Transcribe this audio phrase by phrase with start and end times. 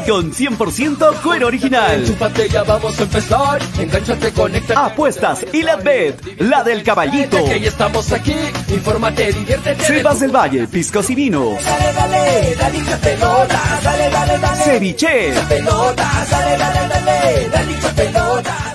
[0.00, 2.04] Raycon 100% cuero original.
[2.50, 3.60] Ya vamos a empezar.
[3.78, 4.80] Engánchate, conéctate.
[4.80, 7.44] Apuestas y la bet, la del caballito.
[7.44, 8.34] Que estamos aquí.
[8.68, 9.84] Infórmate, diviértete.
[9.84, 11.62] Sebas del Valle, piscos y vinos.
[11.62, 14.64] Dale, dale, dale pelota, dale, dale, dale.
[14.64, 15.32] Ceviche.
[15.48, 18.69] Pelota, dale, dale, dale, dale pelota,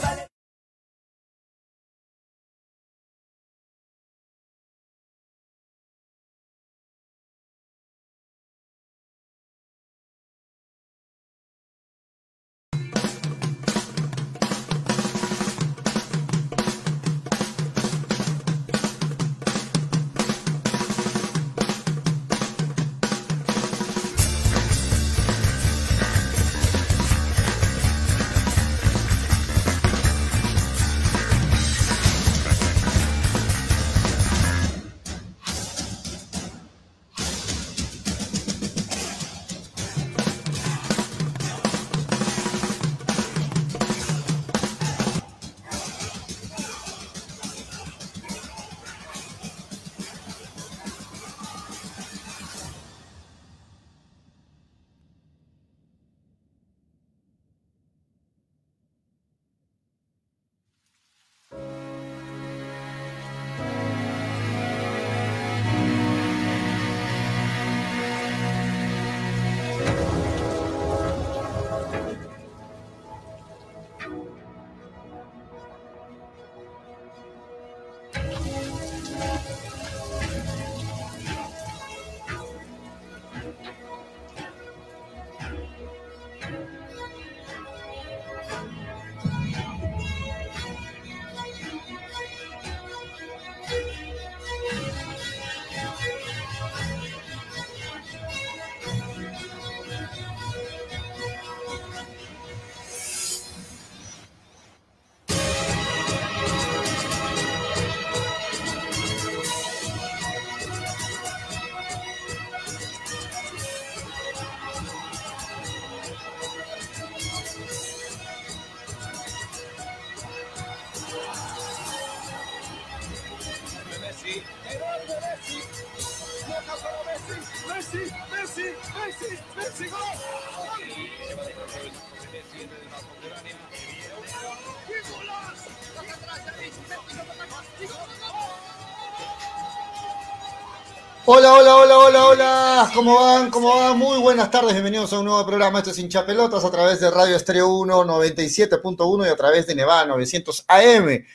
[141.28, 142.92] Hola, hola, hola, hola, hola.
[142.94, 143.50] ¿Cómo van?
[143.50, 143.98] ¿Cómo van?
[143.98, 144.74] Muy buenas tardes.
[144.74, 145.80] Bienvenidos a un nuevo programa.
[145.80, 149.74] Esto es Hincha Pelotas a través de Radio Estéreo 1 97.1 y a través de
[149.74, 151.26] Nevada 900 AM.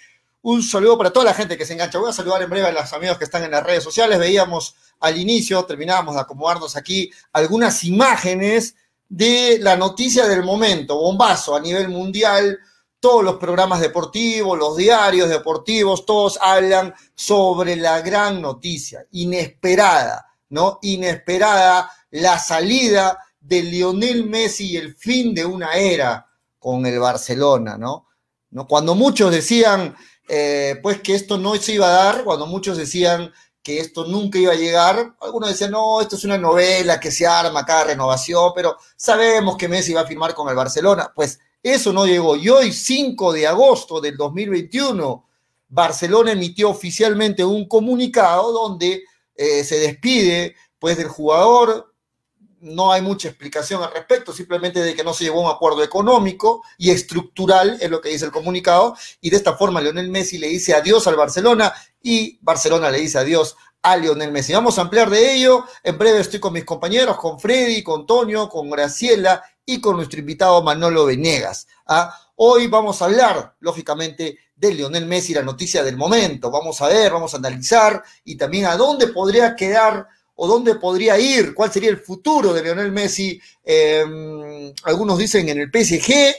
[0.43, 1.99] Un saludo para toda la gente que se engancha.
[1.99, 4.21] Voy a saludar en breve a los amigos que están en las redes sociales.
[4.21, 8.77] Veíamos al inicio, terminábamos de acomodarnos aquí algunas imágenes
[9.09, 12.61] de la noticia del momento, bombazo a nivel mundial.
[13.01, 20.79] Todos los programas deportivos, los diarios deportivos, todos hablan sobre la gran noticia, inesperada, ¿no?
[20.83, 26.27] Inesperada la salida de Lionel Messi y el fin de una era
[26.59, 28.07] con el Barcelona, ¿no?
[28.69, 29.97] Cuando muchos decían,
[30.29, 33.33] eh, pues que esto no se iba a dar, cuando muchos decían
[33.63, 37.27] que esto nunca iba a llegar, algunos decían, no, esto es una novela que se
[37.27, 41.93] arma cada renovación, pero sabemos que Messi va a firmar con el Barcelona, pues eso
[41.93, 42.37] no llegó.
[42.37, 45.27] Y hoy, 5 de agosto del 2021,
[45.69, 49.05] Barcelona emitió oficialmente un comunicado donde
[49.35, 51.95] eh, se despide pues del jugador.
[52.61, 55.83] No hay mucha explicación al respecto, simplemente de que no se llegó a un acuerdo
[55.83, 60.37] económico y estructural, es lo que dice el comunicado, y de esta forma Lionel Messi
[60.37, 61.73] le dice adiós al Barcelona
[62.03, 64.53] y Barcelona le dice adiós a Lionel Messi.
[64.53, 65.65] Vamos a ampliar de ello.
[65.83, 70.19] En breve estoy con mis compañeros, con Freddy, con Tonio, con Graciela y con nuestro
[70.19, 71.69] invitado Manolo Venegas.
[71.87, 72.13] ¿ah?
[72.35, 76.51] Hoy vamos a hablar, lógicamente, de Lionel Messi, la noticia del momento.
[76.51, 81.21] Vamos a ver, vamos a analizar y también a dónde podría quedar o dónde podría
[81.21, 83.41] ir, cuál sería el futuro de Lionel Messi.
[83.63, 86.35] Eh, algunos dicen en el PSG,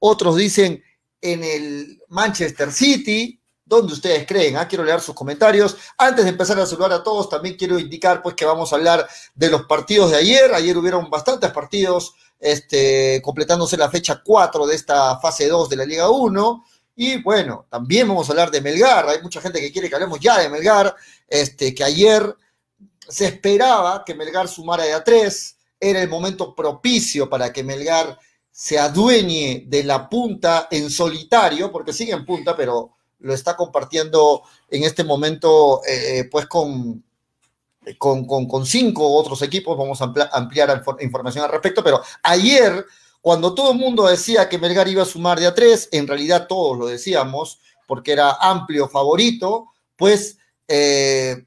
[0.00, 0.82] otros dicen
[1.20, 4.58] en el Manchester City, ¿Dónde ustedes creen?
[4.58, 5.76] Ah, quiero leer sus comentarios.
[5.96, 9.08] Antes de empezar a saludar a todos, también quiero indicar pues que vamos a hablar
[9.34, 10.52] de los partidos de ayer.
[10.52, 12.14] Ayer hubieron bastantes partidos,
[12.44, 16.64] este, completándose la fecha 4 de esta fase 2 de la Liga 1.
[16.96, 19.08] Y bueno, también vamos a hablar de Melgar.
[19.08, 20.94] Hay mucha gente que quiere que hablemos ya de Melgar.
[21.26, 22.36] Este, que ayer
[23.08, 25.56] se esperaba que Melgar sumara de a 3.
[25.80, 28.18] Era el momento propicio para que Melgar
[28.50, 34.42] se adueñe de la punta en solitario, porque sigue en punta, pero lo está compartiendo
[34.68, 37.02] en este momento eh, pues con,
[37.98, 39.76] con, con, cinco otros equipos.
[39.76, 42.84] Vamos a ampliar información al respecto, pero ayer
[43.24, 46.46] cuando todo el mundo decía que Melgar iba a sumar de a tres, en realidad
[46.46, 50.36] todos lo decíamos, porque era amplio favorito, pues
[50.68, 51.46] eh,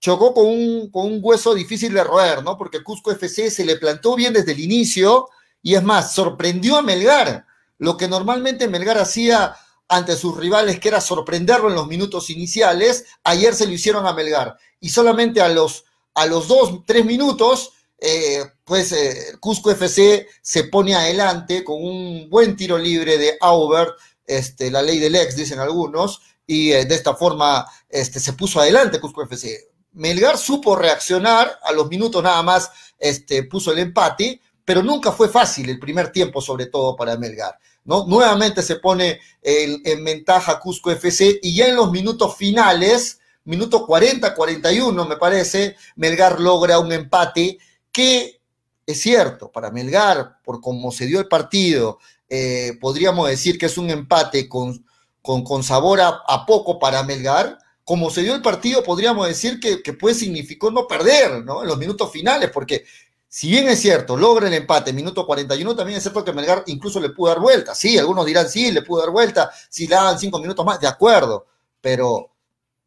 [0.00, 2.56] chocó con un, con un, hueso difícil de roer, ¿no?
[2.56, 5.28] Porque Cusco FC se le plantó bien desde el inicio
[5.62, 7.44] y es más, sorprendió a Melgar,
[7.76, 9.54] lo que normalmente Melgar hacía
[9.90, 14.14] ante sus rivales, que era sorprenderlo en los minutos iniciales, ayer se lo hicieron a
[14.14, 14.56] Melgar.
[14.80, 15.84] Y solamente a los,
[16.14, 22.30] a los dos, tres minutos eh, pues eh, Cusco FC se pone adelante con un
[22.30, 26.94] buen tiro libre de Aubert, este, la ley del ex, dicen algunos, y eh, de
[26.94, 29.68] esta forma este, se puso adelante Cusco FC.
[29.92, 35.28] Melgar supo reaccionar, a los minutos nada más este, puso el empate, pero nunca fue
[35.28, 37.58] fácil el primer tiempo, sobre todo para Melgar.
[37.86, 38.06] ¿no?
[38.06, 44.32] Nuevamente se pone en ventaja Cusco FC y ya en los minutos finales, minuto 40,
[44.32, 47.58] 41 me parece, Melgar logra un empate
[47.90, 48.40] que
[48.86, 51.98] es cierto, para Melgar, por cómo se dio el partido,
[52.28, 54.86] eh, podríamos decir que es un empate con,
[55.20, 57.58] con, sabor a, poco para Melgar.
[57.82, 61.62] Como se dio el partido, podríamos decir que, que pues significó no perder, ¿no?
[61.62, 62.84] En los minutos finales, porque
[63.32, 66.98] si bien es cierto, logra el empate, minuto 41, también es cierto que Melgar incluso
[66.98, 67.76] le pudo dar vuelta.
[67.76, 70.88] Sí, algunos dirán, sí, le pudo dar vuelta, si le daban cinco minutos más, de
[70.88, 71.46] acuerdo,
[71.80, 72.32] pero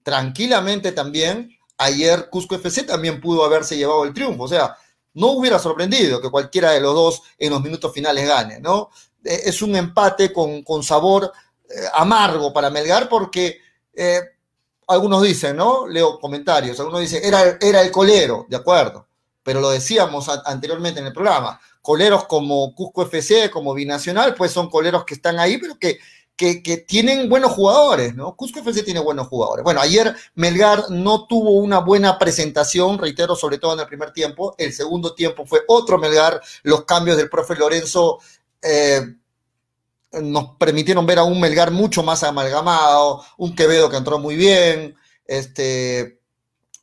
[0.03, 4.43] tranquilamente también, ayer Cusco FC también pudo haberse llevado el triunfo.
[4.43, 4.75] O sea,
[5.13, 8.89] no hubiera sorprendido que cualquiera de los dos en los minutos finales gane, ¿no?
[9.23, 11.31] Eh, es un empate con, sabor
[11.69, 13.59] eh, amargo para Melgar porque
[13.93, 14.19] eh,
[14.87, 15.87] algunos dicen, ¿no?
[15.87, 19.07] Leo comentarios, algunos dicen, era, era el colero, de acuerdo,
[19.43, 24.69] pero lo decíamos anteriormente en el programa, coleros como Cusco FC, como Binacional, pues son
[24.69, 25.99] coleros que están ahí, pero que
[26.35, 28.35] que, tienen buenos jugadores, ¿no?
[28.35, 29.63] Cusco FC tiene buenos jugadores.
[29.63, 34.55] Bueno, ayer Melgar no tuvo una buena presentación, reitero, sobre todo en el primer tiempo.
[34.57, 36.41] El segundo tiempo fue otro Melgar.
[36.63, 38.19] Los cambios del profe Lorenzo
[38.61, 39.15] eh,
[40.21, 44.95] nos permitieron ver a un Melgar mucho más amalgamado, un Quevedo que entró muy bien,
[45.25, 46.19] este,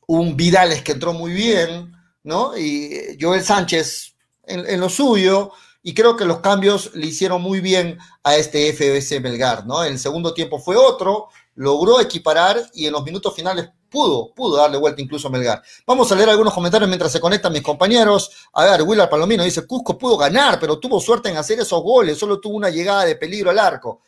[0.07, 2.57] un Vidales que entró muy bien, ¿no?
[2.57, 5.51] Y Joel Sánchez en lo suyo
[5.83, 9.83] y creo que los cambios le hicieron muy bien a este FBC Melgar, ¿no?
[9.83, 14.57] En el segundo tiempo fue otro, logró equiparar y en los minutos finales pudo, pudo
[14.57, 15.61] darle vuelta incluso a Melgar.
[15.87, 18.31] Vamos a leer algunos comentarios mientras se conectan mis compañeros.
[18.53, 22.17] A ver, Willard Palomino dice, Cusco pudo ganar, pero tuvo suerte en hacer esos goles,
[22.17, 24.01] solo tuvo una llegada de peligro al arco.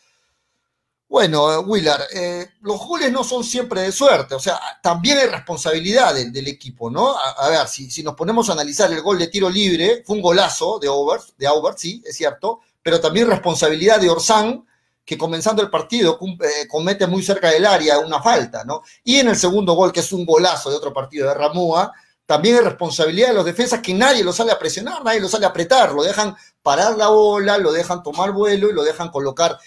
[1.14, 6.16] Bueno, Willard, eh, los goles no son siempre de suerte, o sea, también hay responsabilidad
[6.16, 7.16] del, equipo, ¿no?
[7.16, 10.24] A, ver, si, si, nos ponemos a analizar el gol de tiro libre, fue un
[10.24, 14.66] golazo de Aubert, de Aubert, sí, es cierto, pero también responsabilidad de Orsán,
[15.06, 18.82] que comenzando el partido eh, comete muy cerca del área una falta, ¿no?
[19.04, 21.94] Y en el segundo gol, que es un golazo de otro partido de Ramúa,
[22.26, 25.46] también hay responsabilidad de los defensas que nadie lo sale a presionar, nadie lo sale
[25.46, 29.60] a apretar, lo dejan parar la bola, lo dejan tomar vuelo y lo dejan colocar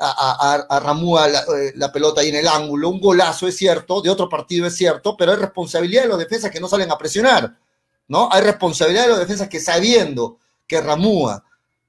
[0.00, 4.08] a, a, Ramúa eh, la, pelota ahí en el ángulo, un golazo es cierto, de
[4.08, 7.58] otro partido es cierto, pero hay responsabilidad de los defensas que no salen a presionar,
[8.08, 8.28] ¿no?
[8.32, 11.44] Hay responsabilidad de los defensas que sabiendo que Ramúa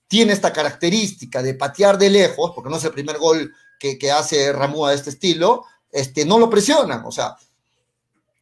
[0.08, 4.51] tiene esta característica de patear de lejos, porque no es el primer gol que, hace
[4.51, 7.38] Ramúa de este estilo, este, no lo presionan, o sea,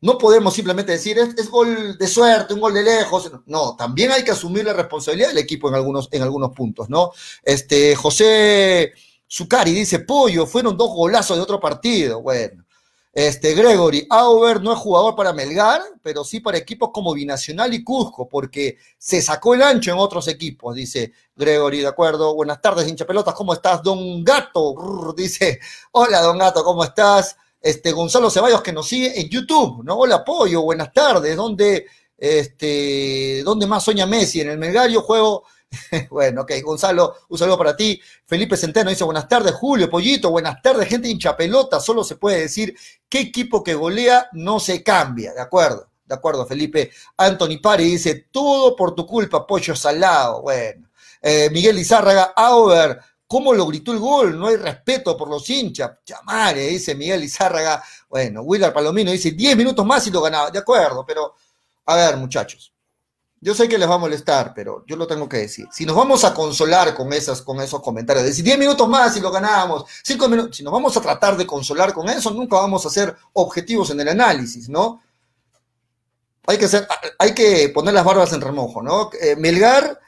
[0.01, 3.29] no podemos simplemente decir es, es, gol de suerte, un gol de lejos.
[3.45, 7.11] No, también hay que asumir la responsabilidad del equipo en algunos, en algunos puntos, ¿no?
[7.43, 8.93] Este, José
[9.29, 12.21] Zucari dice, pollo, fueron dos golazos de otro partido.
[12.21, 12.65] Bueno,
[13.13, 17.83] este, Gregory, Auber no es jugador para Melgar, pero sí para equipos como Binacional y
[17.83, 22.33] Cusco, porque se sacó el ancho en otros equipos, dice Gregory, de acuerdo.
[22.33, 23.83] Buenas tardes, hincha pelotas, ¿cómo estás?
[23.83, 25.59] Don Gato, dice,
[25.91, 27.35] hola, don Gato, ¿cómo estás?
[27.61, 29.97] Este, Gonzalo Ceballos que nos sigue en YouTube, ¿no?
[29.97, 34.41] Hola, pollo, buenas tardes, ¿dónde, este, dónde más sueña Messi?
[34.41, 35.43] En el Melgario juego
[36.09, 38.01] bueno, ok, Gonzalo, un saludo para ti.
[38.25, 42.41] Felipe Centeno dice, buenas tardes, Julio, Pollito, buenas tardes, gente hincha pelota, solo se puede
[42.41, 42.75] decir
[43.07, 45.87] qué equipo que golea no se cambia, ¿de acuerdo?
[46.05, 46.91] De acuerdo, Felipe.
[47.17, 50.41] Anthony Pari dice, todo por tu culpa, pollo salado.
[50.41, 50.89] Bueno.
[51.21, 52.99] Eh, Miguel Lizárraga, Auber,
[53.31, 54.39] ¿Cómo lo gritó el gol?
[54.39, 55.99] No hay respeto por los hinchas.
[56.03, 57.83] Chamare, dice Miguel Izárraga.
[58.09, 60.49] Bueno, Willard Palomino dice 10 minutos más y lo ganaba.
[60.49, 61.35] De acuerdo, pero
[61.85, 62.73] a ver, muchachos.
[63.41, 65.67] Yo sé que les va a molestar, pero yo lo tengo que decir.
[65.71, 69.21] Si nos vamos a consolar con, esas, con esos comentarios, decir 10 minutos más y
[69.21, 72.85] lo ganamos, 5 minutos, si nos vamos a tratar de consolar con eso, nunca vamos
[72.85, 75.01] a ser objetivos en el análisis, ¿no?
[76.47, 79.09] Hay que, ser, hay que poner las barbas en remojo, ¿no?
[79.21, 79.99] Eh, Melgar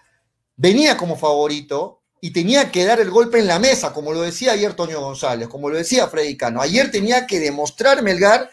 [0.58, 4.52] venía como favorito, y tenía que dar el golpe en la mesa, como lo decía
[4.52, 6.62] ayer Toño González, como lo decía Freddy Cano.
[6.62, 8.52] Ayer tenía que demostrar Melgar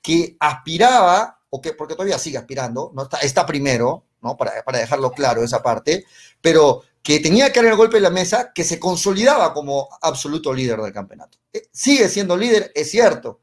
[0.00, 3.02] que aspiraba, o que, porque todavía sigue aspirando, ¿no?
[3.02, 4.36] está, está primero, ¿no?
[4.36, 6.04] Para, para, dejarlo claro esa parte,
[6.40, 10.52] pero que tenía que dar el golpe en la mesa, que se consolidaba como absoluto
[10.52, 11.38] líder del campeonato.
[11.52, 13.40] Eh, sigue siendo líder, es cierto,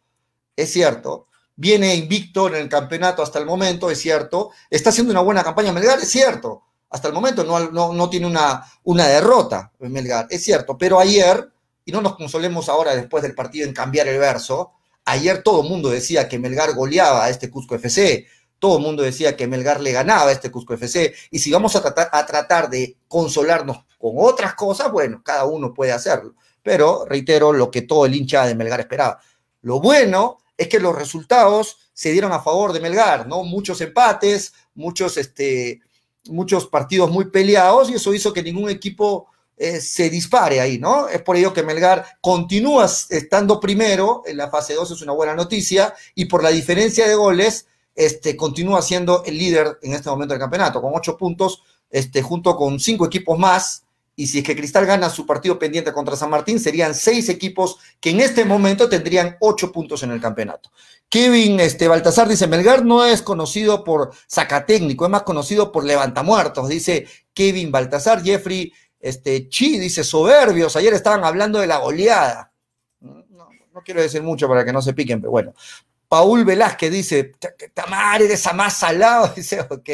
[0.56, 1.28] es cierto.
[1.56, 4.52] Viene invicto en el campeonato hasta el momento, es cierto.
[4.70, 8.28] Está haciendo una buena campaña Melgar, es cierto hasta el momento no, no, no tiene
[8.28, 11.52] una, una derrota Melgar, es cierto, pero ayer,
[11.86, 14.74] y no nos consolemos ahora después del partido en cambiar el verso,
[15.06, 18.26] ayer todo el mundo decía que Melgar goleaba a este Cusco FC,
[18.60, 21.76] todo el mundo decía que Melgar le ganaba a este Cusco FC, y si vamos
[21.76, 27.06] a tratar, a tratar de consolarnos con otras cosas, bueno, cada uno puede hacerlo, pero
[27.06, 29.20] reitero lo que todo el hincha de Melgar esperaba.
[29.62, 33.44] Lo bueno es que los resultados se dieron a favor de Melgar, ¿no?
[33.44, 35.82] Muchos empates, muchos, este,
[36.30, 39.28] muchos partidos muy peleados y eso hizo que ningún equipo
[39.60, 41.08] eh, se dispare ahí, ¿no?
[41.08, 45.34] Es por ello que Melgar continúa estando primero en la fase 2, es una buena
[45.34, 50.36] noticia, y por la diferencia de goles, este, continúa siendo el líder en este momento
[50.36, 53.84] del campeonato, con ocho puntos, este, junto con cinco equipos más,
[54.16, 57.78] y si es que Cristal gana su partido pendiente contra San Martín, serían seis equipos
[58.00, 60.72] que en este momento tendrían ocho puntos en el campeonato.
[61.10, 66.70] Kevin este, Baltasar dice, Melgar no es conocido por sacatécnico, es más conocido por levantamuertos,
[66.70, 68.24] dice Kevin Baltasar.
[68.24, 72.52] Jeffrey este, Chi dice, soberbios, ayer estaban hablando de la goleada.
[73.00, 73.24] No,
[73.74, 75.54] no quiero decir mucho para que no se piquen, pero bueno.
[76.08, 77.34] Paul Velázquez dice,
[77.74, 79.90] Tamar, eres a más salado, dice, ok.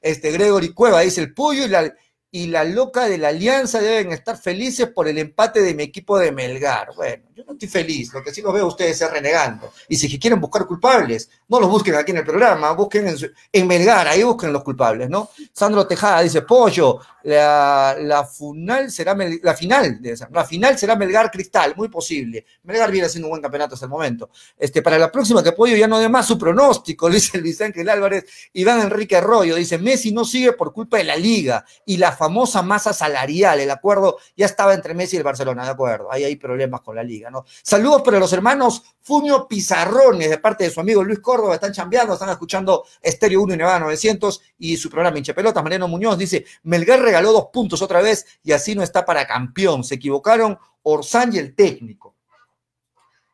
[0.00, 1.92] Este, Gregory Cueva dice, el Puyo y la,
[2.30, 6.18] y la loca de la alianza deben estar felices por el empate de mi equipo
[6.18, 6.94] de Melgar.
[6.94, 9.70] Bueno, yo no estoy feliz, lo que sí los veo a ustedes es renegando.
[9.90, 13.14] Y si quieren buscar culpables, no los busquen aquí en el programa, busquen
[13.52, 15.28] en, Melgar, ahí busquen los culpables, ¿no?
[15.52, 20.00] Sandro Tejada dice, Pollo, la, la final será la final,
[20.30, 22.46] la final será Melgar Cristal, muy posible.
[22.62, 24.30] Melgar viene haciendo un buen campeonato hasta el momento.
[24.56, 27.88] Este, para la próxima que Pollo ya no dé más su pronóstico, dice Luis Ángel
[27.88, 28.24] Álvarez,
[28.54, 32.62] Iván Enrique Arroyo, dice, Messi no sigue por culpa de la liga y la famosa
[32.62, 36.36] masa salarial, el acuerdo ya estaba entre Messi y el Barcelona, de acuerdo, ahí hay
[36.36, 37.25] problemas con la liga,
[37.62, 42.14] Saludos para los hermanos Funio Pizarrones, de parte de su amigo Luis Córdoba, están chambeando,
[42.14, 46.44] están escuchando Estéreo 1 y Nevada 900 y su programa Hinche Pelotas, Mariano Muñoz dice,
[46.64, 51.34] Melgar regaló dos puntos otra vez y así no está para campeón, se equivocaron Orsán
[51.34, 52.14] y el técnico.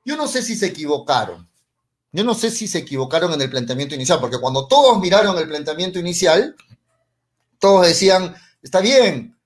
[0.05, 1.49] Yo no sé si se equivocaron,
[2.13, 5.49] yo no sé si se equivocaron en el planteamiento inicial, porque cuando todos miraron el
[5.49, 6.55] planteamiento inicial,
[7.59, 9.39] todos decían, está bien,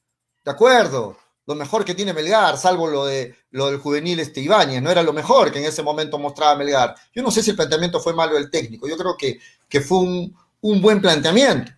[0.44, 4.82] de acuerdo, lo mejor que tiene Melgar, salvo lo, de, lo del juvenil este Ibáñez,
[4.82, 6.94] no era lo mejor que en ese momento mostraba Melgar.
[7.14, 9.38] Yo no sé si el planteamiento fue malo del técnico, yo creo que,
[9.68, 11.72] que fue un, un, buen planteamiento.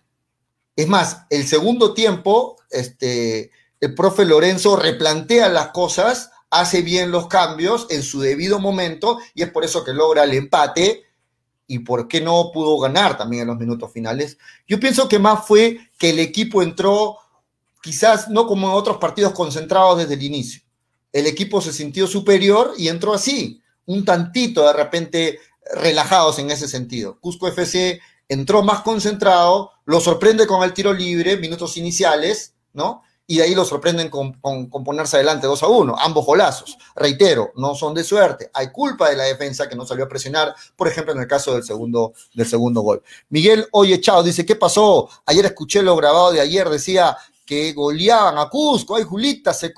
[0.75, 7.27] Es más, el segundo tiempo, este, el profe Lorenzo replantea las cosas, hace bien los
[7.27, 11.03] cambios en su debido momento y es por eso que logra el empate
[11.67, 14.39] y por qué no pudo ganar también en los minutos finales.
[14.67, 17.17] Yo pienso que más fue que el equipo entró
[17.81, 20.61] quizás no como en otros partidos concentrados desde el inicio.
[21.11, 25.39] El equipo se sintió superior y entró así, un tantito de repente
[25.73, 27.19] relajados en ese sentido.
[27.19, 33.03] Cusco FC entró más concentrado, lo sorprende con el tiro libre, minutos iniciales, ¿no?
[33.29, 35.95] y de ahí lo sorprenden con, ponerse adelante 2 a 1.
[35.99, 38.49] Ambos golazos, reitero, no son de suerte.
[38.55, 41.53] Hay culpa de la defensa que no salió a presionar, por ejemplo, en el caso
[41.53, 43.03] del segundo, del segundo gol.
[43.29, 45.07] Miguel Oye Chao dice: ¿Qué pasó?
[45.27, 47.15] Ayer escuché lo grabado de ayer, decía
[47.49, 48.95] que goleaban a Cusco.
[48.95, 49.73] Ay, Julita, se,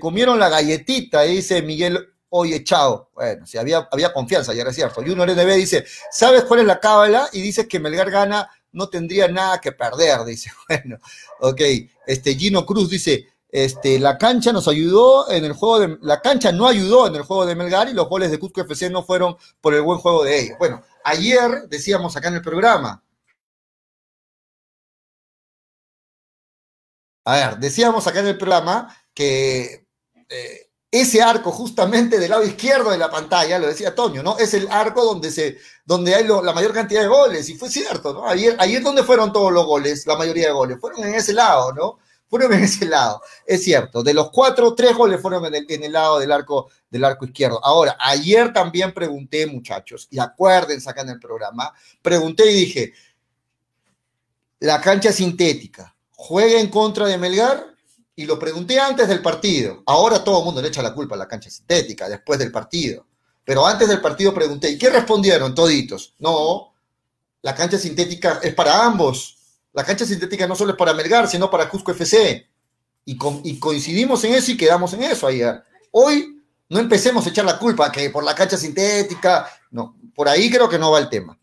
[0.00, 3.10] comieron la galletita, dice Miguel Oye Chao.
[3.12, 5.02] Bueno, si había, confianza, ayer es cierto.
[5.02, 7.28] Y uno NB dice: ¿Sabes cuál es la cábala?
[7.34, 10.50] Y dice que Melgar gana no tendría nada que perder, dice.
[10.68, 10.98] Bueno,
[11.40, 11.60] ok.
[12.06, 16.50] Este, Gino Cruz dice, este, la cancha nos ayudó en el juego de, la cancha
[16.50, 19.36] no ayudó en el juego de Melgar y los goles de Cusco FC no fueron
[19.60, 20.58] por el buen juego de ellos.
[20.58, 23.04] Bueno, ayer decíamos acá en el programa,
[27.26, 29.86] a ver, decíamos acá en el programa que
[30.28, 34.38] eh, ese arco justamente del lado izquierdo de la pantalla, lo decía Toño, ¿no?
[34.38, 38.14] Es el arco donde, se, donde hay la mayor cantidad de goles, y fue cierto,
[38.14, 38.28] ¿no?
[38.28, 41.72] Ayer, ayer donde fueron todos los goles, la mayoría de goles, fueron en ese lado,
[41.72, 41.98] ¿no?
[42.28, 43.20] fueron en ese lado.
[43.44, 46.70] Es cierto, de los cuatro, tres goles fueron en el, en el lado del arco,
[46.88, 47.64] del arco izquierdo.
[47.64, 52.92] Ahora, ayer también pregunté, muchachos, y acuérdense acá en el programa, pregunté y dije,
[54.60, 57.64] la cancha sintética, ¿juega en contra de Melgar?
[58.16, 59.82] Y lo pregunté antes del partido.
[59.86, 63.06] Ahora todo el mundo le echa la culpa a la cancha sintética, después del partido.
[63.44, 66.14] Pero antes del partido pregunté, ¿y qué respondieron toditos?
[66.18, 66.74] No,
[67.42, 69.36] la cancha sintética es para ambos.
[69.72, 72.48] La cancha sintética no solo es para Melgar, sino para Cusco FC.
[73.04, 75.62] Y, y coincidimos en eso y quedamos en eso ayer.
[75.92, 80.50] Hoy no empecemos a echar la culpa que por la cancha sintética, no, por ahí
[80.50, 81.38] creo que no va el tema.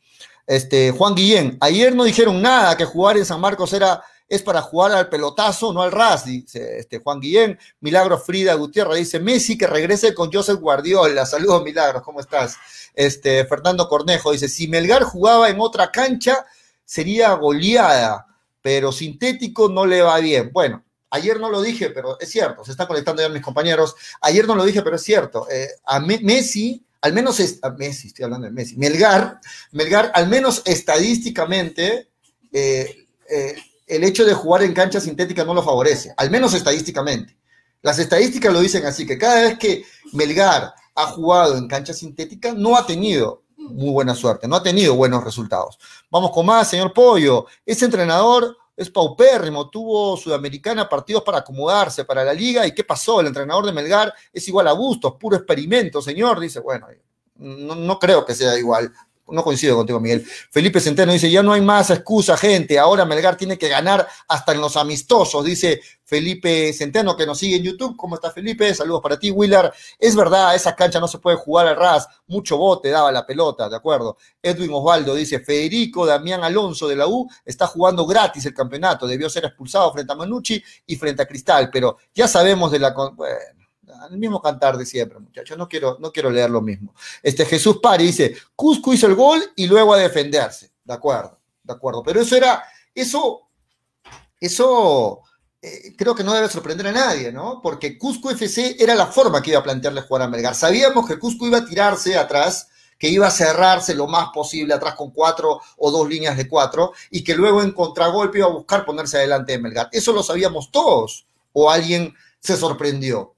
[0.45, 4.62] Este, Juan Guillén, ayer no dijeron nada que jugar en San Marcos era es para
[4.62, 7.59] jugar al pelotazo, no al ras, dice este, Juan Guillén.
[7.81, 11.25] Milagro Frida Gutiérrez dice, Messi que regrese con Joseph Guardiola.
[11.25, 12.57] Saludos, Milagros, ¿cómo estás?
[12.93, 16.45] Este, Fernando Cornejo dice, si Melgar jugaba en otra cancha,
[16.86, 18.27] sería goleada,
[18.62, 20.51] pero sintético no le va bien.
[20.53, 23.95] Bueno, ayer no lo dije, pero es cierto, se están conectando ya mis compañeros.
[24.21, 25.47] Ayer no lo dije, pero es cierto.
[25.49, 27.39] Eh, a Messi, al menos,
[27.77, 29.39] Messi, estoy hablando de Messi, Melgar,
[29.71, 32.09] Melgar, al menos estadísticamente,
[32.51, 33.55] eh, eh,
[33.88, 37.38] el hecho de jugar en cancha sintética no lo favorece, al menos estadísticamente.
[37.82, 42.54] Las estadísticas lo dicen así, que cada vez que Melgar ha jugado en cancha sintética,
[42.54, 45.78] no ha tenido muy buena suerte, no ha tenido buenos resultados.
[46.10, 47.46] Vamos con más, señor Pollo.
[47.65, 52.65] Ese entrenador es paupérrimo, tuvo Sudamericana partidos para acomodarse para la liga.
[52.65, 53.19] ¿Y qué pasó?
[53.19, 56.39] El entrenador de Melgar es igual a Bustos, puro experimento, señor.
[56.39, 56.88] Dice, bueno,
[57.36, 58.91] no, no creo que sea igual
[59.27, 60.25] no coincido contigo, Miguel.
[60.51, 62.77] Felipe Centeno dice, ya no hay más excusa, gente.
[62.77, 67.55] Ahora Melgar tiene que ganar hasta en los amistosos, dice Felipe Centeno, que nos sigue
[67.55, 67.95] en YouTube.
[67.97, 68.73] ¿Cómo está Felipe?
[68.73, 69.71] Saludos para ti, Willard.
[69.97, 72.07] Es verdad, esa cancha no se puede jugar al ras.
[72.27, 74.17] Mucho bote daba la pelota, ¿de acuerdo?
[74.41, 79.07] Edwin Osvaldo dice, Federico Damián Alonso de la U está jugando gratis el campeonato.
[79.07, 82.93] Debió ser expulsado frente a Manucci y frente a Cristal, pero ya sabemos de la...
[84.12, 85.58] el mismo cantar de siempre, muchachos.
[85.58, 86.94] No quiero, no quiero leer lo mismo.
[87.22, 90.72] Este Jesús Pari dice: Cusco hizo el gol y luego a defenderse.
[90.84, 92.04] De acuerdo, de acuerdo.
[92.04, 92.63] Pero eso era,
[92.94, 93.50] eso,
[94.39, 95.22] eso
[95.66, 97.62] eh, creo que no debe sorprender a nadie, ¿no?
[97.63, 100.56] Porque Cusco FC era la forma que iba a plantearle jugar a Melgar.
[100.56, 102.68] Sabíamos que Cusco iba a tirarse atrás,
[103.00, 106.92] que iba a cerrarse lo más posible atrás con cuatro o dos líneas de cuatro
[107.10, 109.88] y que luego en contragolpe iba a buscar ponerse adelante de Melgar.
[109.94, 111.26] Eso lo sabíamos todos.
[111.54, 113.34] O alguien se sorprendió.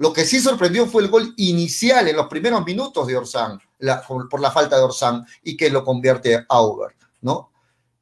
[0.00, 3.60] Lo que sí sorprendió fue el gol inicial en los primeros minutos de Orsán,
[4.08, 7.52] por, la falta de Orsán, y que lo convierte a Uber, ¿no?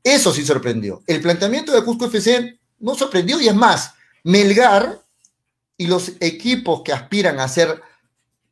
[0.00, 1.02] Eso sí sorprendió.
[1.08, 5.00] El planteamiento de Cusco FC no sorprendió y es más, Melgar
[5.76, 7.82] y los equipos que aspiran a ser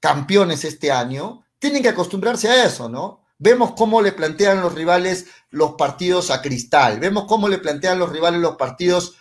[0.01, 3.23] campeones este año tienen que acostumbrarse a eso, ¿no?
[3.39, 8.11] Vemos cómo le plantean los rivales los partidos a Cristal, vemos cómo le plantean los
[8.11, 9.15] rivales los partidos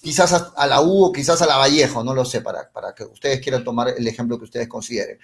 [0.00, 3.04] quizás a la U o quizás a la Vallejo, no lo sé, para, para que
[3.04, 5.18] ustedes quieran tomar el ejemplo que ustedes consideren.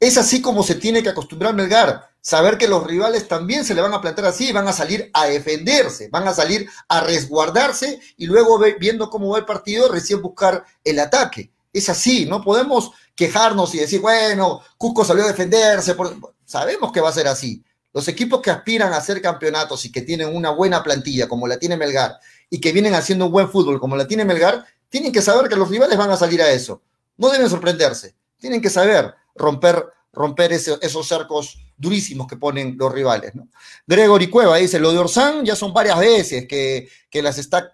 [0.00, 3.80] Es así como se tiene que acostumbrar Melgar, saber que los rivales también se le
[3.80, 8.26] van a plantear así, van a salir a defenderse, van a salir a resguardarse y
[8.26, 11.50] luego viendo cómo va el partido, recién buscar el ataque.
[11.72, 15.96] Es así, no podemos quejarnos y decir, bueno, Cusco salió a defenderse,
[16.44, 17.64] sabemos que va a ser así.
[17.92, 21.58] Los equipos que aspiran a ser campeonatos y que tienen una buena plantilla, como la
[21.58, 22.18] tiene Melgar,
[22.54, 25.56] y que vienen haciendo un buen fútbol como la tiene Melgar, tienen que saber que
[25.56, 26.82] los rivales van a salir a eso.
[27.16, 28.14] No deben sorprenderse.
[28.38, 33.32] Tienen que saber romper, romper esos cercos durísimos que ponen los rivales.
[33.88, 37.72] Gregory Cueva dice, lo de Orsán ya son varias veces que, que las está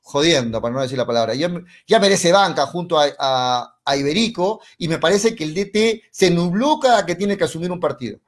[0.00, 1.34] jodiendo, para no decir la palabra.
[1.34, 1.50] Ya,
[1.88, 6.78] ya merece banca junto a, a, Iberico y me parece que el DT se nubló
[6.78, 8.20] cada que tiene que asumir un partido.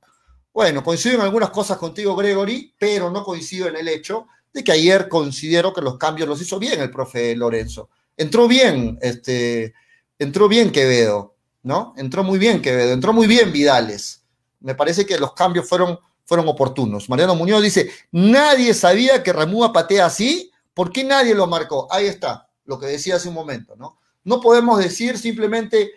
[0.53, 4.73] Bueno, coincido en algunas cosas contigo, Gregory, pero no coincido en el hecho de que
[4.73, 7.89] ayer considero que los cambios los hizo bien el profe Lorenzo.
[8.17, 9.75] Entró bien, este,
[10.19, 11.95] entró bien Quevedo, ¿no?
[11.97, 14.25] Entró muy bien Quevedo, entró muy bien Vidales.
[14.61, 17.09] Me parece que los cambios fueron, fueron oportunos.
[17.09, 21.89] Mariano Muñoz dice, nadie sabía que Ramúa patea así, ¿por qué nadie lo marcó?
[21.91, 23.99] Ahí está, lo que decía hace un momento, ¿no?
[24.25, 25.93] No podemos decir simplemente,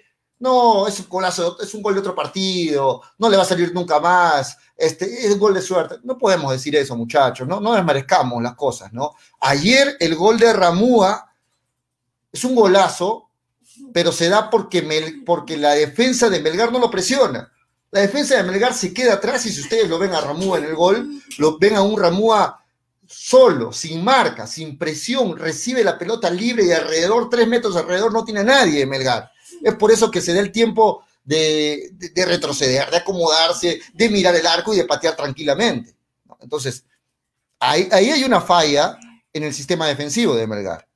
[0.46, 3.74] no, es un golazo, es un gol de otro partido, no le va a salir
[3.74, 5.96] nunca más, este, es gol de suerte.
[6.04, 9.16] No podemos decir eso, muchachos, no, no desmerezcamos las cosas, ¿no?
[9.40, 11.34] Ayer el gol de Ramúa
[12.32, 13.32] es un golazo,
[13.92, 14.84] pero se da porque,
[15.26, 17.52] porque la defensa de Melgar no lo presiona.
[17.90, 20.66] La defensa de Melgar se queda atrás y si ustedes lo ven a Ramúa en
[20.66, 22.64] el gol, lo ven a un Ramúa
[23.08, 28.24] solo, sin marca, sin presión, recibe la pelota libre y alrededor, tres metros alrededor, no
[28.24, 29.32] tiene nadie Melgar.
[29.64, 34.46] Es por eso que se da el tiempo de, retroceder, de acomodarse, de mirar el
[34.46, 35.96] arco y de patear tranquilamente.
[36.40, 36.86] Entonces,
[37.60, 38.98] ahí, ahí hay una falla
[39.34, 40.88] en el sistema defensivo de Melgar.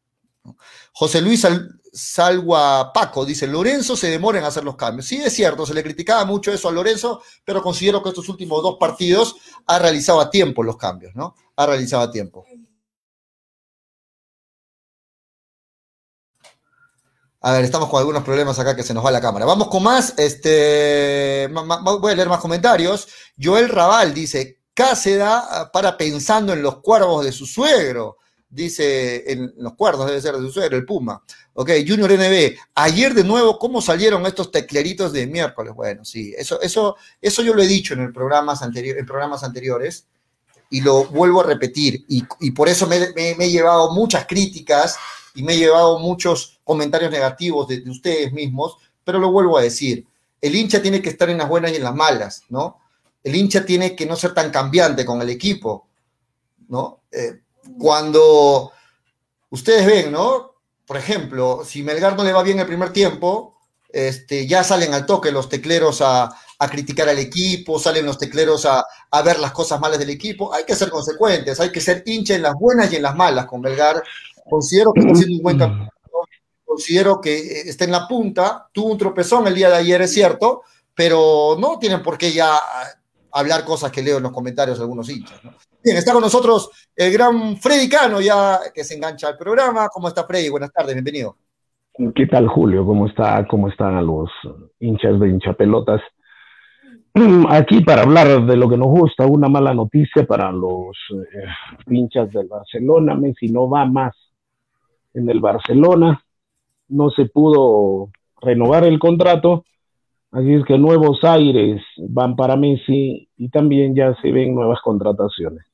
[0.94, 1.46] José Luis
[1.92, 5.08] Salgua Paco dice, Lorenzo se demora en hacer los cambios.
[5.08, 8.62] Sí, es cierto, se le criticaba mucho eso a Lorenzo, pero considero que estos últimos
[8.62, 11.36] dos partidos ha realizado a tiempo los cambios, ¿no?
[11.56, 12.46] Ha realizado a tiempo.
[17.42, 19.46] A ver, estamos con algunos problemas acá que se nos va la cámara.
[19.46, 20.14] Vamos con más.
[20.18, 23.08] Este, voy a leer más comentarios.
[23.42, 28.18] Joel Raval dice: Cáceda ah, para pensando en los cuervos de su suegro.
[28.52, 31.24] Dice, en los cuerdos debe ser de su suegro, el Puma.
[31.54, 32.58] Ok, Junior NB.
[32.76, 35.74] Ayer de nuevo, ¿cómo salieron estos tecleritos de miércoles?
[35.76, 40.08] Bueno, sí, eso, eso, eso yo lo he dicho en, el programas en programas anteriores
[40.72, 42.04] y lo vuelvo a repetir.
[42.08, 44.98] Y, por eso me he llevado muchas críticas
[45.36, 50.06] y me he llevado muchos comentarios negativos de, ustedes mismos, pero lo vuelvo a decir,
[50.42, 52.80] el hincha tiene que estar en las buenas y en las malas, ¿no?
[53.24, 55.88] El hincha tiene que no ser tan cambiante con el equipo,
[56.68, 57.02] ¿no?
[57.12, 57.42] Eh,
[57.78, 58.72] cuando
[59.50, 60.54] ustedes ven, ¿no?
[60.86, 63.58] Por ejemplo, si Melgar no le va bien el primer tiempo,
[63.92, 66.36] este, ya salen al toque los tecleros a,
[66.70, 70.54] criticar al equipo, salen los tecleros a, a, ver las cosas malas del equipo.
[70.54, 73.46] Hay que ser consecuentes, hay que ser hincha en las buenas y en las malas
[73.46, 74.04] con Melgar
[74.50, 75.60] Considero que está haciendo un buen mm.
[75.60, 75.96] campeonato,
[76.66, 80.14] considero que eh, está en la punta, tuvo un tropezón el día de ayer, es
[80.14, 80.62] cierto,
[80.96, 82.58] pero no tienen por qué ya
[83.32, 85.40] hablar cosas que leo en los comentarios de algunos hinchas.
[85.84, 89.88] Bien, está con nosotros el gran Freddy Cano, ya que se engancha al programa.
[89.90, 90.50] ¿Cómo está Freddy?
[90.50, 91.38] Buenas tardes, bienvenido.
[92.16, 92.86] ¿Qué tal, Julio?
[92.86, 93.46] ¿Cómo está?
[93.48, 94.30] ¿Cómo están los
[94.80, 96.02] hinchas de hinchapelotas?
[97.50, 101.46] Aquí para hablar de lo que nos gusta, una mala noticia para los eh,
[101.88, 103.16] hinchas del Barcelona.
[103.16, 104.14] Messi no va más
[105.20, 106.24] en el Barcelona,
[106.88, 108.10] no se pudo
[108.42, 109.64] renovar el contrato,
[110.32, 115.66] así es que nuevos aires van para Messi y también ya se ven nuevas contrataciones.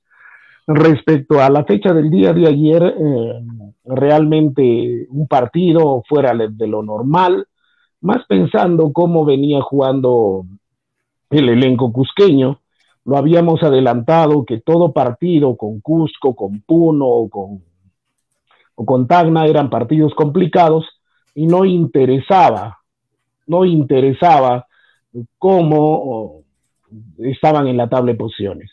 [0.67, 3.34] Respecto a la fecha del día de ayer, eh,
[3.86, 7.47] realmente un partido fuera de lo normal,
[8.01, 10.45] más pensando cómo venía jugando
[11.29, 12.60] el elenco cusqueño,
[13.05, 17.62] lo habíamos adelantado que todo partido con Cusco, con Puno, con
[18.76, 20.86] o con Tacna eran partidos complicados
[21.34, 22.80] y no interesaba,
[23.48, 24.68] no interesaba
[25.38, 26.44] cómo
[27.18, 28.72] estaban en la tabla posiciones.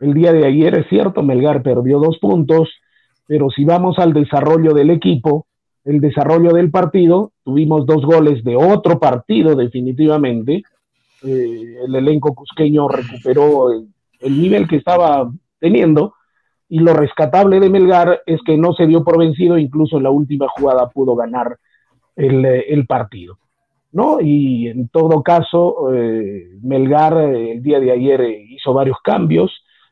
[0.00, 2.68] El día de ayer es cierto, Melgar perdió dos puntos,
[3.26, 5.46] pero si vamos al desarrollo del equipo,
[5.84, 10.62] el desarrollo del partido, tuvimos dos goles de otro partido definitivamente.
[11.24, 16.14] Eh, el elenco cusqueño recuperó el nivel que estaba teniendo
[16.68, 20.10] y lo rescatable de Melgar es que no se dio por vencido, incluso en la
[20.10, 21.56] última jugada pudo ganar
[22.14, 23.38] el, el partido.
[23.92, 24.20] ¿no?
[24.20, 29.50] Y en todo caso, eh, Melgar eh, el día de ayer eh, hizo varios cambios.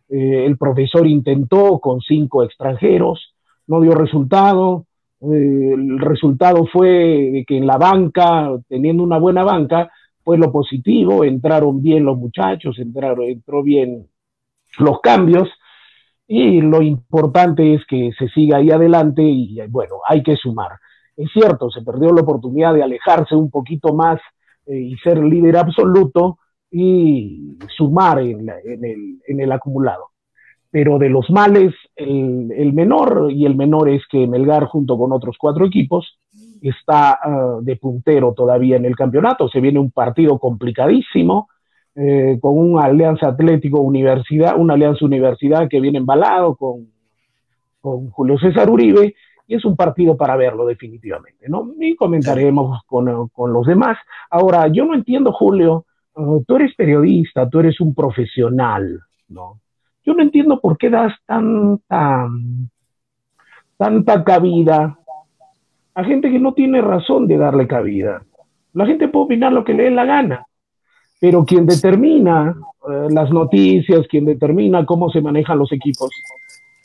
[0.08, 3.34] el profesor intentó con cinco extranjeros,
[3.66, 4.86] no dio resultado.
[5.20, 9.90] el resultado fue que en la banca, teniendo una buena banca,
[10.22, 14.06] fue lo positivo, entraron bien los muchachos, entraron, entró bien
[14.78, 15.48] los cambios
[16.28, 20.72] y lo importante es que se siga ahí adelante y bueno, hay que sumar.
[21.16, 24.20] Es cierto, se perdió la oportunidad de alejarse un poquito más
[24.66, 26.38] eh, y ser líder absoluto
[26.70, 30.10] y sumar en, el, en, el, acumulado.
[30.70, 35.12] Pero de los males, el, el, menor, y el menor es que Melgar junto con
[35.12, 36.18] otros cuatro equipos
[36.60, 39.48] está ah, de puntero todavía en el campeonato.
[39.48, 41.48] Se viene un partido complicadísimo
[41.98, 46.88] eh, con un Alianza Atlético Universidad, una Alianza Universidad que viene embalado con,
[47.80, 49.14] con Julio César Uribe,
[49.48, 51.72] y es un partido para verlo definitivamente, ¿no?
[51.80, 53.96] Y comentaremos con, con los demás.
[54.28, 59.60] Ahora, yo no entiendo, Julio, uh, tú eres periodista, tú eres un profesional, ¿no?
[60.04, 62.28] Yo no entiendo por qué das tanta,
[63.78, 64.98] tanta cabida
[65.94, 68.22] a gente que no tiene razón de darle cabida.
[68.74, 70.46] La gente puede opinar lo que le dé la gana
[71.20, 72.54] pero quien determina
[72.88, 76.10] eh, las noticias, quien determina cómo se manejan los equipos,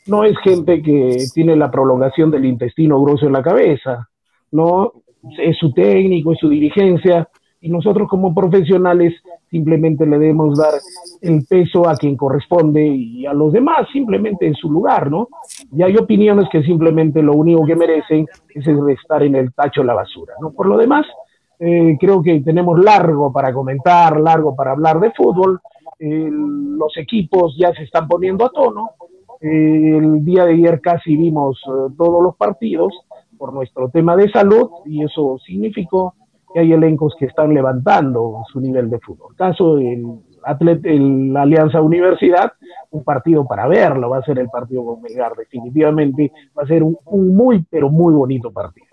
[0.06, 4.08] no es gente que tiene la prolongación del intestino grueso en la cabeza,
[4.50, 4.92] no
[5.38, 7.28] es su técnico, es su dirigencia,
[7.62, 9.14] y nosotros como profesionales
[9.48, 10.74] simplemente le debemos dar
[11.20, 15.28] el peso a quien corresponde y a los demás simplemente en su lugar, ¿no?
[15.70, 19.86] Y hay opiniones que simplemente lo único que merecen es estar en el tacho de
[19.86, 20.50] la basura, ¿no?
[20.50, 21.06] Por lo demás,
[21.64, 25.60] eh, creo que tenemos largo para comentar, largo para hablar de fútbol.
[26.00, 28.90] los equipos ya se están poniendo a tono.
[29.40, 32.92] el día de ayer casi vimos eh, todos los partidos
[33.38, 36.14] por nuestro tema de salud y eso significó
[36.52, 39.36] que hay elencos que están levantando su nivel de fútbol.
[39.36, 42.54] Caso el, la Alianza Universidad,
[42.90, 46.82] un partido para verlo, va a ser el partido con Melgar, definitivamente va a ser
[46.82, 46.96] un
[47.36, 48.91] muy, pero muy bonito partido.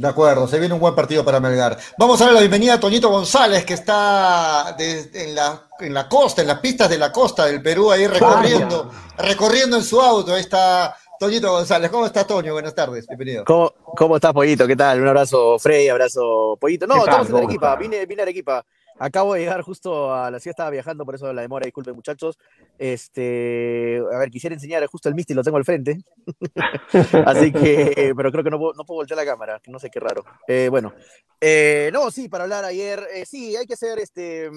[0.00, 1.76] De acuerdo, se viene un buen partido para Melgar.
[1.98, 6.08] Vamos a darle la bienvenida a Toñito González, que está de- en, la, en la
[6.08, 10.32] costa, en las pistas de la costa del Perú, ahí recorriendo, recorriendo en su auto.
[10.32, 11.90] Ahí está Toñito González.
[11.90, 12.54] ¿Cómo está, Toño?
[12.54, 13.44] Buenas tardes, bienvenido.
[13.44, 14.66] ¿Cómo, ¿Cómo estás, Pollito?
[14.66, 15.02] ¿Qué tal?
[15.02, 16.86] Un abrazo, Freddy, abrazo, Pollito.
[16.86, 17.78] No, estamos en ¿Cómo Arequipa, estás?
[17.80, 18.64] vine, vine a Arequipa.
[19.02, 22.38] Acabo de llegar justo a la ciudad, estaba viajando, por eso la demora, disculpen muchachos.
[22.78, 26.02] Este, a ver, quisiera enseñar justo el Misty, lo tengo al frente.
[27.24, 30.22] Así que, pero creo que no puedo, voltear la cámara, no sé qué raro.
[30.46, 30.92] Eh, bueno,
[31.40, 34.50] eh, no, sí, para hablar ayer, eh, sí, hay que hacer este.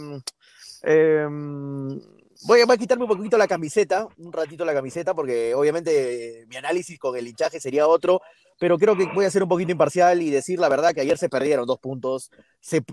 [2.41, 6.55] Voy, a, quitarme un poquito la camiseta, un ratito la camiseta, porque obviamente eh, mi
[6.55, 8.21] análisis con el hinchaje sería otro,
[8.59, 11.17] pero creo que voy a ser un poquito imparcial y decir la verdad que ayer
[11.17, 12.31] se perdieron dos puntos.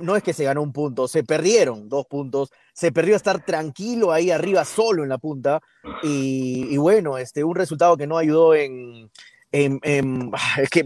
[0.00, 2.50] No es que se ganó un punto, se perdieron dos puntos.
[2.72, 5.60] Se perdió estar tranquilo ahí arriba, solo en la punta.
[6.02, 9.10] Y, bueno, este, un resultado que no ayudó en.
[9.52, 10.84] en- en- ah, es, que,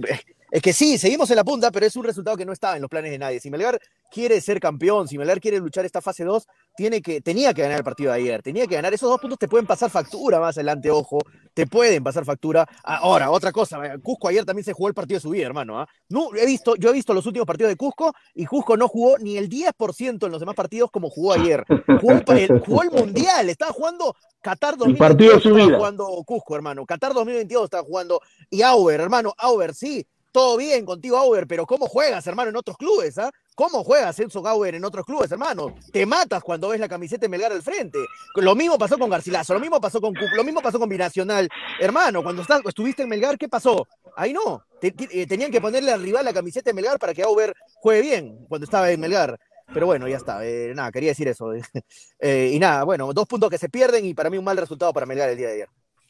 [0.54, 2.82] es que sí, seguimos en la punta, pero es un resultado que no estaba en
[2.82, 3.40] los planes de nadie.
[3.40, 7.52] Si Melgar quiere ser campeón, si Melgar quiere luchar esta fase 2, tiene que, tenía
[7.52, 8.40] que ganar el partido de ayer.
[8.40, 8.94] Tenía que ganar.
[8.94, 11.18] Esos dos puntos te pueden pasar factura más adelante, ojo
[11.54, 12.68] te pueden pasar factura.
[12.82, 15.80] Ahora, otra cosa, eh, Cusco ayer también se jugó el partido de su vida, hermano.
[15.80, 15.88] ¿ah?
[16.08, 19.16] No, he visto, yo he visto los últimos partidos de Cusco y Cusco no jugó
[19.18, 21.64] ni el 10% en los demás partidos como jugó ayer.
[22.00, 25.76] Jugó el, jugó Mundial, estaba jugando Qatar El partido 2022, de su estaba vida.
[25.78, 26.84] jugando Cusco, hermano.
[26.84, 28.20] Qatar 2022 estaba jugando.
[28.50, 30.06] Y Auber, hermano, Auber, sí.
[30.34, 33.16] Todo bien contigo, Auber, pero ¿cómo juegas, hermano, en otros clubes?
[33.18, 33.30] ¿ah?
[33.54, 35.76] ¿Cómo juegas, Enzo Auber, en otros clubes, hermano?
[35.92, 38.00] Te matas cuando ves la camiseta de Melgar al frente.
[38.34, 41.48] Lo mismo pasó con Garcilaso, lo mismo pasó con lo mismo pasó con Binacional.
[41.78, 43.86] Hermano, cuando estás- estuviste en Melgar, ¿qué pasó?
[44.16, 44.64] Ahí no.
[44.82, 48.44] Eh, tenían que ponerle al rival la camiseta de Melgar para que Auber juegue bien
[48.48, 49.38] cuando estaba en Melgar.
[49.72, 50.44] Pero bueno, ya está.
[50.44, 51.52] eh, nada, quería decir eso.
[52.18, 54.92] Eh, y nada, bueno, dos puntos que se pierden y para mí un mal resultado
[54.92, 55.68] para Melgar el día de ayer.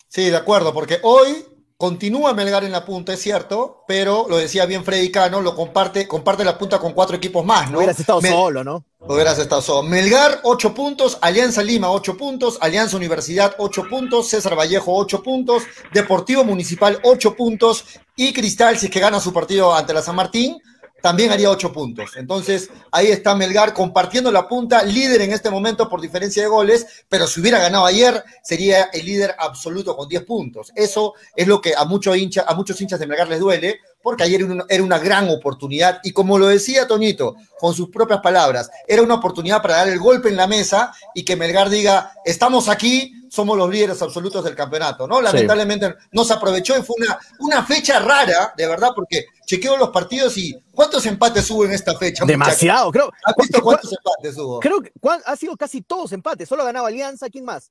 [0.08, 1.44] Sí, de acuerdo, porque hoy
[1.76, 6.06] continúa Melgar en la punta, es cierto, pero lo decía bien Freddy Cano, lo comparte,
[6.08, 7.78] comparte la punta con cuatro equipos más, ¿no?
[7.78, 8.84] Hubieras estado Mel- solo, ¿no?
[9.06, 9.82] Hubieras estado solo.
[9.86, 11.18] Melgar, 8 puntos.
[11.20, 12.56] Alianza Lima, 8 puntos.
[12.62, 14.28] Alianza Universidad, 8 puntos.
[14.30, 15.64] César Vallejo, 8 puntos.
[15.92, 17.84] Deportivo Municipal, 8 puntos.
[18.16, 20.56] Y Cristal, si es que gana su partido ante la San Martín,
[21.04, 22.16] también haría 8 puntos.
[22.16, 26.86] Entonces, ahí está Melgar compartiendo la punta, líder en este momento por diferencia de goles,
[27.10, 30.72] pero si hubiera ganado ayer, sería el líder absoluto con 10 puntos.
[30.74, 34.22] Eso es lo que a, muchos hincha, a muchos hinchas de Melgar les duele, porque
[34.22, 35.98] ayer era una, gran oportunidad.
[36.04, 39.98] Y como lo decía Toñito, con sus propias palabras, era una oportunidad para dar el
[39.98, 44.54] golpe en la mesa y que Melgar diga, estamos aquí, somos los líderes absolutos del
[44.54, 45.22] campeonato, ¿no?
[45.22, 49.88] Lamentablemente no se aprovechó y fue una, una fecha rara, de verdad, porque chequeo los
[49.88, 52.26] partidos y ¿cuántos empates hubo en esta fecha?
[52.26, 53.10] Demasiado, creo.
[53.24, 54.60] ¿Has visto cu- cuántos empates hubo?
[54.60, 54.92] Creo que
[55.24, 56.46] ha sido casi todos empates.
[56.46, 57.30] Solo ha ganado Alianza.
[57.30, 57.70] ¿Quién más?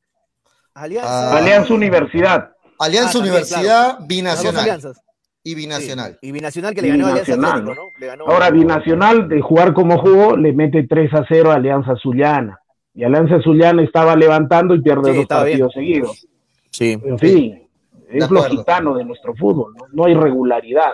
[0.73, 1.31] Alianza.
[1.31, 2.49] Ah, Alianza Universidad.
[2.79, 4.97] Alianza Ah, también, Universidad, Las dos Binacional alianzas.
[5.43, 6.17] Y Binacional.
[6.21, 7.89] Sí, Y Binacional que le ganó a Alianza Atlético, ¿no?
[7.99, 11.95] Le ganó- Ahora Binacional, de jugar como jugó, le mete 3 a 0 a Alianza
[12.01, 12.60] Zuliana.
[12.95, 15.27] Y Alianza Zuliana estaba levantando y pierde Sí, dos bien.
[15.27, 16.27] partidos seguidos.
[16.69, 16.97] Sí.
[17.03, 17.67] En fin,
[18.10, 19.86] es lo gitano de nuestro fútbol, ¿no?
[19.91, 20.93] No hay regularidad.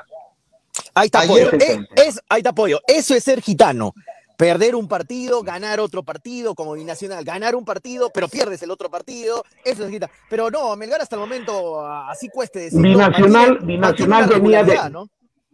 [0.96, 1.64] Ahí está Ayer- Pollo.
[1.64, 2.80] Eh, es, ahí está Pollo.
[2.88, 3.94] Eso es ser gitano.
[4.40, 7.26] Perder un partido, ganar otro partido, como Binacional.
[7.26, 9.44] Ganar un partido, pero pierdes el otro partido.
[9.66, 10.00] Eso es.
[10.30, 12.88] Pero no, Melgar hasta el momento, así cueste decirlo.
[12.88, 14.80] Binacional- Binacional venía de-.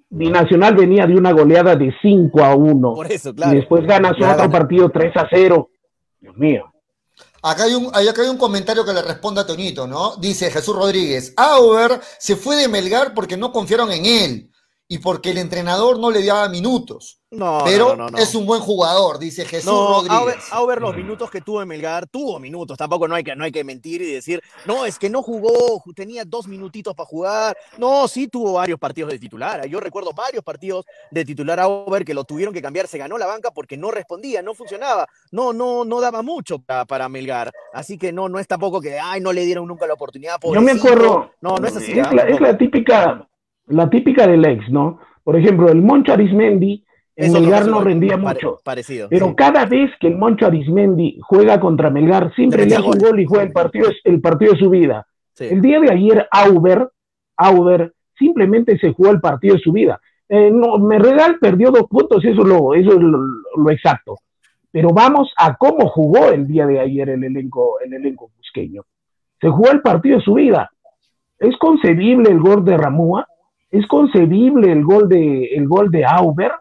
[0.10, 2.94] Binacional venía de una goleada de 5 a 1.
[2.94, 3.54] Por eso, Y claro.
[3.54, 4.52] después gana su Ya otro gana.
[4.52, 5.68] partido 3 a 0.
[6.20, 6.72] Dios mío.
[7.42, 10.16] Acá hay, un, acá hay un comentario que le responde a Toñito, ¿no?
[10.18, 14.52] Dice Jesús Rodríguez, Auer se fue de Melgar porque no confiaron en él
[14.88, 17.20] y porque el entrenador no le daba minutos.
[17.32, 18.18] No, pero no, no, no.
[18.18, 20.12] es un buen jugador, dice Jesús No, Rodríguez.
[20.18, 23.44] Auber, Auber los minutos que tuvo en Melgar, tuvo minutos, tampoco no hay, que, no
[23.44, 27.08] hay que mentir y decir, no, es que no jugó, ju- tenía dos minutitos para
[27.08, 27.58] jugar.
[27.78, 29.66] No, sí tuvo varios partidos de titular.
[29.68, 33.26] Yo recuerdo varios partidos de titular Auber que lo tuvieron que cambiar, se ganó la
[33.26, 37.52] banca porque no respondía, no funcionaba, no, no, no daba mucho para, para Melgar.
[37.74, 40.38] Así que no, no es tampoco que, ay, no le dieron nunca la oportunidad.
[40.42, 40.88] Yo me pobrecito.
[40.88, 41.32] acuerdo.
[41.42, 42.00] No, no es así.
[42.00, 43.28] Es la, es la típica,
[43.68, 45.00] la típica del ex, ¿no?
[45.24, 46.84] Por ejemplo, el Moncho Arismendi
[47.16, 48.60] en Melgar no rendía mucho.
[48.64, 49.08] Parecido.
[49.10, 49.36] Pero sí.
[49.36, 53.00] cada vez que el Moncho Arismendi juega contra Melgar, siempre Le hace un gol.
[53.00, 55.08] gol y juega el partido, el partido de su vida.
[55.34, 55.46] Sí.
[55.46, 56.90] El día de ayer, Auber,
[57.38, 60.00] Auber simplemente se jugó el partido de su vida.
[60.28, 63.20] Eh, no, Merredal perdió dos puntos, eso es, lo, eso es lo,
[63.58, 64.18] lo exacto.
[64.72, 68.84] Pero vamos a cómo jugó el día de ayer el elenco, el elenco cusqueño.
[69.40, 70.70] Se jugó el partido de su vida.
[71.40, 73.28] ¿Es concebible el gol de Ramúa?
[73.78, 76.52] ¿Es concebible el gol de, el gol de Auber?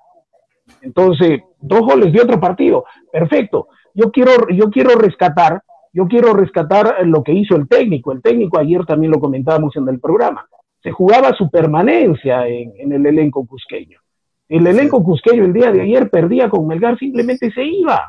[0.80, 2.84] Entonces, dos goles de otro partido.
[3.12, 3.68] Perfecto.
[3.94, 5.62] Yo quiero, yo quiero rescatar
[5.94, 8.10] yo quiero rescatar lo que hizo el técnico.
[8.10, 10.44] El técnico ayer también lo comentábamos en el programa.
[10.82, 14.00] Se jugaba su permanencia en, el elenco cusqueño.
[14.48, 18.08] El elenco cusqueño el día de ayer perdía con Melgar, simplemente se iba.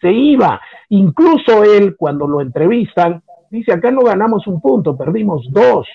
[0.00, 0.60] Se iba.
[0.90, 5.88] Incluso él, cuando lo entrevistan, dice, acá no ganamos un punto, perdimos dos.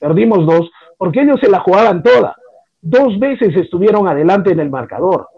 [0.00, 2.36] Perdimos dos, porque ellos se la jugaban toda.
[2.82, 5.28] Dos veces estuvieron adelante en el marcador.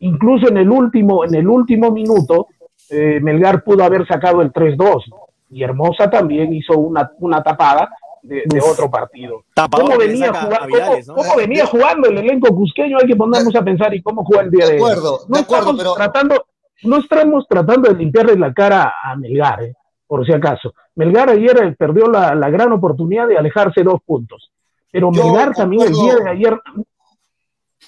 [0.00, 2.48] Incluso en el último, en el último minuto,
[2.90, 5.04] eh, Melgar pudo haber sacado el 3-2.
[5.50, 7.90] Y Hermosa también hizo una, una tapada
[8.22, 9.44] de, otro partido.
[9.70, 12.98] ¿Cómo, venía, jugando el elenco cusqueño?
[13.00, 15.42] Hay que ponernos a pensar y cómo juega el día de, de acuerdo, No de
[15.42, 16.46] acuerdo, estamos tratando,
[16.82, 19.74] no estamos tratando de limpiarle la cara a Melgar, eh,
[20.06, 20.74] por si acaso.
[20.96, 24.50] Melgar ayer eh, perdió la, la, gran oportunidad de alejarse dos puntos.
[24.90, 26.60] Pero Melgar también el día de ayer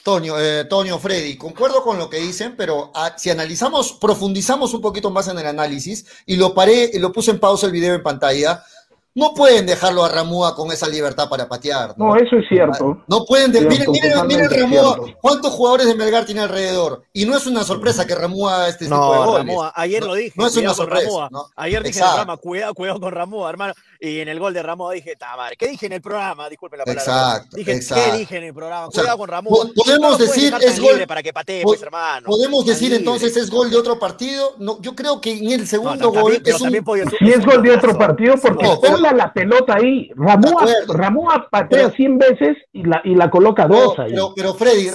[0.03, 4.81] Toño, eh, Toño, Freddy, concuerdo con lo que dicen, pero ah, si analizamos, profundizamos un
[4.81, 8.03] poquito más en el análisis y lo paré, lo puse en pausa el video en
[8.03, 8.63] pantalla,
[9.19, 11.95] no pueden dejarlo a Ramúa con esa libertad para patear.
[11.97, 13.03] No, eso es cierto.
[13.09, 13.51] No pueden.
[13.51, 17.03] miren, miren, miren Ramúa, ¿cuántos jugadores de Melgar tiene alrededor?
[17.13, 19.47] Y no es una sorpresa que Ramúa este no, tipo de goles.
[19.47, 20.33] Ramúa, ayer lo dije.
[20.37, 21.29] No es una sorpresa.
[21.57, 23.75] Ayer dije en el programa, cuidado, cuidado con Ramúa, hermano.
[24.01, 26.49] Y en el gol de Ramúa dije, madre, ¿qué dije en el programa?
[26.49, 27.03] Disculpe la palabra.
[27.03, 27.57] Exacto.
[27.57, 28.05] Dije, exacto.
[28.13, 28.89] ¿qué dije en el programa?
[28.89, 29.71] Cuidado con Ramúa.
[29.75, 31.05] Podemos decir, es gol.
[31.09, 32.27] Para que patee, pues, hermano.
[32.27, 34.55] Podemos decir entonces, es gol de otro partido.
[34.59, 36.41] No, yo creo que en el segundo gol.
[36.45, 36.71] es un...
[37.19, 38.69] Si es gol de otro partido, porque
[39.13, 44.15] la pelota ahí Ramúa, patea 100 veces y la, y la coloca dos ahí.
[44.35, 44.91] Pero, Freddy,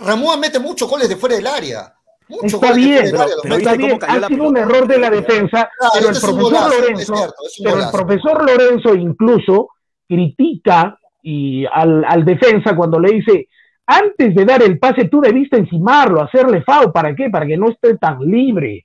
[0.00, 1.94] Ramúa, mete muchos goles de fuera del área.
[2.42, 3.06] está bien,
[3.42, 3.98] pero, está bien.
[4.06, 8.94] Ha sido un error de la defensa, pero, el profesor Lorenzo, pero el profesor Lorenzo
[8.94, 9.70] incluso
[10.06, 13.48] critica y al, al defensa cuando le dice,
[13.90, 17.30] antes de dar el pase tú debiste encimarlo, hacerle FAO, ¿para qué?
[17.30, 18.84] Para que no esté tan libre.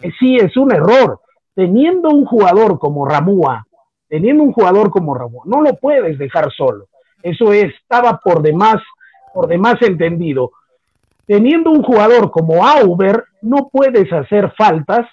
[0.00, 1.20] Eh, sí, es un error.
[1.58, 3.66] Teniendo un jugador como Ramúa,
[4.08, 6.86] teniendo un jugador como Ramón, no lo puedes dejar solo.
[7.20, 8.76] Eso estaba por demás,
[9.34, 10.52] por demás entendido.
[11.26, 15.04] Teniendo un jugador como Auber, no puedes hacer faltas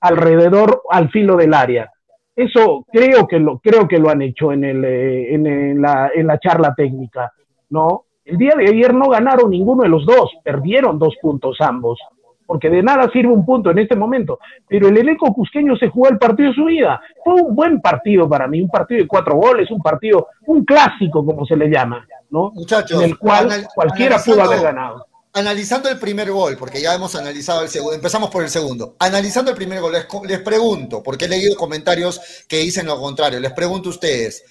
[0.00, 1.92] alrededor, al filo del área.
[2.34, 6.26] Eso creo que lo, creo que lo han hecho en, el, eh, en, la, en
[6.26, 7.32] la charla técnica,
[7.70, 8.06] ¿no?
[8.24, 12.00] El día de ayer no ganaron ninguno de los dos, perdieron dos puntos ambos
[12.46, 14.38] porque de nada sirve un punto en este momento.
[14.68, 17.00] Pero el elenco cusqueño se jugó el partido de su vida.
[17.24, 21.24] Fue un buen partido para mí, un partido de cuatro goles, un partido, un clásico,
[21.24, 22.52] como se le llama, ¿no?
[22.54, 25.06] Muchachos, en el cual cualquiera pudo haber ganado.
[25.34, 28.96] Analizando el primer gol, porque ya hemos analizado el segundo, empezamos por el segundo.
[28.98, 33.38] Analizando el primer gol, les, les pregunto, porque he leído comentarios que dicen lo contrario,
[33.38, 34.44] les pregunto a ustedes,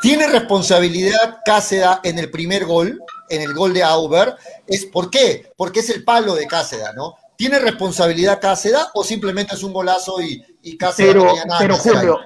[0.00, 3.00] ¿tiene responsabilidad Cáceda en el primer gol?
[3.28, 4.34] En el gol de Auber,
[4.66, 5.50] es ¿por qué?
[5.56, 7.14] Porque es el palo de Cáceda, ¿no?
[7.36, 12.18] ¿Tiene responsabilidad Cáceda o simplemente es un golazo y, y Cáceda pero, pero Julio,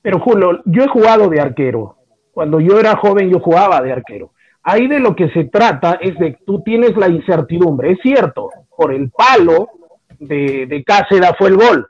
[0.00, 1.98] pero Julio, yo he jugado de arquero.
[2.32, 4.32] Cuando yo era joven yo jugaba de arquero.
[4.62, 7.92] Ahí de lo que se trata es de que tú tienes la incertidumbre.
[7.92, 9.68] Es cierto, por el palo
[10.18, 11.88] de, de Cáceda fue el gol.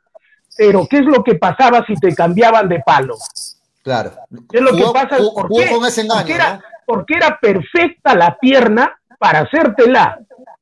[0.57, 3.17] Pero ¿qué es lo que pasaba si te cambiaban de palo?
[3.83, 4.13] Claro.
[4.51, 5.19] ¿Qué es lo que pasa?
[5.19, 5.71] ¿Por qué?
[5.71, 6.61] Con ese engaño, ¿no?
[6.87, 10.19] Porque era perfecta la pierna para hacértela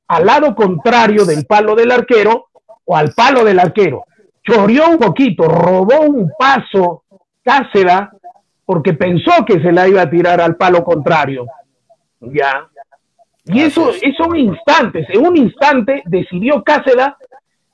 [0.08, 2.48] al lado contrario del palo del arquero
[2.84, 4.04] o al palo del arquero.
[4.42, 7.04] Chorió un poquito, robó un paso
[7.42, 8.08] Cáceres
[8.64, 11.46] porque pensó que se la iba a tirar al palo contrario.
[12.20, 12.68] Ya.
[13.44, 15.06] Y eso, es son instantes.
[15.10, 17.08] En un instante decidió Cáceres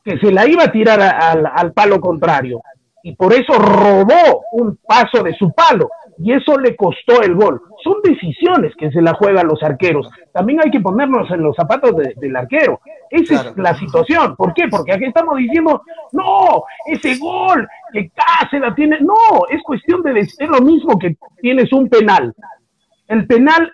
[0.05, 2.63] que se la iba a tirar al, al palo contrario.
[3.03, 5.91] Y por eso robó un paso de su palo
[6.21, 7.63] y eso le costó el gol.
[7.83, 10.09] Son decisiones que se la juegan los arqueros.
[10.33, 12.81] También hay que ponernos en los zapatos del arquero.
[13.11, 14.35] Esa es la situación.
[14.37, 14.69] ¿Por qué?
[14.69, 18.99] Porque aquí estamos diciendo, no, ese gol que Cáceres tiene.
[19.01, 20.19] No, es cuestión de.
[20.21, 22.35] Es lo mismo que tienes un penal.
[23.07, 23.73] El penal,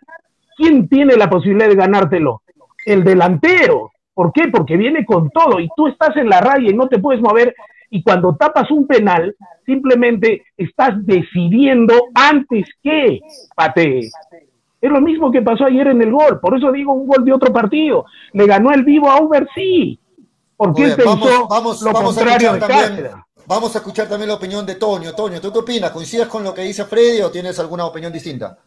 [0.57, 2.43] ¿quién tiene la posibilidad de ganártelo?
[2.85, 3.91] El delantero.
[4.13, 4.49] ¿Por qué?
[4.49, 7.55] Porque viene con todo y tú estás en la raya y no te puedes mover
[7.95, 13.21] y cuando tapas un penal, simplemente estás decidiendo antes que
[13.55, 14.13] patees.
[14.81, 17.33] Es lo mismo que pasó ayer en el gol, por eso digo un gol de
[17.33, 18.05] otro partido.
[18.33, 20.01] Le ganó el vivo a Uber, sí,
[20.57, 23.11] porque él pensó vamos, lo contrario de también,
[23.47, 25.15] Vamos a escuchar también la opinión de Toño.
[25.15, 25.93] Toño, ¿tú qué opinas?
[25.93, 28.59] ¿Coincides con lo que dice Freddy o tienes alguna opinión distinta?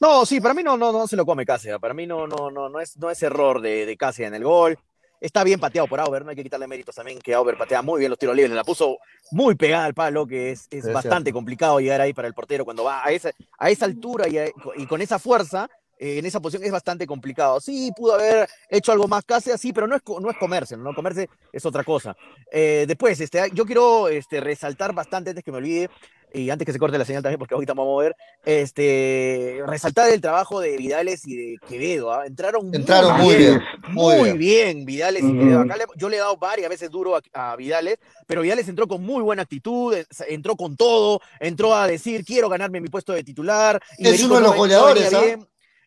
[0.00, 1.78] No, sí, para mí no, no, no se lo come Cáceres.
[1.78, 4.44] Para mí no, no, no, no es, no es error de, de Cáceres en el
[4.44, 4.78] gol.
[5.20, 8.00] Está bien pateado por Auber, no hay que quitarle méritos también, que Auber patea muy
[8.00, 8.98] bien los tiros libres, la puso
[9.30, 12.84] muy pegada al palo, que es, es bastante complicado llegar ahí para el portero cuando
[12.84, 16.72] va a esa, a esa altura y, con esa fuerza, eh, en esa posición es
[16.72, 17.60] bastante complicado.
[17.60, 20.94] Sí, pudo haber hecho algo más casi así, pero no es, no es comerse, ¿no?
[20.94, 22.14] Comerse es otra cosa.
[22.52, 25.88] Eh, después, este, yo quiero este, resaltar bastante antes que me olvide
[26.36, 30.10] y antes que se corte la señal también, porque ahorita vamos a ver, este, resaltar
[30.10, 32.12] el trabajo de Vidales y de Quevedo.
[32.12, 32.26] ¿ah?
[32.26, 34.84] Entraron, Entraron muy bien, muy bien.
[34.84, 35.60] Vidales y Quevedo.
[35.60, 39.22] Acá yo le he dado varias veces duro a, Vidales, pero Vidales entró con muy
[39.22, 39.96] buena actitud,
[40.28, 43.80] entró con todo, entró a decir, quiero ganarme mi puesto de titular.
[43.96, 45.22] Y es uno de los goleadores, ¿ah?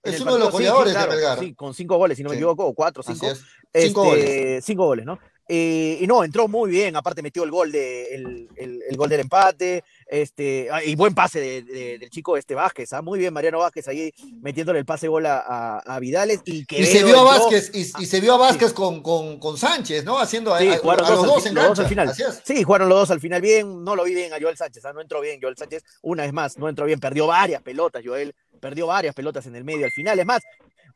[0.02, 1.40] Es uno de los goleadores de Melgar.
[1.40, 3.28] Sí, con cinco goles, si no me equivoco, o cuatro, cinco.
[3.28, 3.36] cinco
[3.74, 4.66] este, goles.
[4.66, 5.20] Cinco goles, ¿no?
[5.52, 9.84] Eh, y no, entró muy bien, aparte metió el gol, de, el, gol del empate,
[10.06, 13.02] este, ah, y buen pase del chico este Vázquez, ¿ah?
[13.02, 16.42] muy bien Mariano Vázquez ahí metiéndole el pase gol a, a, Vidales.
[16.46, 20.06] Y, y, se vio a Vázquez, y, se vio a Vázquez con, con, con, Sánchez,
[20.06, 20.20] ¿no?
[20.20, 21.48] Haciendo sí, a, jugaron los, dos,
[21.80, 22.14] al, final.
[22.44, 24.94] Sí, jugaron los dos al final bien, no lo vi bien a Joel Sánchez, ¿ah?
[24.94, 28.36] no entró bien Joel Sánchez, una vez más, no entró bien, perdió varias pelotas Joel,
[28.60, 30.44] perdió varias pelotas en el medio al final, es más,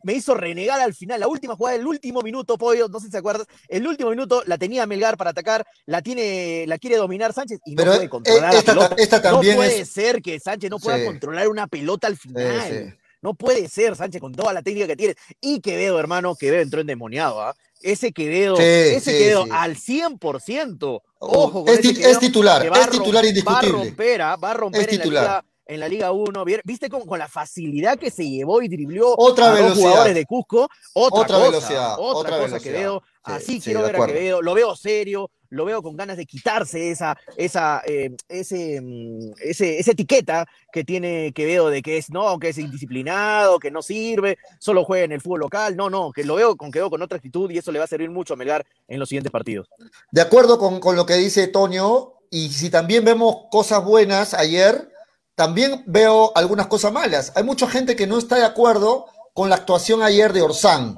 [0.03, 1.19] me hizo renegar al final.
[1.19, 4.43] La última jugada, el último minuto, Pollo, no sé si se acuerdas, el último minuto
[4.45, 8.55] la tenía Melgar para atacar, la tiene, la quiere dominar Sánchez y no puede controlar
[8.55, 9.21] esta, la pelota.
[9.21, 12.97] también no puede ser que Sánchez no pueda controlar una pelota al final.
[13.21, 15.15] No puede ser, Sánchez, con toda la técnica que tiene.
[15.39, 17.55] Y Quevedo, hermano, Quevedo entró endemoniado, ¿ah?
[17.81, 21.01] Ese Quevedo, ese Quevedo al 100%.
[21.19, 23.71] Ojo, es, es titular, es titular indiscutible.
[23.71, 24.35] Va a romper, ¿ah?
[24.35, 26.45] va a romper en la en la Liga 1.
[26.63, 30.25] ¿Viste con, con la facilidad que se llevó y driblió otra a los jugadores de
[30.25, 30.69] Cusco?
[30.93, 31.95] Otra, otra cosa, velocidad.
[31.99, 33.03] Otra, cosa que veo.
[33.23, 34.41] Así quiero ver a Quevedo.
[34.41, 39.79] Lo veo serio, lo veo con ganas de quitarse esa, esa, eh, ese, mm, ese,
[39.79, 44.37] esa etiqueta que tiene Quevedo de que es, no, que es indisciplinado, que no sirve,
[44.59, 45.77] solo juega en el fútbol local.
[45.77, 47.87] No, no, que lo veo con Quevedo con otra actitud y eso le va a
[47.87, 49.69] servir mucho a Melgar en los siguientes partidos.
[50.11, 54.89] De acuerdo con, con lo que dice Toño, y si también vemos cosas buenas ayer,
[55.35, 57.33] también veo algunas cosas malas.
[57.35, 60.95] Hay mucha gente que no está de acuerdo con la actuación ayer de Orsán.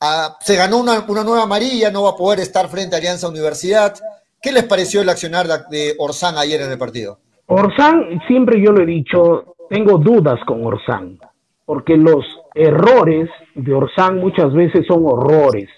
[0.00, 3.94] Ah, se ganó una, nueva amarilla, no va a poder estar frente a Alianza Universidad.
[4.42, 7.18] ¿Qué les pareció el accionar de, Orsán ayer en el partido?
[7.46, 11.18] Orsán, siempre yo lo he dicho, tengo dudas con Orsán,
[11.64, 12.24] porque los
[12.54, 15.70] errores de Orsán muchas veces son horrores.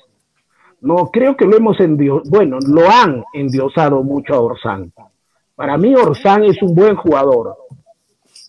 [0.81, 4.93] No creo que lo hemos endiosado, bueno, lo han endiosado mucho a Orsán.
[5.59, 7.57] Para mí Orsán es un buen jugador,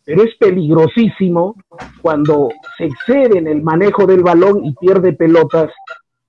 [0.05, 1.55] pero es peligrosísimo
[2.03, 5.71] cuando se excede en el manejo del balón y pierde pelotas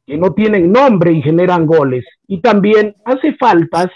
[0.07, 2.07] que no tienen nombre y generan goles.
[2.27, 3.89] Y también hace faltas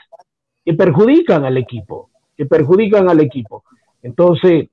[0.62, 3.64] que perjudican al equipo, que perjudican al equipo.
[4.02, 4.68] Entonces,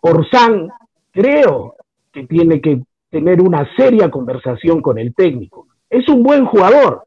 [0.00, 0.68] Orsán
[1.12, 1.76] creo
[2.10, 5.68] que tiene que tener una seria conversación con el técnico.
[5.88, 7.04] Es un buen jugador,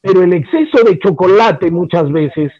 [0.00, 2.50] pero el exceso de chocolate muchas veces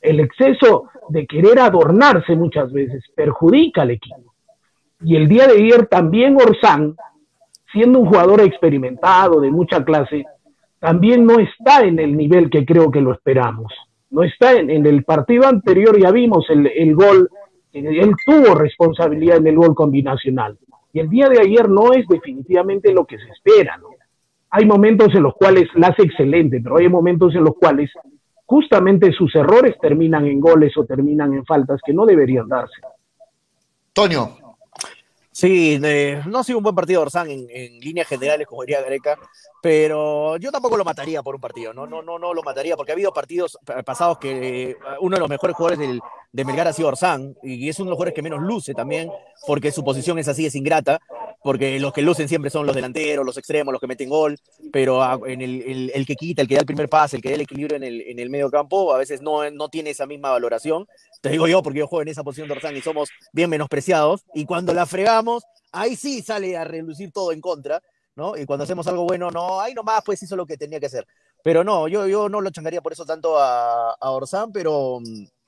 [0.00, 4.34] el exceso de querer adornarse muchas veces perjudica al equipo.
[5.02, 6.94] Y el día de ayer también Orsán,
[7.72, 10.24] siendo un jugador experimentado de mucha clase,
[10.78, 13.72] también no está en el nivel que creo que lo esperamos.
[14.10, 17.28] No está en, el partido anterior, ya vimos el, el gol,
[17.72, 20.58] él tuvo responsabilidad en el gol combinacional.
[20.92, 23.78] Y el día de ayer no es definitivamente lo que se espera.
[24.50, 27.90] Hay momentos en los cuales la hace excelente, pero hay momentos en los cuales
[28.50, 32.80] justamente sus errores terminan en goles o terminan en faltas que no deberían darse.
[33.92, 34.38] Toño.
[35.30, 35.80] Sí,
[36.26, 39.16] no ha sido un buen partido Orsán en, en, líneas generales, como diría Greca,
[39.62, 42.90] pero yo tampoco lo mataría por un partido, no, no, no, no lo mataría, porque
[42.90, 46.00] ha habido partidos pasados que uno de los mejores jugadores del,
[46.32, 49.08] de Melgar ha sido Orsán, y es uno de los jugadores que menos luce también,
[49.46, 51.00] porque su posición es así, es ingrata,
[51.42, 54.38] porque los que lucen siempre son los delanteros, los extremos, los que meten gol,
[54.72, 57.34] pero en el, el, que quita, el que da el primer pase, el que da
[57.36, 60.30] el equilibrio en el, en el medio campo, a veces no, no tiene esa misma
[60.30, 60.86] valoración.
[61.20, 64.24] Te digo yo, porque yo juego en esa posición de Orsán y somos bien menospreciados,
[64.34, 67.82] y cuando la fregamos, ahí sí sale a relucir todo en contra,
[68.16, 68.36] ¿no?
[68.36, 71.06] Y cuando hacemos algo bueno, no, ahí nomás pues hizo lo que tenía que hacer.
[71.42, 75.00] Pero no, yo, yo no lo changaría por eso tanto a, a Orsán, pero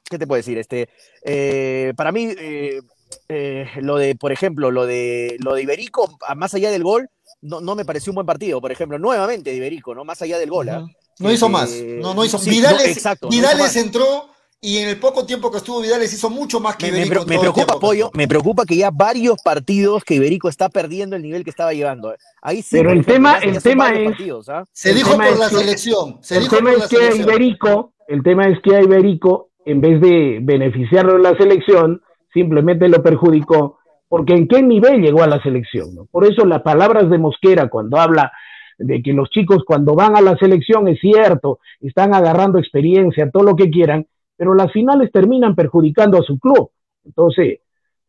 [0.08, 0.58] ¿qué te puedo decir?
[0.58, 0.88] Este,
[1.22, 2.80] eh, para mí, eh,
[3.28, 7.08] eh, lo de, por ejemplo, lo de, lo de Iberico, más allá del gol,
[7.40, 8.60] no, no, me pareció un buen partido.
[8.60, 10.04] Por ejemplo, nuevamente de Iberico, ¿no?
[10.04, 10.68] Más allá del gol.
[10.68, 10.86] ¿ah?
[11.18, 11.70] No hizo más.
[12.00, 12.38] No, no hizo.
[12.38, 14.32] Vidales, exacto, Vidales entró
[14.64, 17.26] y en el poco tiempo que estuvo Vidales hizo mucho más que Iberico.
[17.26, 21.42] Me, preocupa, Pollo, me preocupa que ya varios partidos que Iberico está perdiendo el nivel
[21.42, 22.14] que estaba llevando.
[22.40, 24.48] Ahí sí, Pero el tema, el tema es.
[24.48, 24.64] ¿ah?
[24.72, 26.20] Se dijo por la selección.
[26.30, 31.16] el tema es que Iberico, el tema es que a Iberico, en vez de beneficiarlo
[31.16, 32.00] en la selección,
[32.32, 33.78] simplemente lo perjudicó,
[34.08, 36.06] porque en qué nivel llegó a la selección.
[36.10, 38.32] Por eso las palabras de Mosquera cuando habla
[38.78, 43.42] de que los chicos cuando van a la selección es cierto, están agarrando experiencia, todo
[43.42, 44.06] lo que quieran,
[44.36, 46.70] pero las finales terminan perjudicando a su club.
[47.04, 47.60] Entonces,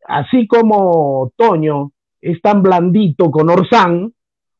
[0.06, 4.12] así como Toño es tan blandito con Orsán,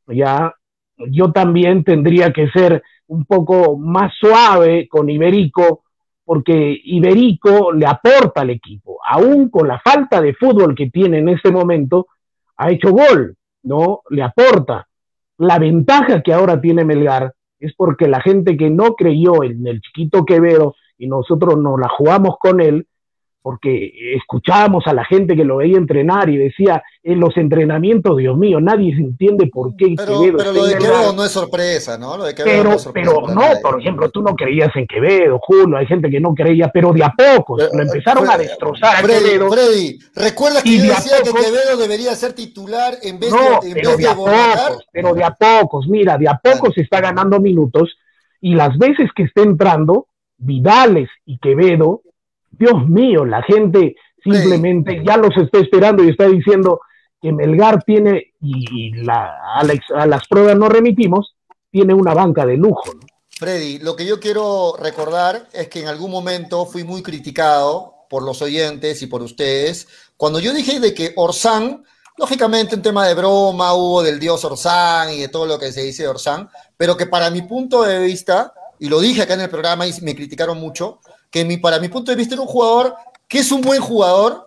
[0.06, 0.54] ya
[0.96, 5.83] yo también tendría que ser un poco más suave con Iberico,
[6.24, 11.28] porque Iberico le aporta al equipo, aún con la falta de fútbol que tiene en
[11.28, 12.06] este momento,
[12.56, 14.00] ha hecho gol, ¿no?
[14.10, 14.86] Le aporta.
[15.38, 19.80] La ventaja que ahora tiene Melgar es porque la gente que no creyó en el
[19.80, 22.86] chiquito Quevedo y nosotros nos la jugamos con él,
[23.44, 28.38] porque escuchábamos a la gente que lo veía entrenar y decía, en los entrenamientos, Dios
[28.38, 30.38] mío, nadie se entiende por qué pero, Quevedo.
[30.38, 32.16] Pero lo de Quevedo no es sorpresa, ¿no?
[32.16, 33.10] Lo de Quevedo pero, no es sorpresa.
[33.10, 36.70] Pero no, por ejemplo, tú no creías en Quevedo, Julio, hay gente que no creía,
[36.72, 39.52] pero de a poco lo empezaron Freddy, a destrozar Freddy, Quevedo.
[39.52, 43.68] Freddy, ¿recuerdas que yo de decía que Quevedo debería ser titular en vez No, de,
[43.68, 46.72] en pero vez de de a pocos, pero de a pocos, mira, de a pocos
[46.72, 47.94] se está ganando minutos
[48.40, 50.06] y las veces que esté entrando,
[50.38, 52.00] Vidales y Quevedo,
[52.58, 56.80] Dios mío, la gente simplemente ya los está esperando y está diciendo
[57.20, 61.34] que Melgar tiene, y, la, a, la a las pruebas no remitimos,
[61.70, 62.84] tiene una banca de lujo.
[62.94, 63.00] ¿no?
[63.30, 68.22] Freddy, lo que yo quiero recordar es que en algún momento fui muy criticado por
[68.22, 71.84] los oyentes y por ustedes cuando yo dije de que Orsán,
[72.16, 75.82] lógicamente un tema de broma hubo del dios Orsán y de todo lo que se
[75.82, 79.40] dice de Orsán, pero que para mi punto de vista, y lo dije acá en
[79.40, 81.00] el programa y me criticaron mucho,
[81.34, 82.94] que mi, para mi punto de vista era un jugador
[83.26, 84.46] que es un buen jugador,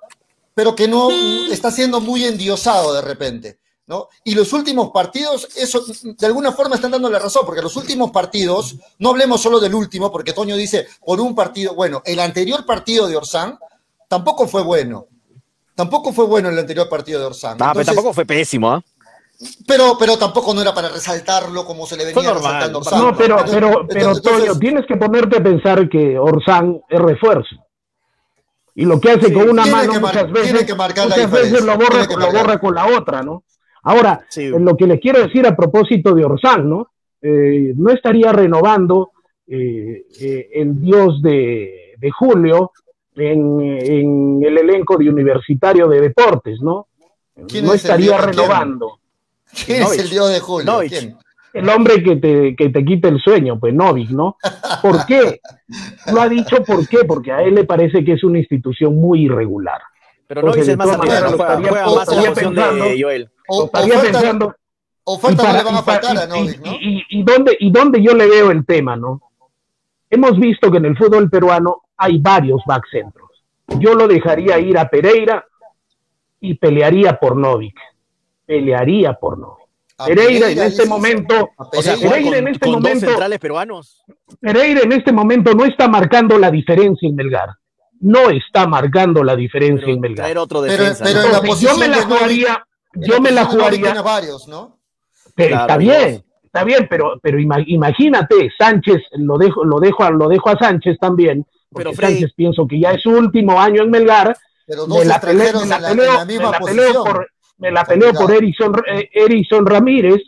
[0.53, 1.11] pero que no
[1.51, 3.59] está siendo muy endiosado de repente.
[3.88, 4.07] ¿no?
[4.23, 8.11] Y los últimos partidos, eso de alguna forma están dando la razón, porque los últimos
[8.11, 12.65] partidos, no hablemos solo del último, porque Toño dice, por un partido, bueno, el anterior
[12.65, 13.59] partido de Orsán
[14.07, 15.07] tampoco fue bueno.
[15.75, 17.55] Tampoco fue bueno el anterior partido de Orsán.
[17.55, 18.81] Ah, pero Entonces, tampoco fue pésimo, ¿ah?
[19.67, 22.99] Pero, pero tampoco no era para resaltarlo como se le venía normal, resaltando Orsán.
[23.01, 26.99] No, pero, Entonces- pero, pero entonces- Toño, tienes que ponerte a pensar que Orsán es
[26.99, 27.55] refuerzo.
[28.75, 31.15] Y lo que hace Sí, con una mano que muchas veces, tiene que marcar la
[31.15, 32.41] muchas veces lo borra, tiene que lo marcar.
[32.45, 33.43] borra con la otra, ¿no?
[33.83, 34.47] Ahora, Sí.
[34.49, 36.91] lo que les quiero decir a propósito de Orsán, ¿no?
[37.21, 39.11] Eh, no estaría renovando
[39.49, 42.71] eh, eh, el dios de, de Julio
[43.15, 46.88] en, en el elenco de Universitario de Deportes, ¿no?
[47.47, 48.25] ¿Quién No es estaría dios?
[49.53, 49.77] ¿Quién?
[49.79, 49.89] renovando.
[49.89, 50.71] ¿Quién es el dios de Julio?
[50.71, 50.89] Novich.
[50.99, 51.17] ¿Quién?
[51.53, 54.37] el hombre que te, que te quita el sueño, pues Novik, ¿no?
[54.81, 55.39] ¿Por qué?
[56.13, 59.25] Lo ha dicho por qué, porque a él le parece que es una institución muy
[59.25, 59.81] irregular.
[60.27, 63.31] Pero Novich es más arriba, juega, juega más la estaría posición pensando- de Joel.
[63.47, 64.55] O, Estaría pensando,
[65.05, 66.35] no le van a faltar ¿no?
[66.35, 66.49] y-
[66.81, 69.21] y- y dónde, ¿Y dónde yo le veo el tema, no?
[70.11, 73.29] Hemos visto que en el fútbol peruano hay varios backcentros.
[73.79, 75.43] Yo lo dejaría ir a Pereira
[76.39, 77.79] y pelearía por Novik.
[78.47, 79.67] Pelearía por Novik.
[79.99, 82.21] A Pereira en este momento, A O sea, Pereira.
[82.29, 84.03] con, en este momento- centrales peruanos.
[84.39, 87.49] Pereira en este momento no está marcando la diferencia en Melgar.
[87.99, 90.23] No está marcando la diferencia Pero en Melgar.
[90.25, 91.03] traer otro Pero- defensa.
[91.03, 91.25] pero ¿no?
[91.25, 94.77] en la Entonces, yo me la jugaría, yo me la jugaría, varios, ¿no?
[95.35, 100.03] pero Claro, está bien, está bien, pero, pero ima- imagínate, Sánchez, lo dejo, lo dejo,
[100.03, 103.09] a- lo dejo a Sánchez también, porque Pero, Freddy- Sánchez pienso que ya es su
[103.09, 104.37] último año en Melgar,
[104.67, 107.03] Pero dos la, extranjeros en la la, en peleo- la misma me la peleo posición.
[107.03, 107.27] por,
[107.58, 110.22] me la peleo por Erison, eh, Erison Ramírez,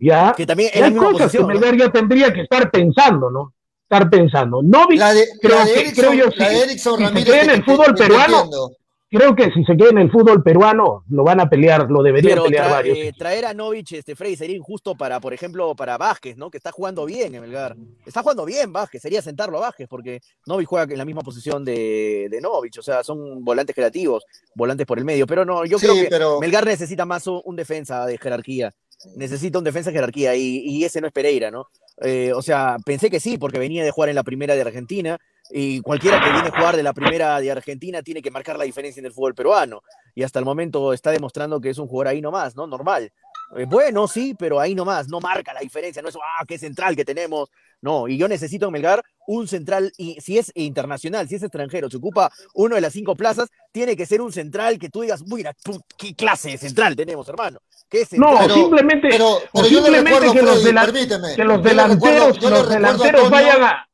[0.00, 1.46] ya, Que también Y es la hay misma cosas posición.
[1.48, 1.60] que ¿no?
[1.60, 3.52] Melgar ya tendría que estar pensando, ¿no?
[3.82, 4.60] Estar pensando.
[4.62, 6.54] La de, creo la de que- Erickson, creo yo, la sí.
[6.54, 7.32] de Erickson Si se Ramírez.
[7.32, 8.72] queda en el fútbol peruano, entiendo.
[9.10, 12.34] Creo que si se queda en el fútbol peruano, lo van a pelear, lo deberían
[12.34, 12.98] Pero pelear tra- varios.
[12.98, 16.50] eh, traer a Novich, este, Freddy, sería injusto para, por ejemplo, para Vázquez, ¿no?
[16.50, 17.76] Que está jugando bien en Melgar.
[18.06, 21.64] Está jugando bien Vázquez, sería sentarlo a Vázquez, porque Novich juega en la misma posición
[21.64, 25.26] de, de Novich, o sea, son volantes creativos, volantes por el medio.
[25.26, 28.72] Pero no, yo Sí, creo que pero- Melgar necesita más un, un defensa de jerarquía.
[29.16, 31.66] Necesita un defensa de jerarquía y, y ese no es Pereira, ¿no?
[32.02, 35.18] Eh, o sea, pensé que sí, porque venía de jugar en la primera de Argentina
[35.50, 38.64] y cualquiera que viene a jugar de la primera de Argentina tiene que marcar la
[38.64, 39.82] diferencia en el fútbol peruano.
[40.14, 42.66] Y hasta el momento está demostrando que es un jugador ahí nomás, ¿no?
[42.66, 43.12] Normal.
[43.56, 46.94] Eh, bueno, sí, pero ahí nomás, no marca la diferencia, no es, ah, qué central
[46.94, 47.48] que tenemos.
[47.82, 51.88] No, y yo necesito en Melgar un central, y si es internacional, si es extranjero,
[51.88, 55.22] se ocupa uno de las cinco plazas, tiene que ser un central que tú digas,
[55.26, 55.54] mira,
[55.96, 57.58] qué clase de central tenemos, hermano.
[57.88, 58.36] ¿Qué No, central?
[58.42, 61.34] Pero- simplemente, Pero, yo simplemente recuerdo, que, los Freddy, delan- permíteme.
[61.36, 63.86] que los yo le delanteros, recuerdo- yo le los delanteros vayan a...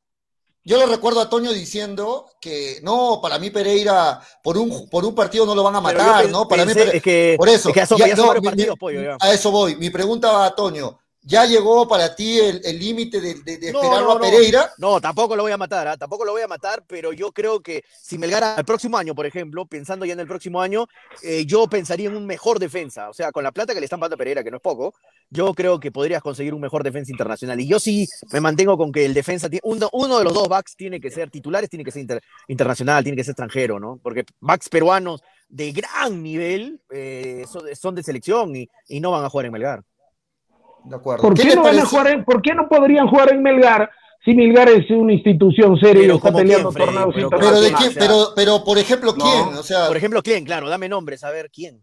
[0.68, 5.14] Yo le recuerdo a Toño diciendo que no, para mí Pereira por un, por un
[5.14, 6.48] partido no lo van a matar, ¿no?
[6.48, 7.68] Para mí pensé- Pere- es que, por eso.
[7.68, 9.16] es que ya son, ya- ya son no, varios mi- partidos, mi- pollo, ya.
[9.20, 9.76] A eso voy.
[9.76, 10.98] Mi pregunta va a Toño.
[11.28, 14.20] ¿Ya llegó para ti el límite de, de- de No, esperarlo no, a.
[14.20, 14.70] Pereira?
[14.78, 15.96] No, tampoco lo voy a matar, ¿ah?
[15.96, 19.26] tampoco lo voy a matar, pero yo creo que si Melgar al próximo año, por
[19.26, 20.86] ejemplo, pensando ya en el próximo año,
[21.24, 23.10] eh, yo pensaría en un mejor defensa.
[23.10, 24.94] O sea, con la plata que le están pagando a Pereira, que no es poco,
[25.28, 27.58] yo creo que podrías conseguir un mejor defensa internacional.
[27.58, 30.76] Y yo sí me mantengo con que el defensa, uno, uno de los dos backs
[30.76, 33.98] tiene que ser titulares, tiene que ser inter- internacional, tiene que ser extranjero, ¿no?
[34.00, 39.24] Porque backs peruanos de gran nivel eh, son, son de selección y, y no van
[39.24, 39.82] a jugar en Melgar.
[40.88, 41.22] De acuerdo.
[41.22, 43.90] ¿Por qué, no van a jugar en- ¿Por qué no podrían jugar en Melgar
[44.24, 47.72] si Melgar es una institución seria y está ¿como peleando quién, torneos Pero Pero, de
[47.72, 49.24] quién, pero, pero, por ejemplo, No.
[49.24, 49.58] ¿quién?
[49.58, 50.44] O sea, Por ejemplo, ¿quién?
[50.44, 51.82] Claro, dame nombres, a ver quién.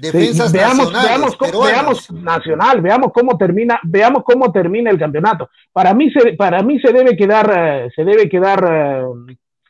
[0.00, 5.48] defensas Sí, veamos, veamos, cómo- veamos nacional, veamos cómo termina, veamos cómo termina el campeonato.
[5.72, 9.02] Para mí se, para mí se debe quedar, eh, se debe quedar eh,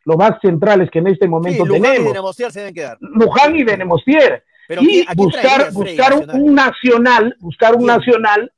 [0.04, 2.98] los más centrales que en este Sí, momento Luján y tenemos, Denemostier se deben quedar.
[3.00, 6.40] Luján y Denemostier, Pero y ¿quién- a quién buscar, buscar nacional?
[6.40, 8.52] un nacional, buscar un nacional,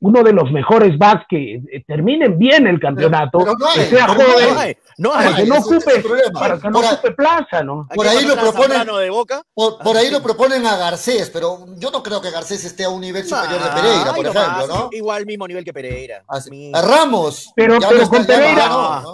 [0.00, 3.84] uno de los mejores backs que eh, terminen bien el campeonato, pero no hay, que
[3.86, 5.24] sea joven, No hay, no hay.
[5.26, 6.02] para que no ocupe,
[6.32, 7.86] para que no Por ocupe plaza, ¿no?
[7.94, 9.42] Por ahí lo proponen- Zambrano de Boca.
[9.54, 10.12] Por, por Ah, ahí sí.
[10.12, 13.62] lo proponen a Garcés, pero yo no creo que Garcés esté a un nivel superior
[13.62, 14.88] de Ah, Pereira, por ejemplo, ¿no?
[14.90, 16.24] Igual mismo nivel que Pereira.
[16.26, 17.52] Así- A Ramos.
[17.54, 19.04] Pero- no con Pereira-.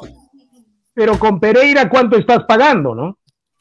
[0.92, 3.16] Pero con Pereira, ¿cuánto estás pagando, no?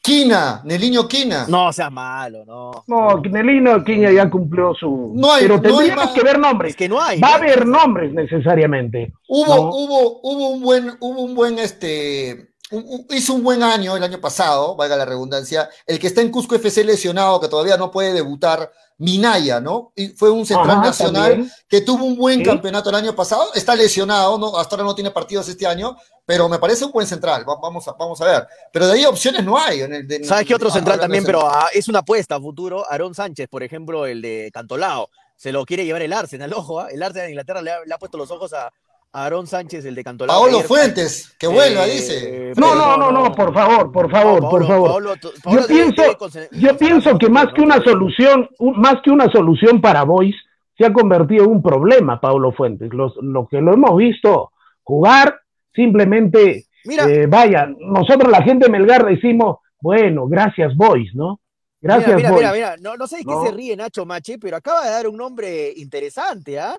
[0.10, 1.46] Quina, Neliño Quina.
[1.48, 2.84] No seas malo, no.
[2.88, 5.14] No, Nelino Quiña ya cumplió su.
[5.16, 6.70] No hay- pero no hay tendríamos que ver nombres.
[6.72, 7.20] Es que no hay.
[7.20, 9.14] Va a haber nombres necesariamente.
[9.28, 9.62] Hubo, No.
[9.70, 14.04] hubo, hubo un buen, hubo un buen, este, un- un- hizo un buen año el
[14.04, 17.92] año pasado, valga la redundancia, el que está en Cusco FC lesionado, que todavía no
[17.92, 19.92] puede debutar, Minaya, ¿no?
[19.96, 21.52] Y fue un central Ajá, nacional también.
[21.68, 22.46] que tuvo un buen Sí.
[22.46, 24.58] campeonato el año pasado, está lesionado, ¿no?
[24.58, 25.96] hasta ahora no tiene partidos este año,
[26.26, 28.48] pero me parece un buen central, va- vamos a, vamos a ver.
[28.74, 29.82] Pero de ahí opciones no hay.
[29.82, 31.24] En el, de- ¿Sabes qué otro ah, central también?
[31.24, 32.86] Pero ah, es una apuesta a futuro.
[32.92, 35.10] Aarón Sánchez, por ejemplo, el de Cantolao.
[35.38, 36.82] Se lo quiere llevar el Arsenal, ojo.
[36.82, 38.70] ah, El Arsenal de Inglaterra le ha, le ha puesto los ojos a
[39.12, 40.40] Aarón Sánchez, el de Cantolao.
[40.42, 42.54] Paolo Ayer- Fuentes, que vuelva, Eh, dice.
[42.58, 44.90] No, no, no, no, por favor, por favor, por Paolo- favor.
[44.90, 49.82] Paolo- Paolo Yo pienso, yo pienso que más que una solución, más que una solución
[49.82, 50.36] para Boys,
[50.78, 52.94] se ha convertido en un problema, Paulo Fuentes.
[52.94, 54.52] Los- lo que lo hemos visto
[54.84, 55.42] jugar,
[55.74, 61.40] simplemente, Mira, eh, vaya, nosotros la gente de Melgar decimos, bueno, gracias Boys, ¿no?
[61.82, 62.42] Gracias mira, Boys.
[62.42, 62.90] mira, mira, mira.
[62.92, 63.44] No, no sé de qué No.
[63.46, 66.78] se ríe Nacho Mache, pero acaba de dar un nombre interesante, ¿ah?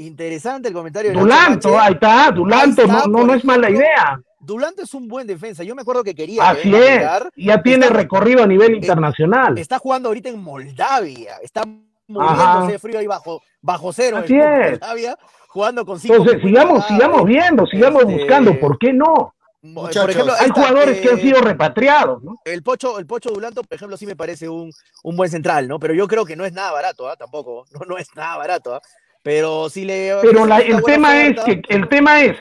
[0.00, 4.20] Interesante el comentario Dulanto, ahí está, Dulanto, Ahí está, no, no, es mala ejemplo, idea.
[4.38, 5.62] Dulanto es un buen defensa.
[5.62, 7.30] Yo me acuerdo que quería que Así a es, Melgar.
[7.36, 9.58] ya tiene Está- recorrido a nivel internacional.
[9.58, 11.36] Está jugando ahorita en Moldavia.
[11.42, 11.64] Está
[12.06, 14.70] muriéndose de frío ahí bajo, bajo cero Así en es.
[14.70, 19.34] Moldavia, jugando con cinco Entonces, sigamos, sigamos viendo, sigamos Este, buscando, ¿por qué no?
[19.74, 22.36] Por ejemplo, Hay esta, jugadores que han eh, sido repatriados, ¿no?
[22.46, 24.72] El Pocho, el Pocho Dulanto, por ejemplo, sí me parece un,
[25.02, 25.78] un buen central, ¿no?
[25.78, 27.16] Pero yo creo que no es nada barato, ¿ah?
[27.16, 27.66] Tampoco.
[27.72, 28.80] No, no es nada barato, ¿ah?
[29.22, 30.14] Pero si le.
[30.22, 32.36] Pero la- el tema es que, el tema es,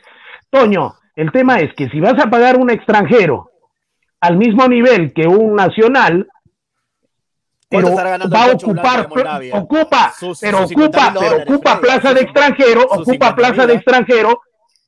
[0.49, 3.51] Toño, el tema es que si vas a pagar un extranjero
[4.21, 6.27] al mismo nivel que un nacional,
[7.71, 9.07] ¿Cuánto pero va a ocupar,
[9.53, 13.35] ocupa, Sus- pero sus 50 ocupa, mil pero dólares, ocupa plaza de extranjero, ocupa 50
[13.35, 13.75] plaza de ¿ah?
[13.75, 14.41] extranjero,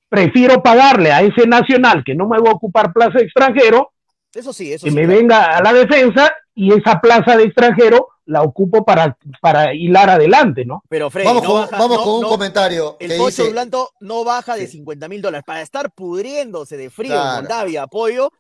[0.10, 3.92] prefiero pagarle a ese nacional que no me va a ocupar plaza de extranjero,
[4.34, 4.96] Eso sí, eso que sí.
[4.96, 5.20] me claro.
[5.20, 10.64] venga a la defensa y esa plaza de extranjero la ocupo para, para hilar adelante,
[10.66, 10.84] ¿no?
[10.88, 13.92] Pero Freddy, Vamos, no con, baja- vamos no- con un no- comentario El dice, Blanco
[14.00, 14.74] no baja de Sí.
[14.78, 15.44] 50 mil dólares.
[15.46, 17.30] Para estar pudriéndose de frío Claro.
[17.30, 18.32] en Moldavia, apoyo,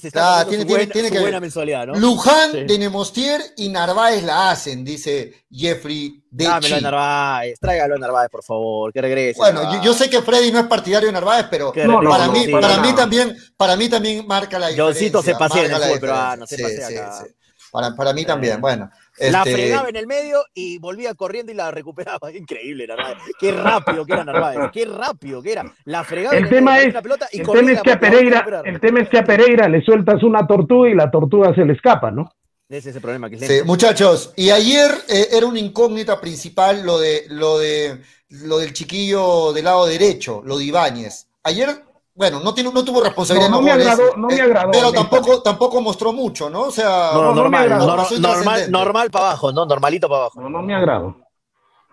[0.00, 1.94] se está Claro, tiene- su, tiene- buena, tiene su que- buena mensualidad, ¿no?
[1.94, 2.64] Luján, Sí.
[2.64, 8.42] Denemostier y Narváez la hacen, dice Jeffrey de Dámelo a Narváez, tráigalo a Narváez, por
[8.42, 9.38] favor, que regrese.
[9.38, 12.50] Bueno, yo, sé que Freddy no es partidario de Narváez, pero No, para mí, sí.
[12.50, 12.82] para no.
[12.82, 14.84] mí también, para mí también marca la diferencia.
[15.10, 17.12] Johncito se pasea en el la fútbol peruano, se pasea Sí, acá.
[17.20, 17.34] sí, sí.
[17.70, 18.90] Para, para mí también, bueno.
[19.20, 22.32] La este, fregaba en el medio y volvía corriendo y la recuperaba.
[22.34, 23.18] Increíble, Narváez.
[23.38, 24.70] Qué rápido que era Narváez.
[24.72, 25.74] Qué rápido que era.
[25.84, 28.00] La fregaba El en tema medio, es, la pelota y el tema es que a
[28.00, 31.64] Pereira, el tema es que a Pereira le sueltas una tortuga y la tortuga se
[31.64, 32.30] le escapa, ¿no?
[32.68, 36.84] Ese es el problema que es Sí, muchachos, y ayer eh, era una incógnita principal
[36.84, 37.98] lo de lo de
[38.28, 41.28] lo del chiquillo del lado derecho, lo de Ibáñez.
[41.44, 41.82] Ayer,
[42.18, 44.92] bueno, no tiene, no tuvo responsabilidad No, no me agradó, no me eh, agradó, pero
[44.92, 46.62] tampoco tampoco mostró mucho, ¿no?
[46.62, 47.86] O sea, No, no normal, agradó.
[47.86, 49.64] nor- Pasó normal, normal para abajo, ¿no?
[49.64, 50.40] Normalito para abajo.
[50.40, 51.16] No, no me agrado.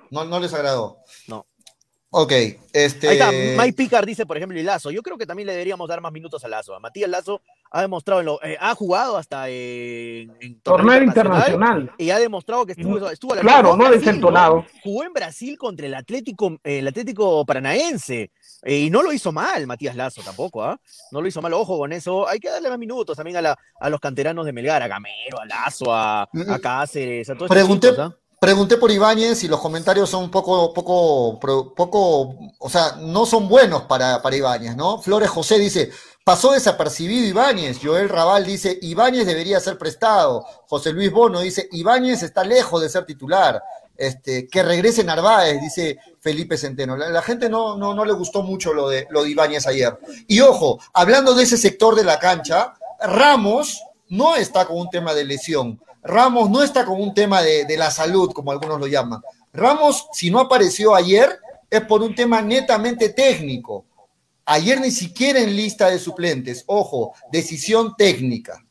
[0.10, 0.98] no, no les agradó.
[1.28, 1.46] No.
[2.10, 2.32] Ok,
[2.74, 3.08] este.
[3.10, 4.90] Ahí está, Mike Picard dice, por ejemplo, y Lazo.
[4.90, 6.74] Yo creo que también le deberíamos dar más minutos a Lazo.
[6.74, 7.42] A Matías Lazo
[7.72, 11.92] ha demostrado, en lo- eh, ha jugado hasta en, en Torneo internacional.
[11.98, 14.56] y ha demostrado que estuvo, estuvo a la Claro, no desentonado.
[14.58, 14.66] ¿no?
[14.84, 18.32] Jugó en Brasil contra el Atlético, eh, el Atlético Paranaense
[18.64, 20.80] eh, y no lo hizo mal Matías Lazo tampoco, ¿ah?
[21.12, 22.28] No lo hizo mal, ojo con eso.
[22.28, 25.40] Hay que darle más minutos también a, la- a los canteranos de Melgar, a Gamero,
[25.42, 28.18] a Lazo, a, a Cáceres, a todos estos Pregunté, chicos, ¿ah?
[28.40, 31.40] pregunté por Ibáñez y los comentarios son un poco, poco,
[31.76, 35.02] poco, o sea, no son buenos para, para Ibáñez, ¿no?
[35.02, 35.90] Flores José dice,
[36.26, 37.78] pasó desapercibido Ibáñez.
[37.82, 40.44] Joel Raval dice, Ibáñez debería ser prestado.
[40.68, 43.64] José Luis Bono dice, Ibáñez está lejos de ser titular.
[43.96, 46.98] Este, que regrese Narváez, dice Felipe Centeno.
[46.98, 49.98] La, gente no, no, no le gustó mucho lo de, lo de Ibáñez ayer.
[50.28, 55.14] Y ojo, hablando de ese sector de la cancha, Ramos no está con un tema
[55.14, 55.80] de lesión.
[56.04, 59.22] Ramos no está con un tema de, de la salud, como algunos lo llaman.
[59.54, 63.86] Ramos, si no apareció ayer, es por un tema netamente técnico.
[64.46, 66.64] Ayer ni siquiera en lista de suplentes.
[66.68, 68.64] Ojo, decisión técnica.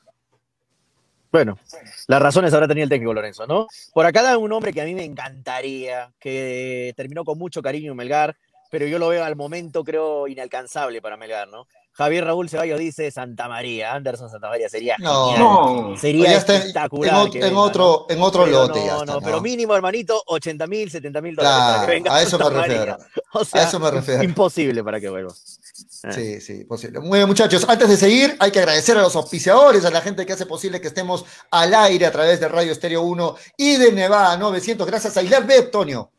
[1.32, 1.58] Bueno,
[2.06, 3.66] las razones habrá tenido el técnico Lorenzo, ¿no?
[3.92, 7.90] Por acá da un hombre que a mí me encantaría, que terminó con mucho cariño
[7.90, 8.36] en Melgar,
[8.70, 11.66] pero yo lo veo al momento, creo, inalcanzable para Melgar, ¿no?
[11.96, 15.40] Javier Raúl Ceballos dice Santa María, Anderson Santa María sería No, genial.
[15.42, 15.96] no.
[15.96, 17.28] sería Ya está en- espectacular.
[17.32, 20.90] en otro- en otro Pero lote no, ya está, no, pero mínimo, hermanito, 80 mil,
[20.90, 22.78] 70 mil dólares para Claro, que venga a eso me refiero.
[22.98, 22.98] María.
[23.36, 24.22] O sea, A eso me refiero.
[24.22, 25.32] imposible para que vuelva.
[25.34, 27.00] Sí, sí, posible.
[27.00, 27.64] Muy bien, muchachos.
[27.68, 30.80] Antes de seguir, hay que agradecer a los auspiciadores, a la gente que hace posible
[30.80, 34.86] que estemos al aire a través de Radio Estéreo 1 y de Nevada 900.
[34.86, 36.10] Gracias a Hilar B, Tonio.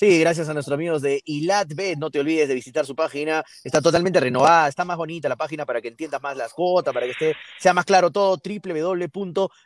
[0.00, 1.98] Sí, gracias a nuestros amigos de ILATBet.
[1.98, 3.44] No te olvides de visitar su página.
[3.62, 7.04] Está totalmente renovada, está más bonita la página para que entiendas más las cuotas, para
[7.04, 8.38] que esté, sea más claro todo.
[8.42, 9.62] www.ilat.bet.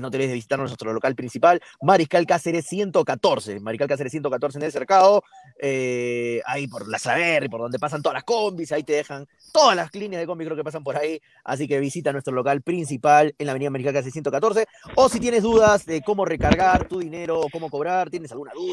[0.00, 3.58] No te olvides de visitar nuestro local principal, Mariscal Cáceres 114.
[3.58, 5.24] Mariscal Cáceres 114 en el cercado.
[5.60, 8.70] eh, ahí por la Saber, por donde pasan todas las combis.
[8.70, 11.20] Ahí te dejan todas las líneas de combi, creo que pasan por ahí.
[11.42, 14.68] Así que visita nuestro local principal en la avenida Mariscal Cáceres 114.
[14.94, 18.67] O si tienes dudas de cómo recargar tu dinero cómo cobrar, tienes alguna duda,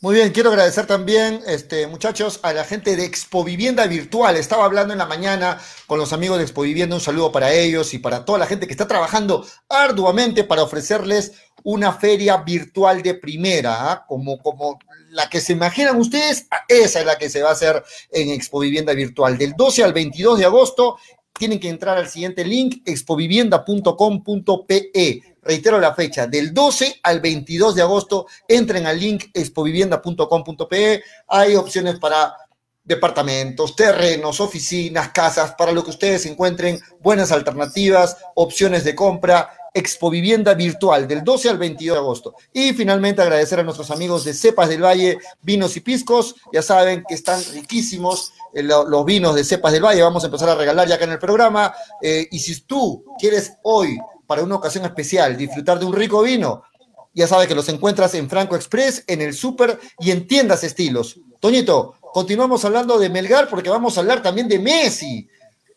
[0.02, 4.34] Muy bien, quiero agradecer también, este, muchachos, a la gente de Expo Vivienda Virtual.
[4.34, 7.92] Estaba hablando en la mañana con los amigos de Expo Vivienda, un saludo para ellos
[7.92, 11.32] y para toda la gente que está trabajando arduamente para ofrecerles
[11.64, 14.04] una feria virtual de primera, ¿ah?
[14.08, 14.78] como, como
[15.10, 18.60] la que se imaginan ustedes, esa es la que se va a hacer en Expo
[18.60, 19.36] Vivienda Virtual.
[19.36, 20.98] Del 12 al 22 de agosto
[21.38, 25.22] tienen que entrar al siguiente link, expovivienda.com.pe.
[25.42, 31.02] Reitero la fecha, del 12 al 22 de agosto, entren al link expovivienda.com.pe.
[31.28, 32.36] Hay opciones para
[32.84, 39.50] departamentos, terrenos, oficinas, casas, para lo que ustedes encuentren buenas alternativas, opciones de compra.
[39.74, 42.34] Expo Vivienda Virtual del 12 al 22 de agosto.
[42.52, 46.34] Y finalmente agradecer a nuestros amigos de Cepas del Valle, Vinos y Piscos.
[46.52, 50.02] Ya saben que están riquísimos eh, lo- los vinos de Cepas del Valle.
[50.02, 51.72] Vamos a empezar a regalar ya acá en el programa.
[52.02, 53.96] Eh, y si tú quieres hoy,
[54.26, 56.62] para una ocasión especial, disfrutar de un rico vino,
[57.14, 61.18] ya sabes que los encuentras en Franco Express, en el Super y en tiendas estilos.
[61.40, 65.28] Toñito, continuamos hablando de Melgar porque vamos a hablar también de Messi.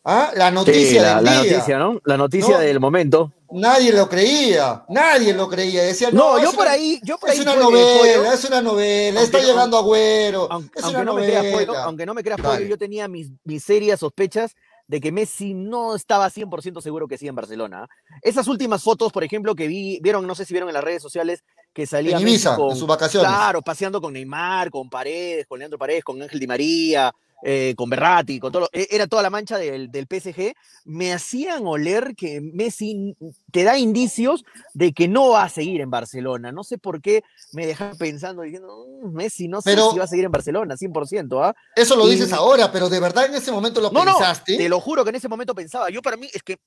[0.06, 0.32] ¿Ah?
[0.36, 1.52] La noticia Sí, la, del la día.
[1.54, 2.02] noticia, ¿no?
[2.04, 2.60] La noticia No.
[2.60, 3.32] del momento.
[3.52, 5.84] Nadie lo creía, nadie lo creía.
[5.84, 8.34] Decía, No, no, yo es por una- ahí, yo por es ahí una novela, pollo,
[8.34, 10.48] es una novela, Aunque está no- llegando Agüero.
[10.52, 11.84] aunque, es aunque una no me creas pollo, novela.
[11.86, 14.56] aunque no me creas pollo, yo tenía mis, mis serias sospechas
[14.88, 17.88] de que Messi no estaba 100% seguro que sí en Barcelona.
[18.22, 21.02] Esas últimas fotos, por ejemplo, que vi, vieron, no sé si vieron en las redes
[21.02, 21.44] sociales,
[21.74, 23.30] que salía En Messi Ibiza, con, en sus vacaciones.
[23.30, 27.14] Claro, paseando con Neymar, con Paredes, con Leandro Paredes, con Ángel Di María,
[27.46, 30.54] eh, con Berratti, con todo, e- era toda la mancha del, del PSG,
[30.86, 33.16] me hacían oler que Messi
[33.52, 36.52] te da indicios de que no va a seguir en Barcelona.
[36.52, 40.06] No sé por qué me dejaba pensando, diciendo, "Mm, Messi no sé Pero- si va
[40.06, 41.54] a seguir en Barcelona, 100%, ¿ah?
[41.76, 44.58] Eso lo Y- dices ahora, pero de verdad en ese momento lo No, no, pensaste.
[44.58, 45.90] te lo juro que en ese momento pensaba.
[45.90, 46.60] Yo para mí es que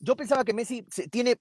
[0.00, 1.36] yo pensaba que Messi tiene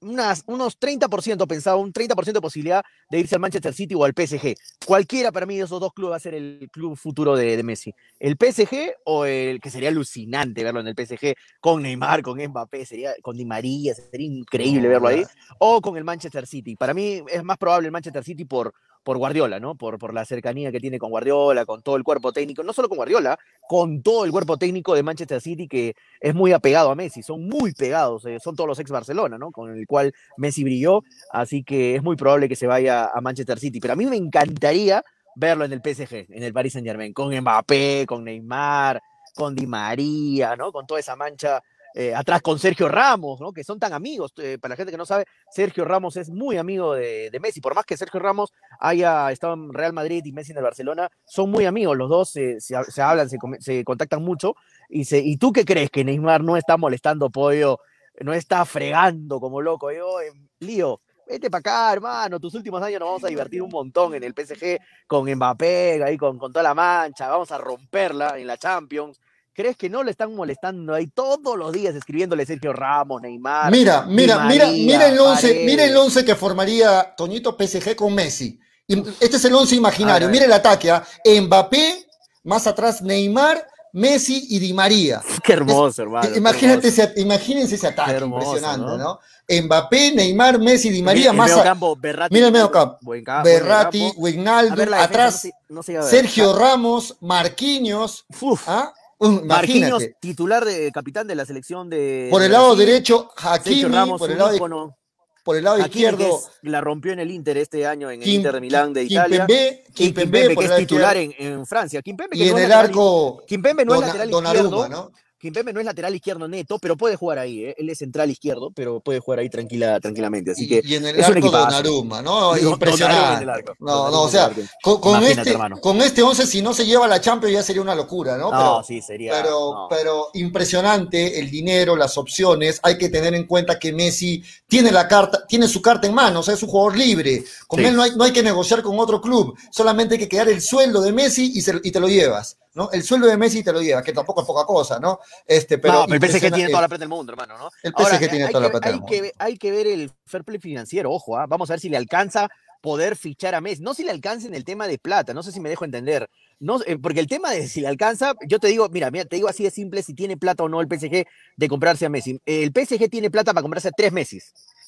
[0.00, 4.12] unas, unos 30%, pensaba, un 30% de posibilidad de irse al Manchester City o al
[4.12, 4.54] PSG.
[4.86, 7.62] Cualquiera para mí de esos dos clubes va a ser el club futuro de, de
[7.62, 7.94] Messi.
[8.18, 12.86] El PSG o el que sería alucinante verlo en el PSG con Neymar, con Mbappé,
[12.86, 15.24] sería con Di María, sería increíble verlo ahí.
[15.58, 16.76] O con el Manchester City.
[16.76, 18.72] Para mí es más probable el Manchester City por,
[19.08, 19.74] por Guardiola, ¿no?
[19.74, 22.90] Por, por la cercanía que tiene con Guardiola, con todo el cuerpo técnico, no solo
[22.90, 26.94] con Guardiola, con todo el cuerpo técnico de Manchester City que es muy apegado a
[26.94, 29.50] Messi, son muy pegados, eh, son todos los ex Barcelona, ¿no?
[29.50, 33.58] Con el cual Messi brilló, así que es muy probable que se vaya a Manchester
[33.58, 35.02] City, pero a mí me encantaría
[35.36, 39.00] verlo en el PSG, en el Paris Saint Germain, con Mbappé, con Neymar,
[39.34, 40.70] con Di María, ¿no?
[40.70, 41.62] Con toda esa mancha
[41.94, 43.52] eh, atrás con Sergio Ramos, ¿no?
[43.52, 44.32] Que son tan amigos.
[44.38, 47.60] Eh, para la gente que no sabe, Sergio Ramos es muy amigo de, de Messi.
[47.60, 51.08] Por más que Sergio Ramos haya estado en Real Madrid y Messi en el Barcelona,
[51.24, 51.96] son muy amigos.
[51.96, 54.54] Los dos se, se, hablan, se, se contactan mucho.
[54.88, 55.90] Y, se, ¿Y tú qué crees?
[55.90, 57.80] Que Neymar no está molestando pollo,
[58.20, 59.90] no está fregando como loco.
[59.90, 61.00] Yo, eh, lío.
[61.26, 62.40] Vete para acá, hermano.
[62.40, 66.16] Tus últimos años nos vamos a divertir un montón en el PSG con Mbappé, ahí
[66.16, 67.28] con, con toda la mancha.
[67.28, 69.20] Vamos a romperla en la Champions.
[69.58, 73.72] ¿Crees que no le están molestando ahí todos los días escribiéndole Sergio Ramos, Neymar?
[73.72, 75.66] Mira, mira, mira, María, mira el 11, Paredes?
[75.66, 78.56] mira el 11 que formaría Toñito PSG con Messi.
[78.86, 80.28] Este es el 11 imaginario.
[80.28, 81.02] Mira el ataque, ¿ah?
[81.42, 82.06] Mbappé,
[82.44, 85.20] más atrás Neymar, Messi y Di María.
[85.42, 86.36] Qué hermoso, hermano.
[86.36, 88.96] Imagínate ese, imagínense ese ataque hermoso, impresionante, ¿no?
[88.96, 89.18] ¿no?
[89.64, 92.98] Mbappé, Neymar, Messi, Di María, el más medio a- campo, Berratti, Mira el medio campo.
[93.42, 96.10] Berratti, Wijnaldum, atrás no se- no se.
[96.10, 98.24] Sergio Ramos, Marquinhos,
[98.68, 98.92] ¿ah?
[99.20, 102.28] Marquinhos, titular de capitán de la selección de.
[102.30, 102.86] Por el de lado Brasil.
[102.86, 104.96] derecho, Hakimi, Ramos, por el lado, ícono.
[105.44, 108.20] por el lado Hakimi, que izquierdo, es- la rompió en el Inter este año, en
[108.20, 109.46] el Kim- Inter de Milán de Italia.
[109.94, 112.00] Kimpembe, que es titular en, en Francia.
[112.02, 114.88] Kimpembe, que y no en el lateral- arco Kimpembe no es lateral Donnarumma, izquierdo.
[114.88, 115.12] ¿no?
[115.38, 117.64] Kimpembe no es lateral izquierdo neto, pero puede jugar ahí.
[117.66, 117.74] ¿eh?
[117.78, 120.50] Él es central izquierdo, pero puede jugar ahí tranquila, tranquilamente.
[120.52, 121.64] Así y, que y en el arco equipazo.
[121.66, 122.56] Donnarumma, ¿no?
[122.58, 123.46] Impresionante.
[123.78, 124.50] No, no, o sea,
[124.82, 125.80] con, con este, hermano.
[125.80, 128.50] con este 11, si no se lleva la Champions, ya sería una locura, ¿no?
[128.50, 129.32] No, Pero, sí, sería.
[129.32, 129.86] pero, no.
[129.88, 132.80] pero impresionante el dinero, las opciones.
[132.82, 136.40] Hay que tener en cuenta que Messi tiene la carta, tiene su carta en mano,
[136.40, 137.44] o sea, es un jugador libre.
[137.66, 137.86] Con Sí.
[137.86, 140.60] él no hay, no hay que negociar con otro club, solamente hay que quedar el
[140.60, 142.90] sueldo de Messi y, se- y te lo llevas, ¿no?
[142.90, 145.18] El sueldo de Messi te lo llevas, que tampoco es poca cosa, ¿no?
[145.46, 147.70] Este, pero no, el PSG tiene toda la plata del mundo, hermano, ¿no?
[147.82, 149.12] El PSG tiene toda la plata del mundo.
[149.12, 151.46] que, hay que ver el fair play financiero, ojo, ¿ah?
[151.46, 152.48] vamos a ver si le alcanza
[152.80, 153.82] poder fichar a Messi.
[153.82, 156.28] No si le alcanza en el tema de plata, no sé si me dejo entender.
[156.60, 159.36] No, eh, porque el tema de si le alcanza, yo te digo, mira, mira, te
[159.36, 162.40] digo así de simple, si tiene plata o no el PSG de comprarse a Messi.
[162.46, 164.40] El PSG tiene plata para comprarse a tres Messi.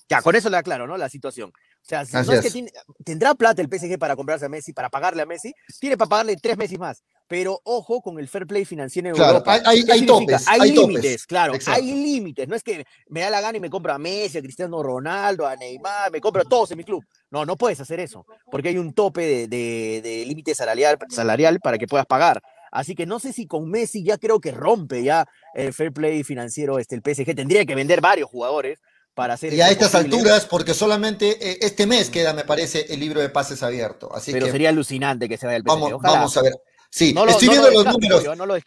[0.09, 0.97] Ya, con eso le aclaro, ¿no?
[0.97, 1.51] La situación.
[1.51, 2.73] O sea, si no es que tiene-
[3.05, 6.37] tendrá plata el PSG para comprarse a Messi, para pagarle a Messi, tiene para pagarle
[6.37, 7.03] tres Messi más.
[7.31, 9.61] Pero ojo con el fair play financiero en Claro, Europa.
[9.65, 10.89] hay- hay- topes, Hay topes.
[10.89, 11.81] límites, claro, Exacto.
[11.81, 12.49] hay límites.
[12.49, 15.47] No es que me da la gana y me compro a Messi, a Cristiano Ronaldo,
[15.47, 17.05] a Neymar, me compro a todos en mi club.
[17.31, 21.61] No, no puedes hacer eso, porque hay un tope de, de- de límite salarial, salarial
[21.61, 22.43] para que puedas pagar.
[22.73, 25.25] Así que no sé si con Messi ya creo que rompe ya
[25.55, 27.37] el fair play financiero este, el PSG.
[27.37, 28.81] Tendría que vender varios jugadores
[29.15, 32.93] para hacer Y a estas posible, alturas, porque solamente eh, este mes queda, me parece,
[32.93, 34.13] el libro de pases abierto.
[34.13, 35.75] Así Pero que sería alucinante que se vaya el PSG.
[35.79, 36.15] vamos, Ojalá.
[36.15, 36.55] vamos a ver.
[36.91, 38.19] Sí, No lo, estoy no lo viendo los números.
[38.19, 38.65] Julio, no lo ¿eh?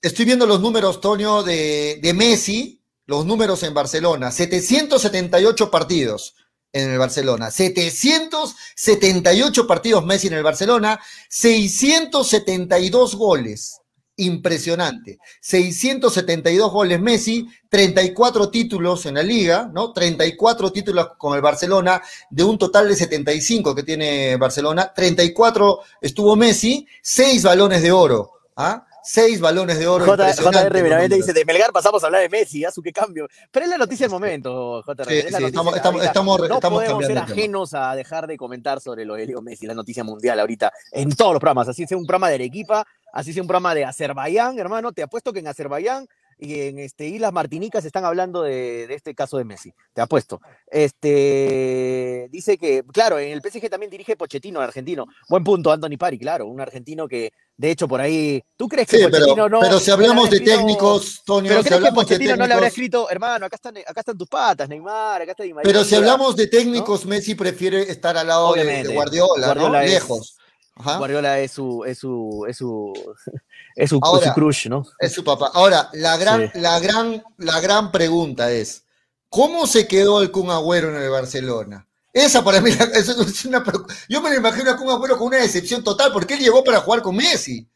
[0.00, 4.32] Estoy viendo los números, Toño, de, de Messi, los números en Barcelona.
[4.32, 6.34] 778 partidos
[6.72, 7.50] en el Barcelona.
[7.50, 10.98] 778 partidos Messi en el Barcelona.
[11.28, 13.82] 672 goles.
[14.18, 15.18] Impresionante.
[15.40, 19.92] 672 goles Messi, 34 títulos en la liga, ¿no?
[19.92, 22.00] 34 títulos con el Barcelona,
[22.30, 24.92] de un total de 75 que tiene Barcelona.
[24.94, 28.32] 34 estuvo Messi, 6 balones de oro.
[28.56, 28.86] ¿ah?
[29.08, 30.04] 6 balones de oro.
[30.04, 33.28] JR Benavente dice, de Melgar pasamos a hablar de Messi, a su qué cambio.
[33.52, 35.04] Pero es la noticia del momento, JR.
[35.08, 39.26] Sí, sí, estamos- no estamos podemos ser ajenos a dejar de comentar sobre lo de
[39.26, 41.68] Leo Messi, la noticia mundial ahorita, en todos los programas.
[41.68, 42.84] Así sea un programa de Arequipa,
[43.16, 44.92] así sea un programa de Azerbaiyán, hermano.
[44.92, 46.06] Te apuesto que en Azerbaiyán
[46.38, 49.72] y en este, Islas Martinicas están hablando de, de este caso de Messi.
[49.94, 50.40] Te apuesto.
[50.70, 55.06] Este, dice que, claro, en el PSG también dirige Pochettino, argentino.
[55.28, 58.42] Buen punto, Anthony Pari, claro, un argentino que, de hecho, por ahí.
[58.56, 59.60] ¿Tú crees que Sí, Pochettino pero, no.?
[59.60, 62.66] pero si hablamos de escrito- técnicos, Toño, pero si crees que Pochettino no le habrá
[62.68, 65.70] escrito, hermano, acá están, acá están tus patas, Neymar, acá está Di María.
[65.72, 69.84] pero si hablamos de técnicos, Messi prefiere estar al lado de, Guardiola, Guardiola ¿no?
[69.84, 70.35] es- Lejos.
[70.76, 70.98] Ajá.
[70.98, 72.92] Guardiola es su, es su, es su,
[73.76, 74.84] es su, Ahora, su crush, ¿no?
[74.98, 75.50] Es su papá.
[75.54, 76.60] Ahora, la gran, Sí.
[76.60, 78.84] la gran, la gran pregunta es,
[79.28, 81.86] ¿cómo se quedó el Kun Agüero en el Barcelona?
[82.12, 83.62] Esa para mí es una
[84.08, 86.80] Yo me lo imagino a Kun Agüero con una decepción total, porque él llegó para
[86.80, 87.66] jugar con Messi,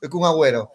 [0.00, 0.70] el Kun Agüero.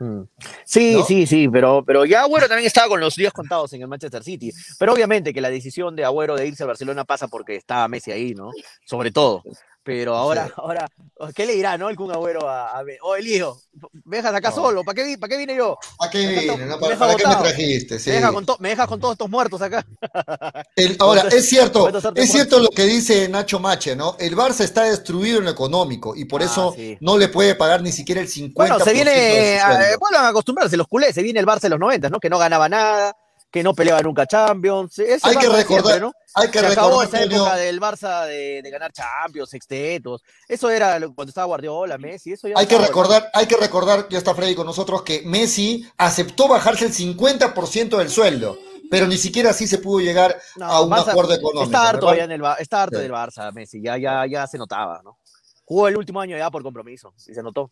[0.00, 0.22] Mm.
[0.64, 1.04] Sí, ¿no?
[1.04, 4.22] sí, sí, pero, pero ya Agüero también estaba con los días contados en el Manchester
[4.22, 4.52] City.
[4.78, 8.12] Pero obviamente que la decisión de Agüero de irse a Barcelona pasa porque estaba Messi
[8.12, 8.50] ahí, ¿no?
[8.84, 9.42] Sobre todo.
[9.88, 10.52] Pero ahora, Sí.
[10.58, 10.86] ahora,
[11.34, 11.88] ¿qué le dirá, no?
[11.88, 13.58] El Kun Agüero a, a oh, el hijo,
[14.04, 14.54] me dejas acá No.
[14.56, 15.78] solo, ¿para qué, ¿para qué vine yo?
[15.98, 16.66] ¿A qué vine?
[16.66, 16.78] no?
[16.78, 17.98] ¿Para, para qué me trajiste?
[17.98, 18.10] Sí.
[18.10, 19.86] Me, dejas con to- me dejas con todos estos muertos acá.
[20.76, 24.14] El- ahora, es cierto, es cierto lo que dice Nacho Mache, ¿no?
[24.18, 26.98] El Barça está destruido en lo económico y por Ah, eso sí.
[27.00, 28.52] no le puede pagar ni siquiera el 50%.
[28.54, 31.80] Bueno, se viene, a- vuelvan a acostumbrarse, los culés, se viene el Barça de los
[31.80, 32.20] 90, ¿no?
[32.20, 33.16] Que no ganaba nada,
[33.50, 34.98] que no peleaba nunca Champions.
[34.98, 35.66] ese Hay que recordar,
[35.98, 36.12] siempre, ¿no?
[36.34, 40.22] hay que se acabó recordar, esa Antonio, época del Barça de, de ganar Champions, sextetos.
[40.46, 44.18] Eso era cuando estaba Guardiola, Messi, eso ya hay que recordar, hay que recordar, ya
[44.18, 48.58] está Freddy con nosotros, que Messi aceptó bajarse el 50% del sueldo,
[48.90, 50.66] pero ni siquiera así se pudo llegar ¿no?
[50.66, 51.64] a un Barça- acuerdo económico.
[51.64, 53.02] Está harto, en el, está harto Sí.
[53.02, 55.18] del Barça, Messi, ya, ya, ya se notaba, ¿no?
[55.64, 57.70] Jugó el último año ya por compromiso, y se notó.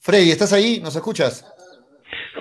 [0.00, 0.80] Freddy, ¿estás ahí?
[0.80, 1.44] ¿Nos escuchas?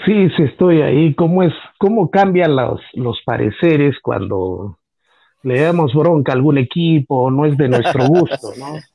[0.05, 1.13] Sí, sí estoy ahí.
[1.15, 4.77] ¿Cómo es, cómo cambian los, los pareceres cuando
[5.43, 8.65] le damos bronca a algún equipo, no es de nuestro gusto, ¿no?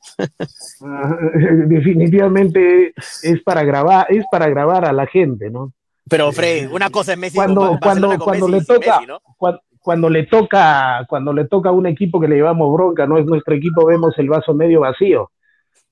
[0.84, 1.16] Ah,
[1.66, 2.92] definitivamente
[3.22, 5.72] es para grabar, es para grabar a la gente, ¿no?
[6.08, 9.20] Pero, Fred, una cosa es Messi Cuando, cuando, cuando Messi le toca, Messi, ¿no?
[9.38, 13.16] cuan- cuando, le toca, cuando le toca a un equipo que le llevamos bronca, no
[13.16, 15.30] es nuestro equipo, vemos el vaso medio vacío.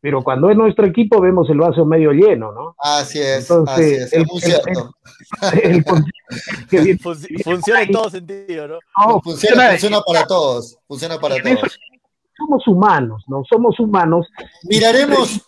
[0.00, 2.74] Pero cuando es nuestro equipo vemos el vaso medio lleno, ¿no?
[2.78, 4.94] Así es, Entonces, así es, el- es muy cierto.
[5.62, 6.10] El concepto
[6.70, 8.74] que viene- Fun- funciona en todo sentido, ¿no?
[8.96, 11.78] no, Funciona, funciona- funciona para todos, funciona para eso todos.
[12.36, 13.42] somos humanos, ¿no?
[13.48, 14.26] Somos humanos.
[14.64, 15.40] Miraremos,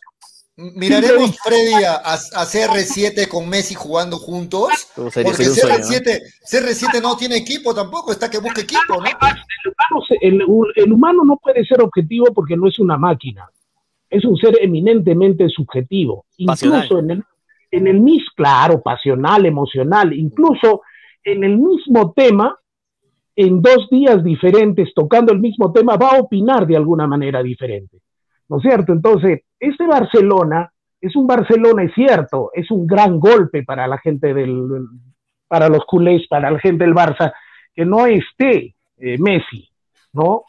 [0.56, 5.84] miraremos Freddy a, a- a CR7 con Messi jugando juntos, porque sería un sueño, ¿no?
[5.84, 8.98] CR7, CR7 no tiene equipo tampoco, está que busca equipo, ¿no?
[9.00, 10.42] humano el,
[10.76, 13.48] el humano no puede ser objetivo porque no es una máquina.
[14.12, 16.26] Es un ser eminentemente subjetivo.
[16.46, 16.84] Pasional.
[16.84, 17.24] Incluso en el,
[17.70, 20.82] en el claro, pasional, emocional, incluso
[21.24, 22.56] en el mismo tema,
[23.34, 27.98] en dos días diferentes, tocando el mismo tema, va a opinar de alguna manera diferente.
[28.48, 28.92] ¿No es cierto?
[28.92, 34.34] Entonces, este Barcelona es un Barcelona, es cierto, es un gran golpe para la gente
[34.34, 34.86] del,
[35.48, 37.32] para los culés, para la gente del Barça,
[37.74, 39.68] que no esté eh, Messi,
[40.12, 40.42] ¿no?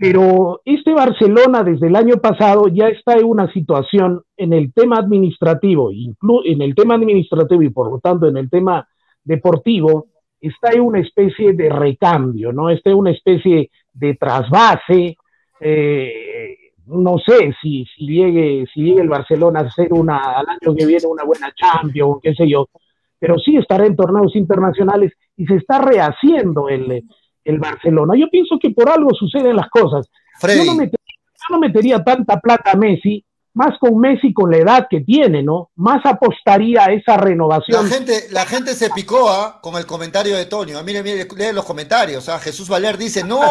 [0.00, 4.96] Pero este Barcelona desde el año pasado ya está en una situación en el tema
[4.96, 8.88] administrativo, inclu en el tema administrativo y por lo tanto en el tema
[9.22, 10.06] deportivo,
[10.40, 12.70] está en una especie de recambio, ¿no?
[12.70, 15.18] Está en una especie de trasvase,
[15.60, 20.86] eh, no sé si, llegue, si llegue el Barcelona a hacer una, al año que
[20.86, 22.70] viene una buena Champions, qué sé yo,
[23.18, 27.04] pero sí estará en torneos internacionales y se está rehaciendo el,
[27.44, 28.14] el Barcelona.
[28.16, 30.06] Yo pienso que por algo suceden las cosas.
[30.42, 34.58] Yo no, metería, yo no metería tanta plata a Messi, más con Messi con la
[34.58, 35.70] edad que tiene, ¿no?
[35.76, 37.86] Más apostaría a esa la renovación.
[37.88, 39.60] gente, la gente se picó ¿ah?
[39.60, 40.78] con el comentario de Tonio.
[40.78, 42.28] Ah, Mire, mire, lee los comentarios.
[42.28, 42.38] ¿ah?
[42.38, 43.42] Jesús Valer dice, no,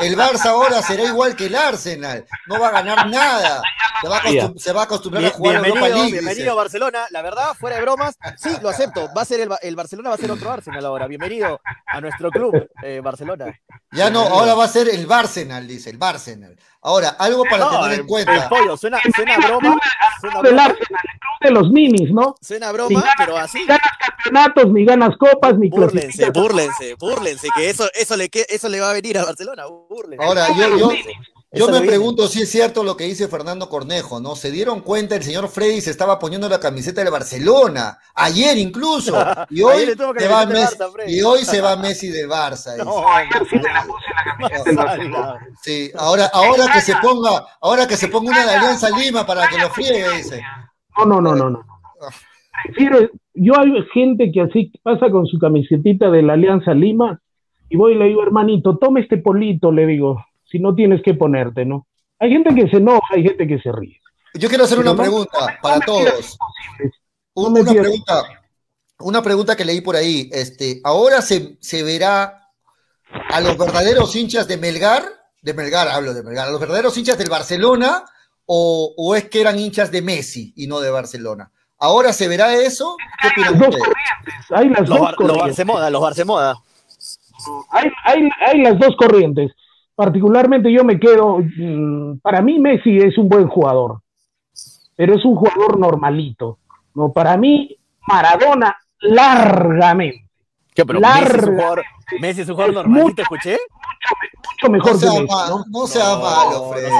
[0.00, 3.62] el Barça ahora será igual que el Arsenal, no va a ganar nada,
[4.02, 6.12] se va a, acostum- se va a acostumbrar a jugar a Europa bienvenido, League.
[6.12, 6.50] bienvenido dice.
[6.50, 7.06] a Barcelona.
[7.10, 9.08] La verdad, fuera de bromas, sí, lo acepto.
[9.16, 11.06] Va a ser el, Ba- el Barcelona va a ser otro Arsenal ahora.
[11.06, 13.58] Bienvenido a nuestro club, eh, Barcelona.
[13.92, 16.56] Ya no, ahora va a ser el Barsenal, dice, el Barsenal.
[16.82, 18.34] Ahora, algo para No, tener el, en cuenta.
[18.34, 19.78] el pollo, suena, suena a broma,
[20.20, 22.34] suena a broma, Arsenal, el club de los minis, ¿no?
[22.40, 23.58] suena a broma, ganas, pero así.
[23.58, 28.46] ni ganas campeonatos, ni ganas copas, ni Búrlense, búrlense, búrlense, que eso, eso, le, que-
[28.48, 29.66] eso le va a venir a Barcelona.
[29.66, 30.24] Búrlense.
[30.24, 30.90] Ahora, yo, yo,
[31.52, 34.36] yo me pregunto si es cierto lo que dice Fernando Cornejo, ¿no?
[34.36, 39.14] Se dieron cuenta, el señor Freddy se estaba poniendo la camiseta del Barcelona, ayer incluso,
[39.50, 42.76] y hoy, se va Messi, Barça, y hoy se va Messi del Barça.
[42.76, 43.02] No,
[44.74, 45.40] salga.
[45.62, 49.48] Sí, ahora, ahora que se ponga, ahora que se ponga una de Alianza Lima para
[49.48, 50.42] que lo friegue, dice.
[50.98, 51.64] No, no, no, no, no.
[52.64, 57.20] Prefiero, yo hay gente que así pasa con su camisetita de la Alianza Lima
[57.68, 61.14] y voy y le digo, hermanito, toma este polito, le digo, si no tienes que
[61.14, 61.86] ponerte, ¿no?
[62.18, 64.00] Hay gente que se enoja, hay gente que se ríe.
[64.34, 66.38] Yo quiero hacer una no- pregunta para no todos.
[67.34, 68.22] No Una pregunta,
[68.98, 70.28] una pregunta que leí por ahí.
[70.32, 72.48] Este, ahora se, se verá
[73.30, 75.04] a los verdaderos hinchas de Melgar,
[75.42, 78.04] de Melgar hablo de Melgar, a los verdaderos hinchas del Barcelona,
[78.46, 81.50] o, o es que eran hinchas de Messi y no de Barcelona.
[81.78, 82.96] ¿Ahora se verá eso?
[83.22, 85.42] ¿Qué opinan Dos corrientes, hay las Los, dos bar, los corrientes.
[85.46, 86.56] Barcemoda, los Barcemoda.
[87.70, 89.52] hay, hay, hay las dos corrientes.
[90.00, 94.00] Particularmente yo me quedo, mm, para mí Messi es un buen jugador,
[94.96, 96.56] pero es un jugador normalito.
[96.94, 97.76] No, para mí
[98.08, 100.24] Maradona largamente,
[100.74, 101.82] ¿Qué, pero Messi es un jugador,
[102.18, 103.58] Messi es un jugador Es normalito, mucho- escuché.
[104.48, 105.64] mucho mejor No que sea, Messi, ma- ¿no?
[105.68, 106.04] no sea.
[106.04, 106.96] No malo, Freddy, ¿ah?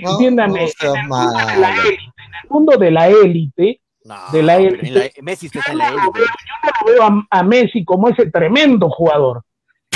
[0.00, 1.82] No, sea en el mundo de la malo.
[1.82, 5.12] élite, en el mundo de la élite, No, De la élite.
[5.20, 6.18] Messi está en la yo no lo élite.
[6.20, 9.42] veo, yo no lo veo a, a Messi como ese tremendo jugador.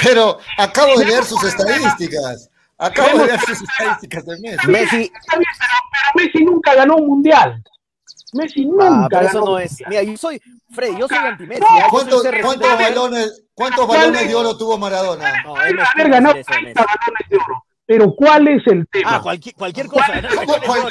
[0.06, 2.50] Pero acabo de leer sus estadísticas.
[2.78, 4.66] Acabo de leer sus estadísticas de Messi.
[4.66, 4.90] Pero,
[5.30, 7.62] pero Messi nunca ganó un mundial.
[8.32, 9.82] Messi nunca ah, pero ganó eso no es.
[9.88, 10.40] Mira, yo soy,
[10.70, 11.62] Freddy, yo soy anti-Messi.
[11.68, 11.86] ¿ah?
[11.90, 12.88] ¿Cuántos, CR7 cuántos River.
[12.94, 15.42] balones, cuántos balones de oro tuvo Maradona?
[15.44, 16.98] No, él no haber ganado de hacer eso, 30 Messi.
[16.98, 17.64] balones de oro.
[17.88, 19.16] Pero ¿cuál es el tema?
[19.16, 20.18] Ah, cualquier, cualquier cosa.
[20.18, 20.90] en este momento,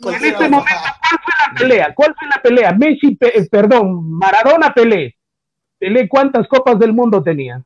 [0.00, 1.94] ¿cuál fue la pelea?
[1.94, 2.72] ¿Cuál fue la pelea?
[2.72, 5.16] Messi, pe- eh, perdón, Maradona Pelé.
[5.78, 7.62] Pelé, ¿cuántas copas del mundo tenía?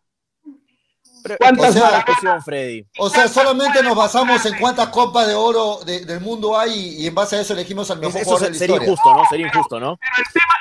[1.23, 2.07] Pero, ¿Cuántas Maradonas?
[2.07, 2.87] discusión, Freddy.
[2.99, 7.07] O sea, solamente nos basamos en cuántas copas de oro de- del mundo hay y
[7.07, 8.89] en base a eso elegimos al mejor Eso jugador de la sería historia.
[8.93, 9.25] injusto, ¿no?
[9.29, 9.99] Sería injusto, ¿no?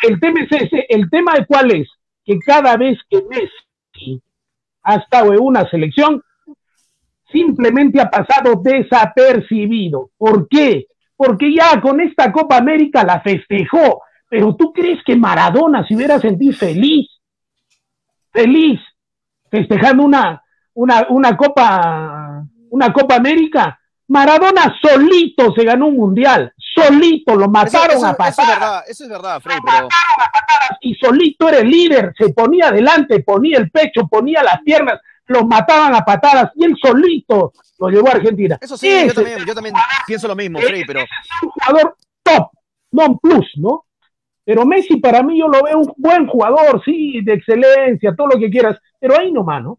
[0.08, 0.86] El tema es ese.
[0.90, 1.88] ¿El tema de cuál es?
[2.26, 4.22] Que cada vez que Messi
[4.84, 6.24] ha estado en una selección,
[7.32, 10.10] simplemente ha pasado desapercibido.
[10.18, 10.88] ¿Por qué?
[11.16, 14.02] Porque ya con esta Copa América la festejó.
[14.30, 17.08] Pero ¿tú crees que Maradona se hubiera sentido feliz?
[18.32, 18.80] Feliz,
[19.50, 20.44] festejando una,
[20.80, 23.78] una, una Copa, una Copa América.
[24.08, 28.84] Maradona solito se ganó un mundial, solito lo mataron eso- a eso es patadas verdad,
[28.88, 29.88] eso es verdad, Freddy, pero
[30.82, 35.46] y solito era el líder, se ponía adelante, ponía el pecho, ponía las piernas, lo
[35.46, 38.58] mataban a patadas y él solito lo llevó a Argentina.
[38.60, 39.76] Eso sí, yo también, yo también
[40.08, 41.10] pienso lo mismo, Freddy, pero es
[41.44, 42.50] un jugador top,
[42.92, 43.86] non plus, ¿no?
[44.44, 48.40] Pero Messi para mí yo lo veo un buen jugador, sí, de excelencia, todo lo
[48.40, 49.78] que quieras, pero ahí nomás, ¿no?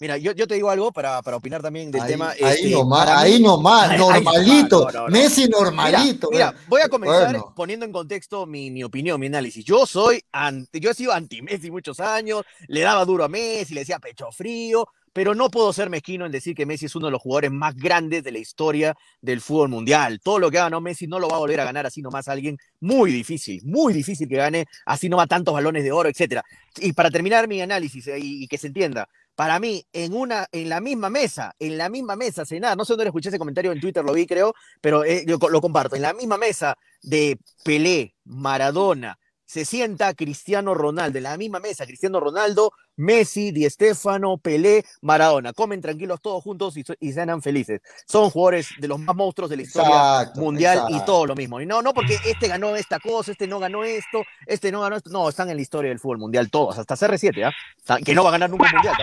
[0.00, 2.30] Mira, yo, yo te digo algo para, para opinar también del Ahí, tema.
[2.30, 4.86] ahí este, nomás, ahí nomás, normalito.
[4.86, 5.08] no, no, no.
[5.08, 6.28] Messi normalito.
[6.30, 6.64] mira, bueno.
[6.68, 7.52] voy a comenzar Bueno.
[7.56, 9.64] poniendo en contexto mi, mi opinión, mi análisis.
[9.64, 13.74] Yo soy anti, yo he sido anti Messi muchos años, le daba duro a Messi,
[13.74, 17.06] le decía pecho frío, pero no puedo ser mezquino en decir que Messi es uno
[17.06, 20.20] de los jugadores más grandes de la historia del fútbol mundial.
[20.22, 22.28] Todo lo que ha ganado Messi no lo va a volver a ganar así nomás
[22.28, 26.44] alguien muy difícil, muy difícil que gane así nomás tantos balones de oro, etcétera.
[26.76, 29.08] Y para terminar mi análisis eh, y, y que se entienda,
[29.38, 32.94] para mí, en una, en la misma mesa, en la misma mesa, cenar, no sé
[32.94, 36.02] dónde escuché ese comentario en Twitter, lo vi creo, pero eh, co- lo comparto, en
[36.02, 42.18] la misma mesa de Pelé, Maradona, se sienta Cristiano Ronaldo, en la misma mesa, Cristiano
[42.18, 47.80] Ronaldo, Messi, Di Stéfano, Pelé, Maradona, comen tranquilos todos juntos y, y felices.
[48.06, 51.60] Son jugadores de los más monstruos de la historia Exacto, mundial y todo lo mismo.
[51.60, 54.96] Y no, no porque este ganó esta cosa, este no ganó esto, este no ganó
[54.96, 57.52] esto, no, están en la historia del fútbol mundial todos, hasta CR7, ¿ah?
[57.76, 58.94] Está- Que no va a ganar nunca un mundial.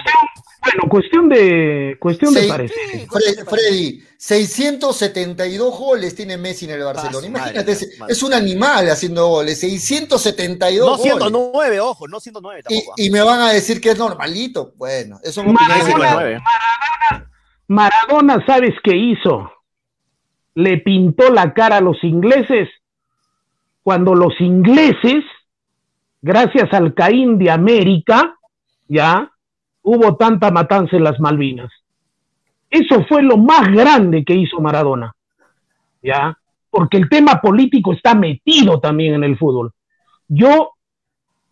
[0.61, 2.47] Bueno, cuestión de, cuestión de Sí.
[2.47, 2.77] parecer.
[2.91, 7.19] Sí, Fre- Freddy, 672 goles tiene Messi en el Barcelona.
[7.23, 8.13] Ah, Imagínate, madre, es, madre.
[8.13, 9.59] es un animal haciendo goles.
[9.59, 11.13] 672 No goles.
[11.13, 12.91] 109, ojo, no 109 Y, tampoco.
[12.91, 12.95] ¿ah?
[12.97, 14.73] y me van a decir que es normalito.
[14.77, 16.41] Bueno, eso es Maradona- 9.
[17.67, 19.51] Maradona, ¿sabes qué hizo?
[20.53, 22.69] Le pintó la cara a los ingleses
[23.83, 25.23] cuando los ingleses,
[26.21, 28.35] gracias al Caín de América,
[28.87, 29.31] ya
[29.81, 31.71] hubo tanta matanza en las Malvinas.
[32.69, 35.15] Eso fue lo más grande que hizo Maradona,
[36.01, 36.37] ya,
[36.69, 39.71] porque el tema político está metido también en el fútbol.
[40.27, 40.71] Yo,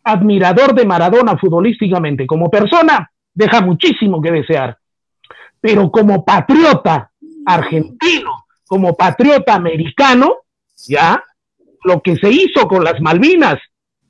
[0.03, 4.77] admirador de Maradona futbolísticamente, como persona, deja muchísimo que desear
[5.63, 7.09] pero como patriota
[7.45, 10.39] argentino, como patriota americano,
[10.89, 11.23] ya,
[11.85, 13.59] lo que se hizo con las Malvinas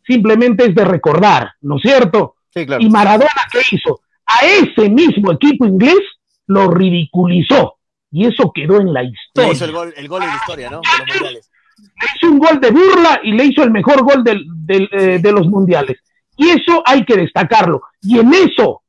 [0.03, 2.37] simplemente es de recordar, ¿no es cierto?
[2.51, 2.81] Sí, claro.
[2.81, 4.01] Y Maradona, ¿qué hizo?
[4.25, 5.99] A ese mismo equipo inglés
[6.47, 7.75] lo ridiculizó
[8.09, 9.65] y eso quedó en la historia.
[9.65, 10.81] el gol, el gol de la historia, ¿no?
[10.81, 11.51] De los mundiales.
[11.83, 15.19] Le hizo un gol de burla y le hizo el mejor gol del- del, eh,
[15.21, 15.97] de los mundiales.
[16.37, 17.81] Y eso hay que destacarlo.
[18.01, 18.83] Y en eso,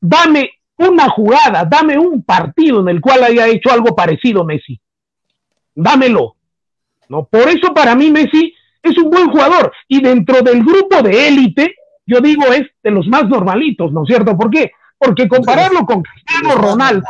[0.00, 4.80] dame una jugada, dame un partido en el cual haya hecho algo parecido Messi.
[5.74, 6.36] Dámelo.
[7.08, 7.24] ¿No?
[7.24, 9.72] Por eso para mí Messi es un buen jugador.
[9.88, 11.74] Y dentro del grupo de élite,
[12.06, 14.36] yo digo es de los más normalitos, ¿no es cierto?
[14.36, 14.72] ¿Por qué?
[14.98, 17.06] Porque compararlo con Cristiano Ronaldo,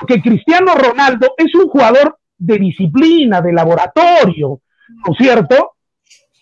[0.00, 5.74] porque Cristiano Ronaldo es un jugador de disciplina, de laboratorio, ¿no es cierto?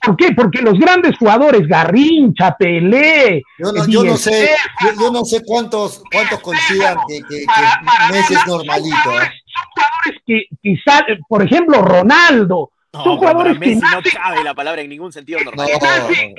[0.01, 0.33] ¿Por qué?
[0.33, 4.49] Porque los grandes jugadores, Garrincha, Pelé, Yo no, yo no sé,
[4.81, 8.97] yo, yo no sé cuántos, cuántos coincidan que, que- que Messi es normalito.
[9.21, 9.29] ¿eh?
[9.53, 14.45] son jugadores que, que salen, por ejemplo, Ronaldo, No, son jugadores que no nacen cabe
[14.45, 15.69] la palabra en ningún sentido No, normal.
[15.81, 16.35] no, en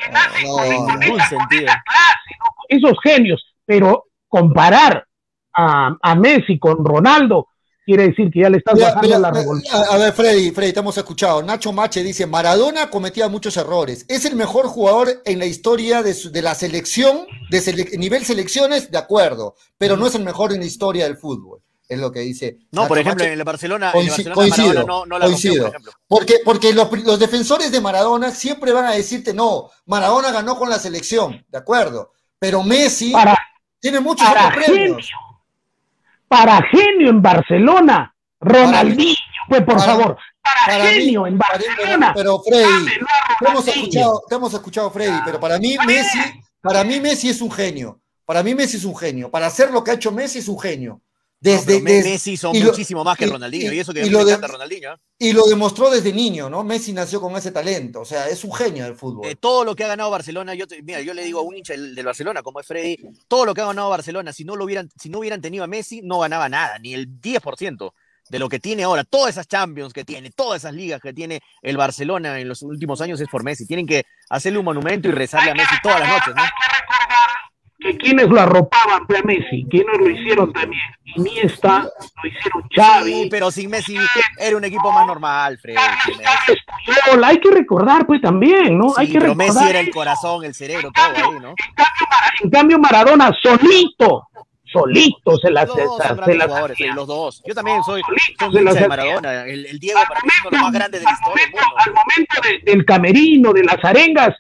[0.71, 0.97] no, no.
[0.97, 1.73] ningún sentido.
[2.69, 5.05] esos genios, pero comparar
[5.53, 7.48] a, a Messi con Ronaldo
[7.89, 9.83] quiere decir que ya le estás Mira, bajando mira, la revolución.
[9.89, 11.41] a, ver, Freddy, Freddy, te hemos escuchado.
[11.41, 14.05] Nacho Mache dice, Maradona cometía muchos errores.
[14.07, 18.23] Es el mejor jugador en la historia de, su- de la selección, de sele- nivel
[18.25, 21.61] selecciones, de acuerdo, pero no es el mejor en la historia del fútbol.
[21.87, 22.57] Es lo que dice.
[22.71, 23.33] No, Nacho por ejemplo, Mache.
[23.33, 25.63] en el Barcelona, en el Barcelona coincido, Maradona no, no la rompió, coincido.
[25.65, 25.91] por ejemplo.
[26.07, 30.69] Porque, porque los, los defensores de Maradona siempre van a decirte, no, Maradona ganó con
[30.69, 33.35] la selección, de acuerdo, pero Messi Para,
[33.79, 35.09] tiene muchos para otros genio, premios.
[36.29, 39.15] Para genio en Barcelona, Ronaldinho,
[39.49, 42.13] pues por para- favor, para, Para mí- genio en Barcelona.
[42.15, 42.85] pero, pero Freddy,
[43.39, 46.19] te hemos escuchado, te hemos escuchado, Freddy, pero para mí Messi,
[46.61, 47.99] para mí Messi es un genio.
[48.25, 49.31] Para mí Messi es un genio.
[49.31, 51.01] Para hacer lo que ha hecho Messi es un genio.
[51.41, 54.09] Desde, Messi son y lo- muchísimo más que y- Ronaldinho, y- y, eso que y
[54.09, 54.89] lo de- encanta Ronaldinho.
[55.17, 56.63] y lo demostró desde niño, ¿no?
[56.65, 58.01] Messi nació con ese talento.
[58.01, 59.25] O sea, es un genio del fútbol.
[59.27, 61.55] Eh, todo lo que ha ganado Barcelona, yo te- mira, yo le digo a un
[61.55, 62.97] hincha del, del Barcelona, como es Freddy,
[63.29, 65.67] todo lo que ha ganado Barcelona, si no lo hubieran, si no hubieran tenido a
[65.67, 67.93] Messi, no ganaba nada, ni el 10%
[68.29, 71.39] de lo que tiene ahora, todas esas Champions que tiene, todas esas ligas que tiene
[71.63, 73.65] el Barcelona en los últimos años es por Messi.
[73.65, 76.43] Tienen que hacerle un monumento y rezarle a Messi todas las noches, ¿no?
[77.79, 80.81] Que quienes lo arropaban fue a Messi, quienes lo hicieron también.
[81.15, 81.89] Iniesta,
[82.21, 83.95] lo hicieron Xavi, Sí, pero sin Messi
[84.37, 85.57] era un equipo más normal.
[85.63, 88.93] Puyol, hay que recordar pues también, ¿no?
[88.97, 89.53] hay que pero recordar.
[89.53, 91.53] Messi era el corazón, el cerebro, todo ahí, ¿no?
[92.43, 94.27] En cambio Maradona solito,
[94.65, 96.61] solito se las Los dos se las.
[96.75, 97.43] Freddy, los dos.
[97.47, 98.01] Yo también soy,
[98.39, 98.87] soy Se las de.
[98.87, 99.43] Maradona.
[99.45, 101.51] El, el Diego para mí es uno de los más grandes de la historia del
[101.51, 101.67] mundo.
[101.77, 104.35] Al momento de- del camerino, de las arengas,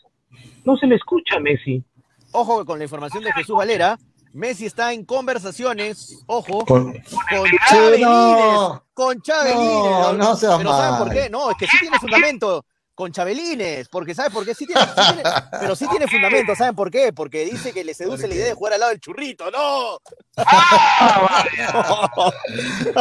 [0.65, 1.83] no se le escucha a Messi.
[2.31, 3.97] Ojo con la información de Jesús Valera.
[4.31, 8.83] Messi está en conversaciones, ojo, Con- con Chabelines, no.
[8.93, 9.57] con Chabelines.
[9.65, 11.29] No, no seas Pero ¿saben por qué?
[11.31, 14.53] No, es que sí tiene fundamento con Chabelines, porque ¿saben por qué?
[14.53, 15.23] Sí tiene, sí tiene-
[15.59, 17.11] pero sí tiene fundamento, ¿saben por qué?
[17.11, 19.97] Porque dice que le seduce ¿Por la idea de jugar al lado del churrito, ¡no!
[20.37, 21.47] Ah,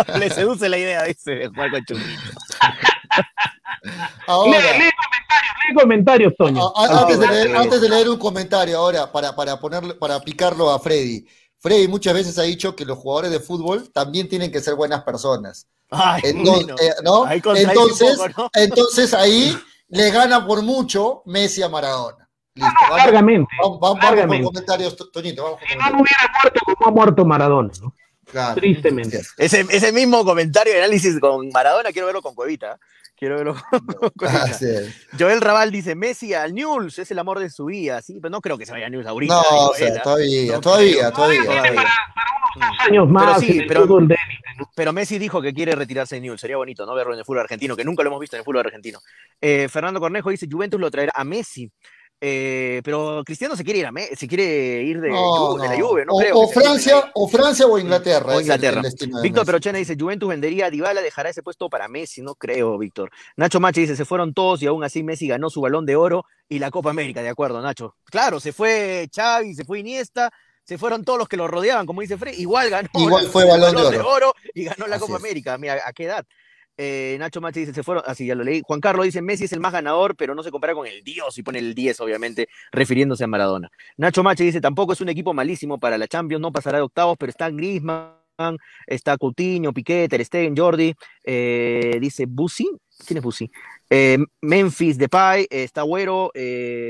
[0.18, 2.22] le seduce la idea, dice, de jugar con churrito.
[3.82, 3.90] Lee,
[4.26, 6.72] Ahora, lee comentarios, lee comentarios, Toño.
[6.76, 7.56] a- a- antes, de Ah, leer, ok.
[7.62, 11.26] antes de leer un comentario ahora, para, para ponerle, para aplicarlo a Freddy.
[11.60, 15.02] Freddy muchas veces ha dicho que los jugadores de fútbol también tienen que ser buenas
[15.02, 15.66] personas.
[15.90, 16.76] Ay, Entonces, bueno.
[16.80, 17.24] eh, ¿no?
[17.24, 18.50] Ahí entonces, un poco, ¿no?
[18.54, 22.28] entonces ahí le gana por mucho Messi a Maradona.
[22.54, 23.48] Listo, vamos, Largamente.
[23.62, 24.44] vamos, vamos, vamos con largamente.
[24.46, 26.18] comentarios, To- Toñito, vamos con Si no, no comentarios.
[26.20, 27.94] hubiera muerto como ha muerto Maradona, ¿no?
[28.30, 28.54] Claro.
[28.56, 29.22] Tristemente.
[29.38, 32.78] Ese, ese mismo comentario de análisis con Maradona, quiero verlo con Cuevita.
[33.18, 33.20] ¿Eh?
[33.20, 33.56] Quiero verlo.
[35.18, 38.40] Joel Raval dice, Messi al Newell's es el amor de su vida, sí, pero no
[38.40, 39.34] creo que se vaya a Newell's ahorita.
[39.34, 40.02] No, digo o sea, él, ¿ah?
[40.02, 41.12] todavía, No todavía, creo.
[41.12, 41.44] todavía.
[41.44, 41.84] Todavía.
[42.54, 43.66] Dos años más sí, el
[44.74, 46.94] pero- Messi dijo que quiere retirarse de Newell's, sería bonito, ¿no?
[46.94, 49.00] Verlo en el fútbol argentino, que nunca lo hemos visto en el fútbol argentino.
[49.40, 51.70] Eh, Fernando Cornejo dice, Juventus lo traerá a Messi.
[52.20, 55.68] Eh, pero Cristiano se quiere ir a Me- se quiere ir de, No, Ju- de
[55.68, 55.80] la.
[55.86, 56.36] Juve, no o, creo.
[56.38, 56.48] o.
[56.48, 58.34] Francia, o Francia o Inglaterra.
[58.34, 58.82] O Inglaterra.
[59.22, 59.46] Víctor.
[59.46, 62.20] Perochena dice, Juventus vendería a Dybala, dejará ese puesto para Messi.
[62.22, 63.10] No creo, Víctor.
[63.36, 66.24] Nacho Machi dice, se fueron todos y aún así Messi ganó su balón de oro
[66.48, 67.22] y la Copa América.
[67.22, 67.94] De acuerdo, Nacho.
[68.06, 70.32] Claro, se fue Xavi, se fue Iniesta,
[70.64, 72.34] se fueron todos los que lo rodeaban, como dice Fred.
[72.36, 74.34] Igual ganó Igual fue Balón de Oro.
[74.54, 75.22] y ganó la Así Copa es.
[75.22, 75.56] América.
[75.56, 76.26] Mira, ¿a qué edad?
[76.80, 78.62] Eh, Nacho Machi dice, se fueron, así ya lo leí.
[78.64, 81.36] Juan Carlos dice, Messi es el más ganador, pero no se compara con el Dios
[81.36, 83.68] y pone el 10, obviamente, refiriéndose a Maradona.
[83.96, 87.16] Nacho Machi dice, tampoco es un equipo malísimo para la Champions, no pasará de octavos,
[87.18, 88.14] pero está Griezmann,
[88.86, 90.94] está Coutinho, Piqué, Ter Stegen, Jordi,
[91.24, 92.70] eh, dice Busi,
[93.04, 93.50] ¿quién es Busi?
[93.90, 96.30] Eh, Memphis, Depay, está Güero,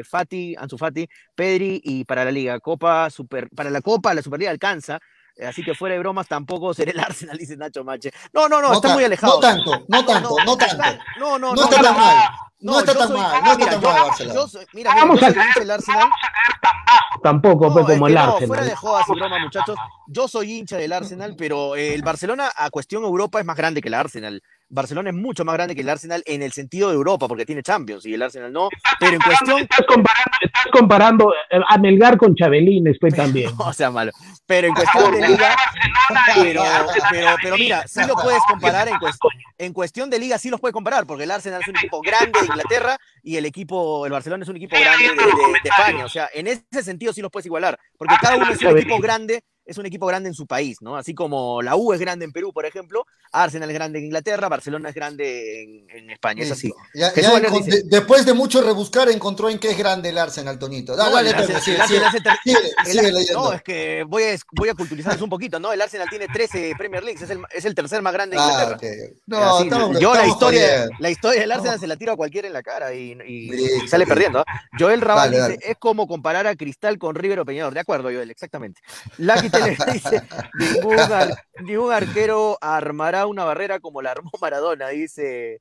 [0.05, 4.51] Fati, Ansu Fati, Pedri y para la Liga Copa, Super, para la Copa, la Superliga
[4.51, 5.01] alcanza,
[5.47, 8.11] así que fuera de bromas tampoco será el Arsenal, dice Nacho Mache.
[8.33, 9.35] No, no, no, No está muy alejado.
[9.35, 10.65] No tanto, no tanto, no tanto.
[10.75, 12.29] está- No, no, No está tan mal.
[12.61, 15.67] No está tan mal, no está mira, tan mal soy- Mira, Vamos yo a caer,
[15.67, 16.09] no Arsenal.
[17.23, 18.47] tampoco, No, pues, es como el no, Arsenal.
[18.49, 19.77] fuera de jodas y bromas, muchachos.
[20.09, 23.81] Yo soy hincha del Arsenal, pero eh, el Barcelona a cuestión Europa es más grande
[23.81, 24.43] que el Arsenal.
[24.71, 27.63] Barcelona es mucho más grande que el Arsenal en el sentido de Europa, porque tiene
[27.63, 28.69] Champions y el Arsenal no.
[29.01, 33.51] Pero en cuestión, Estás comparando, estás comparando eh, a Melgar con Chabelines, pues también.
[33.59, 34.13] no sea malo.
[34.47, 35.57] Pero en cuestión de liga,
[36.37, 36.63] pero,
[37.11, 39.19] pero, pero mira, sí lo puedes comparar en, cuest-
[39.59, 42.39] en cuestión de liga, sí los puedes comparar, porque el Arsenal es un equipo grande
[42.41, 46.05] de Inglaterra y el equipo, el Barcelona es un equipo grande de, de- de España.
[46.05, 48.99] O sea, en ese sentido sí los puedes igualar, porque cada uno es un equipo
[49.01, 50.97] grande, es un equipo grande en su país, ¿no?
[50.97, 54.49] Así como la U es grande en Perú, por ejemplo, Arsenal es grande en Inglaterra,
[54.49, 56.73] Barcelona es grande en, en España, es así.
[56.95, 60.97] Ya- ya dice- después de mucho rebuscar, encontró en qué es grande el Arsenal, Tonito.
[60.97, 61.33] Da- No, dale,
[63.33, 65.73] no, es que voy a, voy a culturizarles un poquito, ¿no?
[65.73, 68.49] El Arsenal tiene 13 Premier Leagues, es el, es el tercer más grande de Ah,
[68.51, 68.77] Inglaterra.
[68.77, 69.19] ok.
[69.27, 72.47] No, Así, estamos, yo la historia, la historia del Arsenal se la tiro a cualquiera
[72.49, 74.41] en la cara y, y- Listo, y sale perdiendo.
[74.41, 74.45] ¿ah?
[74.79, 77.75] Joel Raval Dale, dice, es como comparar a Cristal con River o Peñarol.
[77.75, 78.81] De acuerdo, Joel, exactamente.
[79.19, 80.23] Lucky Tele dice,
[80.59, 85.61] ningún, ar- ningún arquero armará una barrera como la armó Maradona, dice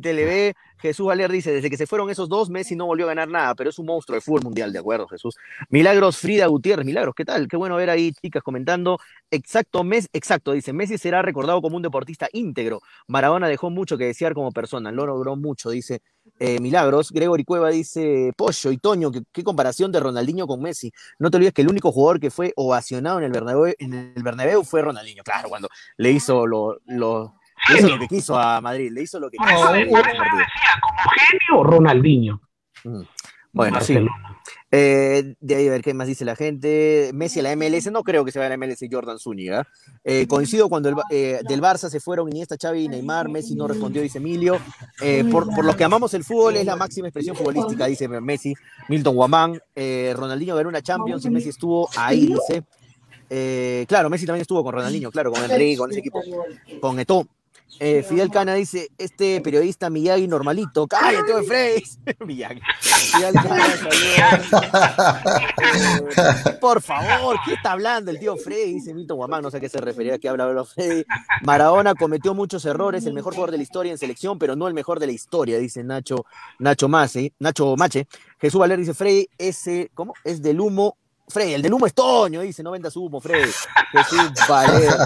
[0.00, 0.54] TV.
[0.78, 3.54] Jesús Valer dice, desde que se fueron esos dos, Messi no volvió a ganar nada,
[3.54, 5.36] pero es un monstruo de fútbol mundial, de acuerdo, Jesús.
[5.70, 7.46] Milagros Frida Gutiérrez, Milagros, ¿qué tal?
[7.46, 8.98] Qué bueno ver ahí chicas comentando.
[9.30, 12.80] Exacto, mes, exacto, dice, Messi será recordado como un deportista íntegro.
[13.06, 16.02] Maradona dejó mucho que desear como persona, lo logró mucho, dice
[16.40, 17.12] eh, Milagros.
[17.12, 20.92] Gregory Cueva dice, Pollo y Toño, ¿qué, comparación de Ronaldinho con Messi.
[21.20, 24.22] No te olvides que el único jugador que fue ovacionado en el Bernabéu, en el
[24.22, 27.36] Bernabéu fue Ronaldinho, claro, cuando le hizo lo, lo,
[27.70, 29.74] le hizo lo que quiso a Madrid, le hizo lo que quiso.
[29.74, 30.44] En un- ese partido.
[30.80, 32.40] ¿Como genio o Ronaldinho?
[32.84, 33.02] Mm.
[33.54, 33.94] Bueno, sí.
[33.94, 34.28] Barcelona.
[34.74, 37.10] Eh, de ahí a ver qué más dice la gente.
[37.12, 39.68] Messi a la MLS, no creo que se vaya a la MLS Jordan Zúñiga.
[40.02, 43.68] Eh, coincido cuando el eh, del Barça se fueron Iniesta, Xavi y Neymar, Messi no
[43.68, 44.58] respondió, dice Emilio.
[45.02, 48.54] Eh, por, por lo que amamos el fútbol, es la máxima expresión futbolística, dice Messi.
[48.88, 52.62] Milton Guamán, eh, Ronaldinho ganó una Champions y Messi estuvo ahí, dice.
[53.28, 56.22] Eh, claro, Messi también estuvo con Ronaldinho, claro, con Enrique, con ese equipo,
[56.80, 57.26] con Eto'o.
[57.78, 61.82] Eh, Fidel Cana dice, este periodista Miyagi normalito, cállate, Frey.
[62.26, 62.60] Miyagi.
[62.80, 63.64] Fidel Cana,
[66.60, 68.74] por favor, ¿qué está hablando el tío Frey?
[68.74, 71.04] Dice Milton Guamán, no sé a qué se refería, que habla de Frey.
[71.42, 74.74] Maradona cometió muchos errores, el mejor jugador de la historia en selección, pero no el
[74.74, 76.26] mejor de la historia, dice Nacho,
[76.58, 78.06] Nacho Mace, Nacho Mache.
[78.40, 80.14] Jesús Valer dice, Frey, ese, ¿cómo?
[80.24, 80.96] Es del humo.
[81.32, 83.50] Frey, el del humo es Toño, dice, no vendas humo, Frey.
[83.92, 84.92] Jesús Valer.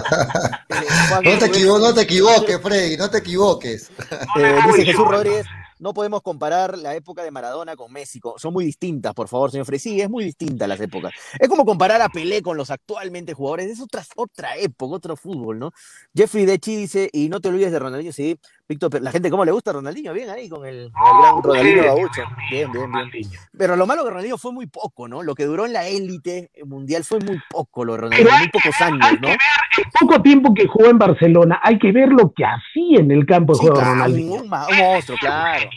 [0.69, 3.89] Eh, No te, equivo- no te equivoques, Freddy, no te equivoques.
[4.37, 5.45] eh, dice Jesús Rodríguez,
[5.79, 8.35] no podemos comparar la época de Maradona con México.
[8.37, 9.99] Son muy distintas, por favor, señor Fresí.
[10.01, 11.13] Es muy distinta las épocas.
[11.39, 13.71] Es como comparar a Pelé con los actualmente jugadores.
[13.71, 15.71] Es otra, otra época, otro fútbol, ¿no?
[16.15, 18.39] Jeffrey Dechi dice, y no te olvides de Ronaldinho, sí.
[18.69, 20.11] Víctor, la gente, ¿cómo le gusta a Ronaldinho?
[20.11, 22.21] Bien ahí con el, el gran Ronaldinho Gaucho.
[22.51, 23.29] Bien, bien, bien.
[23.57, 25.23] Pero lo malo que Ronaldinho fue muy poco, ¿no?
[25.23, 28.81] Lo que duró en la élite mundial fue muy poco, lo de Ronaldinho, muy pocos
[28.81, 29.27] años, ¿no?
[29.29, 29.37] ver
[29.77, 33.25] el poco tiempo que jugó en Barcelona, hay que ver lo que hacía en el
[33.25, 34.33] campo de Sí, juego claro, Ronaldinho.
[34.33, 35.69] un, un monstruo, claro.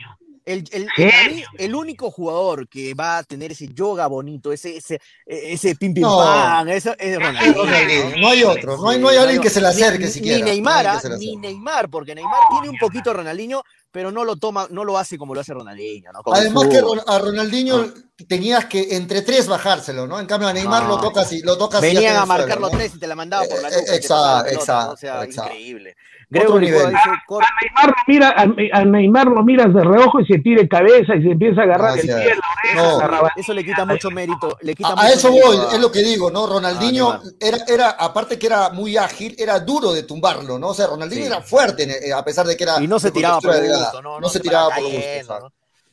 [0.53, 1.05] El, el- Sí.
[1.05, 5.75] para mí, el único jugador que va a tener ese yoga bonito, ese, ese, ese
[5.77, 6.17] pim pim No.
[6.19, 7.65] pam, eso es Ronaldinho.
[7.65, 10.11] Ronaldinho, No hay otro, no hay, no hay alguien que se le ni- acerque ni,
[10.11, 10.39] siquiera.
[10.39, 11.37] Ni Neymar, ah, se le ni.
[11.37, 13.63] Neymar, porque Neymar tiene un poquito Ronaldinho,
[13.93, 17.93] pero no lo toma, no lo hace como lo hace Ronaldinho, Además que a Ronaldinho
[18.29, 20.21] tenías que entre tres bajárselo, ¿no?
[20.21, 22.77] En cambio a Neymar lo tocas y lo tocas Venían a marcar los ¿no?
[22.79, 23.95] tres y te la mandaba por la Eh, nuca.
[23.97, 24.93] exacto, exacto.
[24.93, 25.53] O sea, exacto.
[25.53, 25.97] increíble.
[26.31, 26.95] Gregory Cueva nivel.
[26.95, 30.39] dice, cor- A Neymar lo mira, a, a Neymar lo miras de reojo y se
[30.39, 32.99] tira de cabeza y se empieza a agarrar el pie, la oreja, No.
[33.01, 33.33] la rabanilla.
[33.37, 34.57] eso le quita mucho mérito.
[34.63, 36.47] Le quita A, mucho eso mérito voy, a- es lo que digo, ¿no?
[36.47, 40.69] Ronaldinho Ah, era, era, aparte que era muy ágil, era duro de tumbarlo, ¿no?
[40.69, 41.27] O sea, Ronaldinho Sí.
[41.33, 42.81] era fuerte, eh, a pesar de que era.
[42.81, 45.51] Y no se tiraba por gusto, no, No se tiraba por gusto.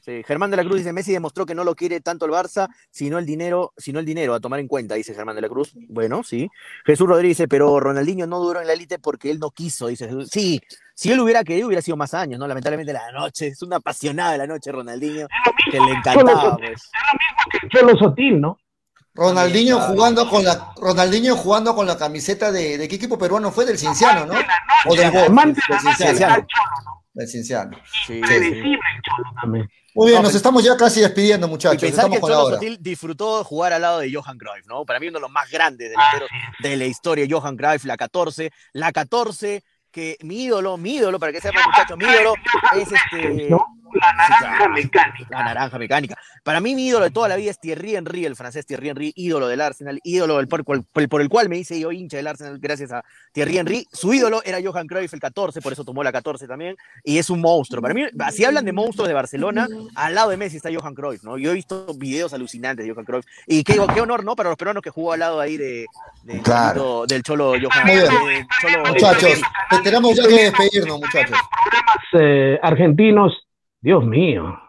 [0.07, 2.69] Sí, Germán de la Cruz dice, Messi demostró que no lo quiere tanto el Barça,
[2.89, 5.73] sino el dinero, sino el dinero a tomar en cuenta, dice Germán de la Cruz.
[5.89, 6.49] Bueno, sí.
[6.85, 10.05] Jesús Rodríguez dice, pero Ronaldinho no duró en la élite porque él no quiso, dice
[10.05, 10.29] Jesús.
[10.31, 10.61] Sí,
[10.95, 12.47] si él hubiera querido hubiera sido más años, ¿no?
[12.47, 15.27] Lamentablemente la noche, es una apasionada de la noche Ronaldinho,
[15.69, 16.89] que le encantaba, pues.
[17.51, 18.57] Que Cholo Sotil, ¿no?
[19.13, 23.65] Ronaldinho jugando con la Ronaldinho jugando con la camiseta de, de qué equipo peruano fue
[23.65, 24.35] del Cinciano, ¿no?
[24.85, 25.11] O del
[25.81, 26.47] Cinciano.
[27.17, 27.75] Del Cinciano.
[28.05, 28.21] Sí, sí.
[28.21, 29.67] Predecible el Cholo también.
[29.95, 31.81] Muy bien, No, nos estamos ya casi despidiendo, Y muchachos.
[31.81, 32.55] pensar Estamos que con Cholo.
[32.55, 34.85] Sotil disfrutó jugar al lado de Johan Cruyff, ¿no?
[34.85, 36.29] Para mí uno de los más grandes delanteros
[36.61, 41.31] de la historia, Johan Cruyff, la 14, la 14 que mi ídolo, mi ídolo, para
[41.31, 42.35] que sepan muchachos, mi ídolo
[42.75, 43.49] es este...
[43.49, 43.65] ¿No?
[43.93, 44.73] La naranja claro.
[44.73, 45.27] mecánica.
[45.29, 46.15] La naranja mecánica.
[46.43, 49.13] Para mí, mi ídolo de toda la vida es Thierry Henry, el francés Thierry Henry,
[49.15, 52.27] ídolo del Arsenal, ídolo del por, por- por el cual me hice yo hincha del
[52.27, 53.03] Arsenal gracias a
[53.33, 53.87] Thierry Henry.
[53.91, 57.29] Su ídolo era Johan Cruyff, el 14, por eso tomó la 14 también, y es
[57.29, 57.81] un monstruo.
[57.81, 61.23] Para mí, si hablan de monstruos de Barcelona, al lado de Messi está Johan Cruyff,
[61.23, 61.37] ¿no?
[61.37, 64.35] Yo he visto videos alucinantes de Johan Cruyff, y qué, qué honor, ¿no?
[64.35, 65.85] Para los peruanos que jugó al lado ahí de,
[66.23, 67.05] de- Claro.
[67.07, 67.85] del Cholo Johan.
[67.85, 68.07] Muy bien.
[68.07, 71.37] de Cholo- Muchachos, te- tenemos ya que despedirnos, muchachos.
[72.13, 73.46] eh, argentinos,
[73.87, 74.59] Dios mío,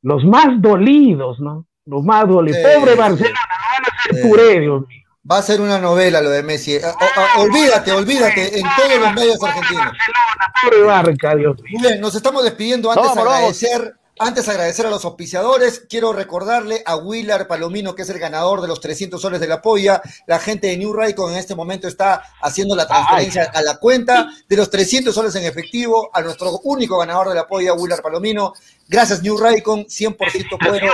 [0.00, 1.66] los más dolidos, ¿no?
[1.84, 2.58] Los más dolidos.
[2.58, 2.94] Sí, Pobre.
[2.94, 4.28] Barcelona, lo van a hacer Sí.
[4.28, 5.00] puré, Dios mío.
[5.30, 6.76] Va a ser una novela lo de Messi.
[6.76, 9.84] Eh, o- o- olvídate, olvídate, en todos los medios argentinos.
[9.84, 11.78] Barcelona, pobre Barca, Dios mío.
[11.78, 12.90] Muy bien, nos estamos despidiendo.
[12.90, 13.18] Antes vamos.
[13.34, 15.86] agradecer, antes agradecer a los auspiciadores.
[15.88, 19.62] Quiero recordarle a Willard Palomino, que es el ganador de los 300 soles de la
[19.62, 20.02] polla.
[20.26, 24.28] La gente de New Raycon en este momento está haciendo la transferencia a la cuenta
[24.46, 28.52] de los 300 soles en efectivo a nuestro único ganador de la polla, Willard Palomino.
[28.86, 30.92] Gracias, New Raycon, 100% cuero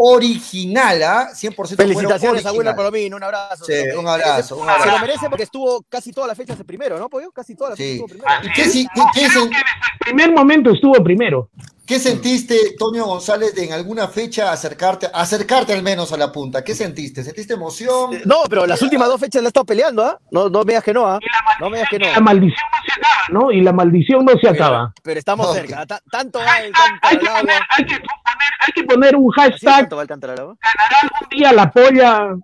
[0.00, 1.28] original, ¿ah?
[1.34, 2.52] 100% cuero Felicitaciones a.
[2.52, 3.64] Wilmer Palomino, un abrazo.
[3.64, 4.98] Sí, un abrazo, un Se lo abrazo.
[5.00, 7.32] merece porque estuvo casi todas las fechas de primero, ¿no, Pollo?
[7.32, 7.84] Casi todas las Sí.
[7.84, 8.40] fechas estuvo primero.
[8.44, 11.50] ¿Y qué, El primer momento estuvo primero.
[11.84, 16.62] qué sentiste, Toño González, de en alguna fecha acercarte, acercarte al menos a la punta?
[16.62, 17.24] ¿Qué sentiste?
[17.24, 18.14] ¿Sentiste emoción?
[18.14, 20.18] Eh, No, pero las últimas dos fechas la he estado peleando, ¿ah?
[20.30, 21.18] No, no me digas que no, ¿ah?
[21.60, 22.06] No me digas que no.
[22.12, 23.50] La maldición no se acaba, ¿no?
[23.52, 24.92] Y la maldición no se acaba.
[25.02, 25.54] Pero estamos Ok.
[25.54, 25.86] cerca.
[25.86, 27.94] Ta- tanto va el cántaro Hay al que, poner, hay, que
[28.38, 30.56] poner, hay que poner un ¿Así hashtag, va el cántaro al agua?
[30.62, 32.36] ganará algún día la polla,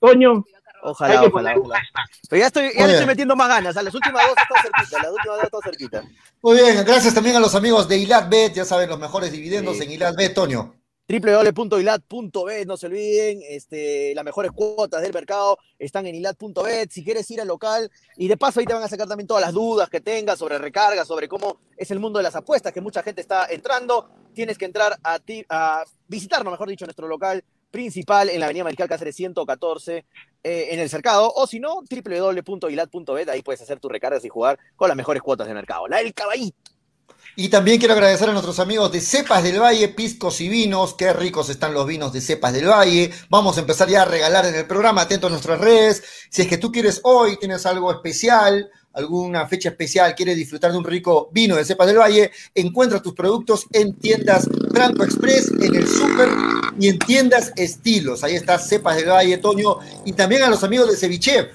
[0.00, 0.44] Toño.
[0.82, 1.80] Ojalá, hay que ojalá, poner un ojalá.
[1.80, 2.04] hashtag.
[2.30, 3.76] Pero ya estoy, ya le estoy metiendo más ganas.
[3.76, 4.98] A las últimas dos están cerquita.
[5.02, 6.02] Las últimas dos están cerquita.
[6.42, 9.84] Muy bien, gracias también a los amigos de Ilatbet, ya saben, los mejores dividendos Sí.
[9.84, 10.74] en Ilatbet, Toño.
[11.10, 17.28] www.ilat.bet, no se olviden, este, las mejores cuotas del mercado están en ilat.bet, si quieres
[17.32, 19.90] ir al local, y de paso ahí te van a sacar también todas las dudas
[19.90, 23.20] que tengas sobre recargas, sobre cómo es el mundo de las apuestas, que mucha gente
[23.20, 27.42] está entrando, tienes que entrar a, ti, a visitarnos, mejor dicho, nuestro local
[27.72, 30.04] principal en la avenida Mariscal Cáceres 114
[30.42, 34.58] eh, en el cercado, o si no, www.ilat.bet, ahí puedes hacer tus recargas y jugar
[34.76, 35.88] con las mejores cuotas del mercado.
[35.88, 36.69] La del caballito.
[37.36, 40.94] Y también quiero agradecer a nuestros amigos de Cepas del Valle, Piscos y Vinos.
[40.94, 43.10] Qué ricos están los vinos de Cepas del Valle.
[43.28, 45.02] Vamos a empezar ya a regalar en el programa.
[45.02, 46.02] Atento a nuestras redes.
[46.28, 50.78] Si es que tú quieres hoy, tienes algo especial, alguna fecha especial, quieres disfrutar de
[50.78, 55.76] un rico vino de Cepas del Valle, encuentra tus productos en tiendas Franco Express, en
[55.76, 56.28] el súper
[56.80, 58.24] y en tiendas Estilos.
[58.24, 59.78] Ahí está Cepas del Valle, Toño.
[60.04, 61.50] Y también a los amigos de Ceviche.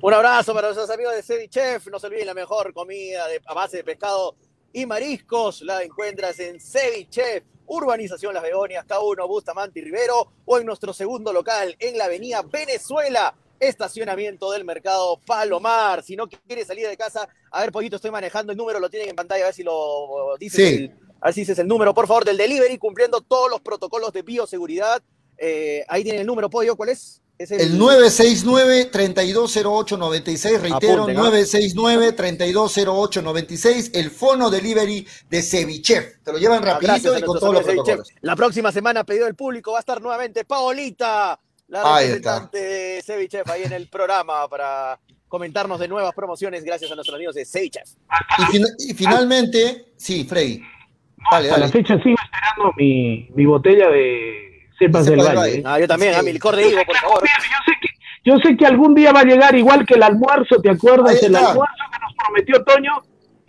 [0.00, 1.88] Un abrazo para nuestros amigos de Cevichef.
[1.88, 4.36] No se olviden la mejor comida a base de pescado
[4.72, 5.62] y mariscos.
[5.62, 10.32] La encuentras en Cevichef, Urbanización Las Begonias, K1, Bustamante y Rivero.
[10.44, 13.34] O en nuestro segundo local en la Avenida Venezuela.
[13.60, 16.02] Estacionamiento del mercado Palomar.
[16.04, 19.08] Si no quieres salir de casa, a ver, poquito, estoy manejando el número, lo tienen
[19.10, 20.74] en pantalla, a ver si lo dices Sí.
[20.84, 25.02] el, Así es el número, por favor, del delivery, cumpliendo todos los protocolos de bioseguridad.
[25.36, 27.20] Eh, ahí tienen el número, Pollo, ¿cuál es?
[27.38, 31.30] Es El 969-3208-96, reitero, Apunten, ¿ah?
[31.30, 36.18] 969-3208-96, el fono delivery de Cevichef.
[36.24, 38.08] Te lo llevan rapidito gracias y con todos los protocolos.
[38.22, 41.38] La próxima semana, pedido del público, va a estar nuevamente Paolita,
[41.68, 42.40] la Ahí está.
[42.40, 44.98] representante de Cevichef, ahí en el programa para
[45.28, 47.88] comentarnos de nuevas promociones gracias a nuestros amigos de Cevichef.
[48.38, 50.62] Y, fina- y finalmente, sí, Freddy.
[51.30, 54.47] Dale, A la fecha sigo esperando mi, mi botella de
[54.78, 55.34] cepas del valle.
[55.36, 55.56] Valle.
[55.58, 55.62] ¿eh?
[55.66, 56.20] Ah, yo también, Sí.
[56.20, 57.22] a mi licor de higo, por favor.
[57.22, 57.28] Yo
[57.66, 57.88] sé, que,
[58.30, 61.22] yo sé que algún día va a llegar igual que el almuerzo, ¿te acuerdas?
[61.22, 62.92] El almuerzo que nos prometió Toño.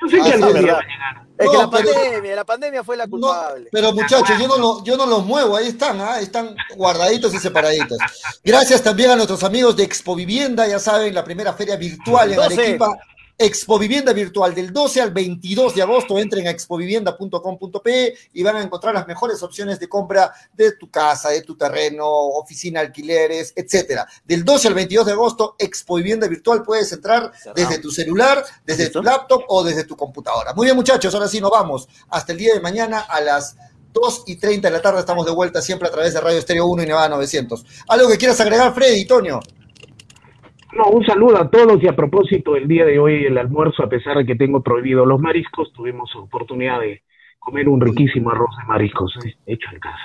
[0.01, 1.30] Yo sé Ah, que algún día va a llegar.
[1.39, 3.69] Es No, que la pero- pandemia, la pandemia fue la No, culpable.
[3.72, 6.19] pero muchachos, yo no, lo- yo no los muevo, ahí están, ¿ah?
[6.19, 7.97] están guardaditos y separaditos.
[8.43, 12.35] Gracias también a nuestros amigos de Expo Vivienda, ya saben, la primera feria virtual en
[12.35, 12.53] 12.
[12.61, 12.88] Arequipa.
[13.41, 16.20] Expo Vivienda Virtual del 12 al 22 de agosto.
[16.20, 21.30] Entren a expovivienda.com.pe y van a encontrar las mejores opciones de compra de tu casa,
[21.30, 24.06] de tu terreno, oficina, alquileres, etcétera.
[24.26, 28.90] Del 12 al 22 de agosto, Expo Vivienda Virtual puedes entrar desde tu celular, desde
[28.90, 30.53] tu laptop o desde tu computadora.
[30.53, 31.88] Muy bien, muchachos, ahora sí nos vamos.
[32.10, 33.56] Hasta el día de mañana a las
[33.94, 36.66] 2 y 30 de la tarde estamos de vuelta siempre a través de Radio Estéreo
[36.68, 37.66] 1 y Nevada 900.
[37.88, 39.40] ¿Algo que quieras agregar, Freddy, Toño?
[40.74, 43.90] No, un saludo a todos y a propósito, el día de hoy el almuerzo, a
[43.90, 47.02] pesar de que tengo prohibido los mariscos, tuvimos oportunidad de
[47.40, 50.04] comer un riquísimo arroz de mariscos eh, hecho en casa.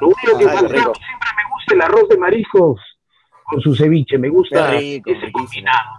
[0.00, 0.92] Lo único que Ay, falta, rico.
[0.94, 2.80] siempre me gusta el arroz de mariscos
[3.44, 5.44] con su ceviche, me gusta rico, ese riquísimo.
[5.46, 5.90] combinado.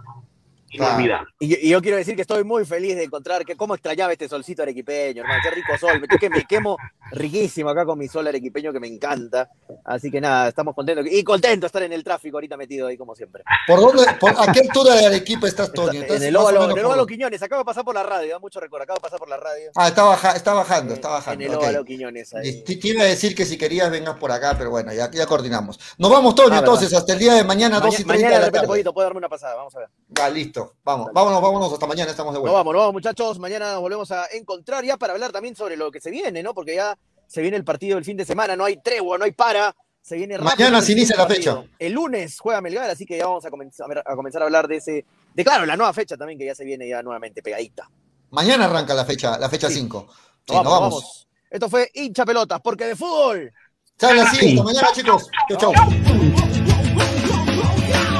[0.84, 1.28] Inolvidable.
[1.40, 4.12] Y, yo- y yo quiero decir que estoy muy feliz de encontrar que cómo extrañaba
[4.12, 6.76] este solcito arequipeño, hermano, qué rico sol, me, que me quemo
[7.12, 9.50] riquísimo acá con mi sol arequipeño que me encanta.
[9.84, 12.96] Así que nada, estamos contentos y contento de estar en el tráfico ahorita metido ahí
[12.96, 13.42] como siempre.
[13.66, 15.92] ¿Por dónde, por, ¿A qué altura de Arequipa estás, Toño?
[15.92, 17.94] en Estás el más o óvalo, en el por- óvalo Quiñones, acabo de pasar por
[17.94, 19.70] la radio, da mucho recuerdo, acabo de pasar por la radio.
[19.74, 21.44] Ah, está, baja- está bajando, está En- bajando.
[21.44, 22.48] En el óvalo Quiñones ahí.
[22.48, 25.10] Y Te te iba a decir que si querías vengas por acá, pero bueno, ya,
[25.10, 25.78] ya coordinamos.
[25.98, 28.28] Nos vamos, Toño, Ah, entonces, hasta el día de mañana, 2 y 30 Maña- mañana
[28.30, 28.66] de de la repente, tarde.
[28.68, 29.88] poquito, puedo darme una pasada, vamos a ver.
[30.08, 30.74] Ya, listo.
[30.84, 31.72] Vamos, vámonos, vámonos.
[31.72, 32.58] Hasta mañana estamos de Nos vuelta.
[32.58, 35.90] vamos, nos vamos muchachos, mañana nos volvemos a encontrar ya para hablar también sobre lo
[35.90, 36.54] que se viene, ¿no?
[36.54, 36.96] Porque ya
[37.26, 39.74] se viene el partido del fin de semana, no hay tregua, no hay para.
[40.00, 41.64] Se viene Mañana se inicia la fecha.
[41.80, 44.76] El lunes juega Melgar, así que ya vamos a comenzar, a comenzar a hablar de
[44.76, 45.04] ese,
[45.34, 47.90] de claro, la nueva fecha también que ya se viene ya nuevamente pegadita.
[48.30, 49.74] Mañana arranca la fecha, la fecha Sí.
[49.74, 50.06] 5.
[50.46, 50.70] Sí, vamos.
[50.80, 51.28] vamos.
[51.50, 53.52] Esto fue hincha pelotas, porque de fútbol.
[53.98, 55.28] Sale así, hasta mañana, chicos.
[55.48, 55.72] Chau, chau.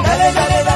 [0.02, 0.75] Dale, dale, dale,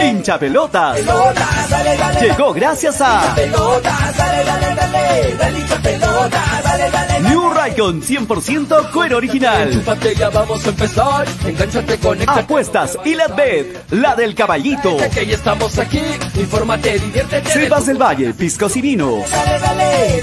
[0.00, 0.98] Hincha pelotas.
[2.20, 3.34] Llegó gracias a
[7.22, 9.82] New Raycon 100% cuero original.
[10.32, 11.26] Vamos a empezar.
[12.26, 14.96] Apuestas y la bet, la del caballito.
[16.34, 17.50] Infórmate, diviértete.
[17.50, 19.30] Cepas del Valle, piscos y vinos.
[19.30, 20.22] Dale,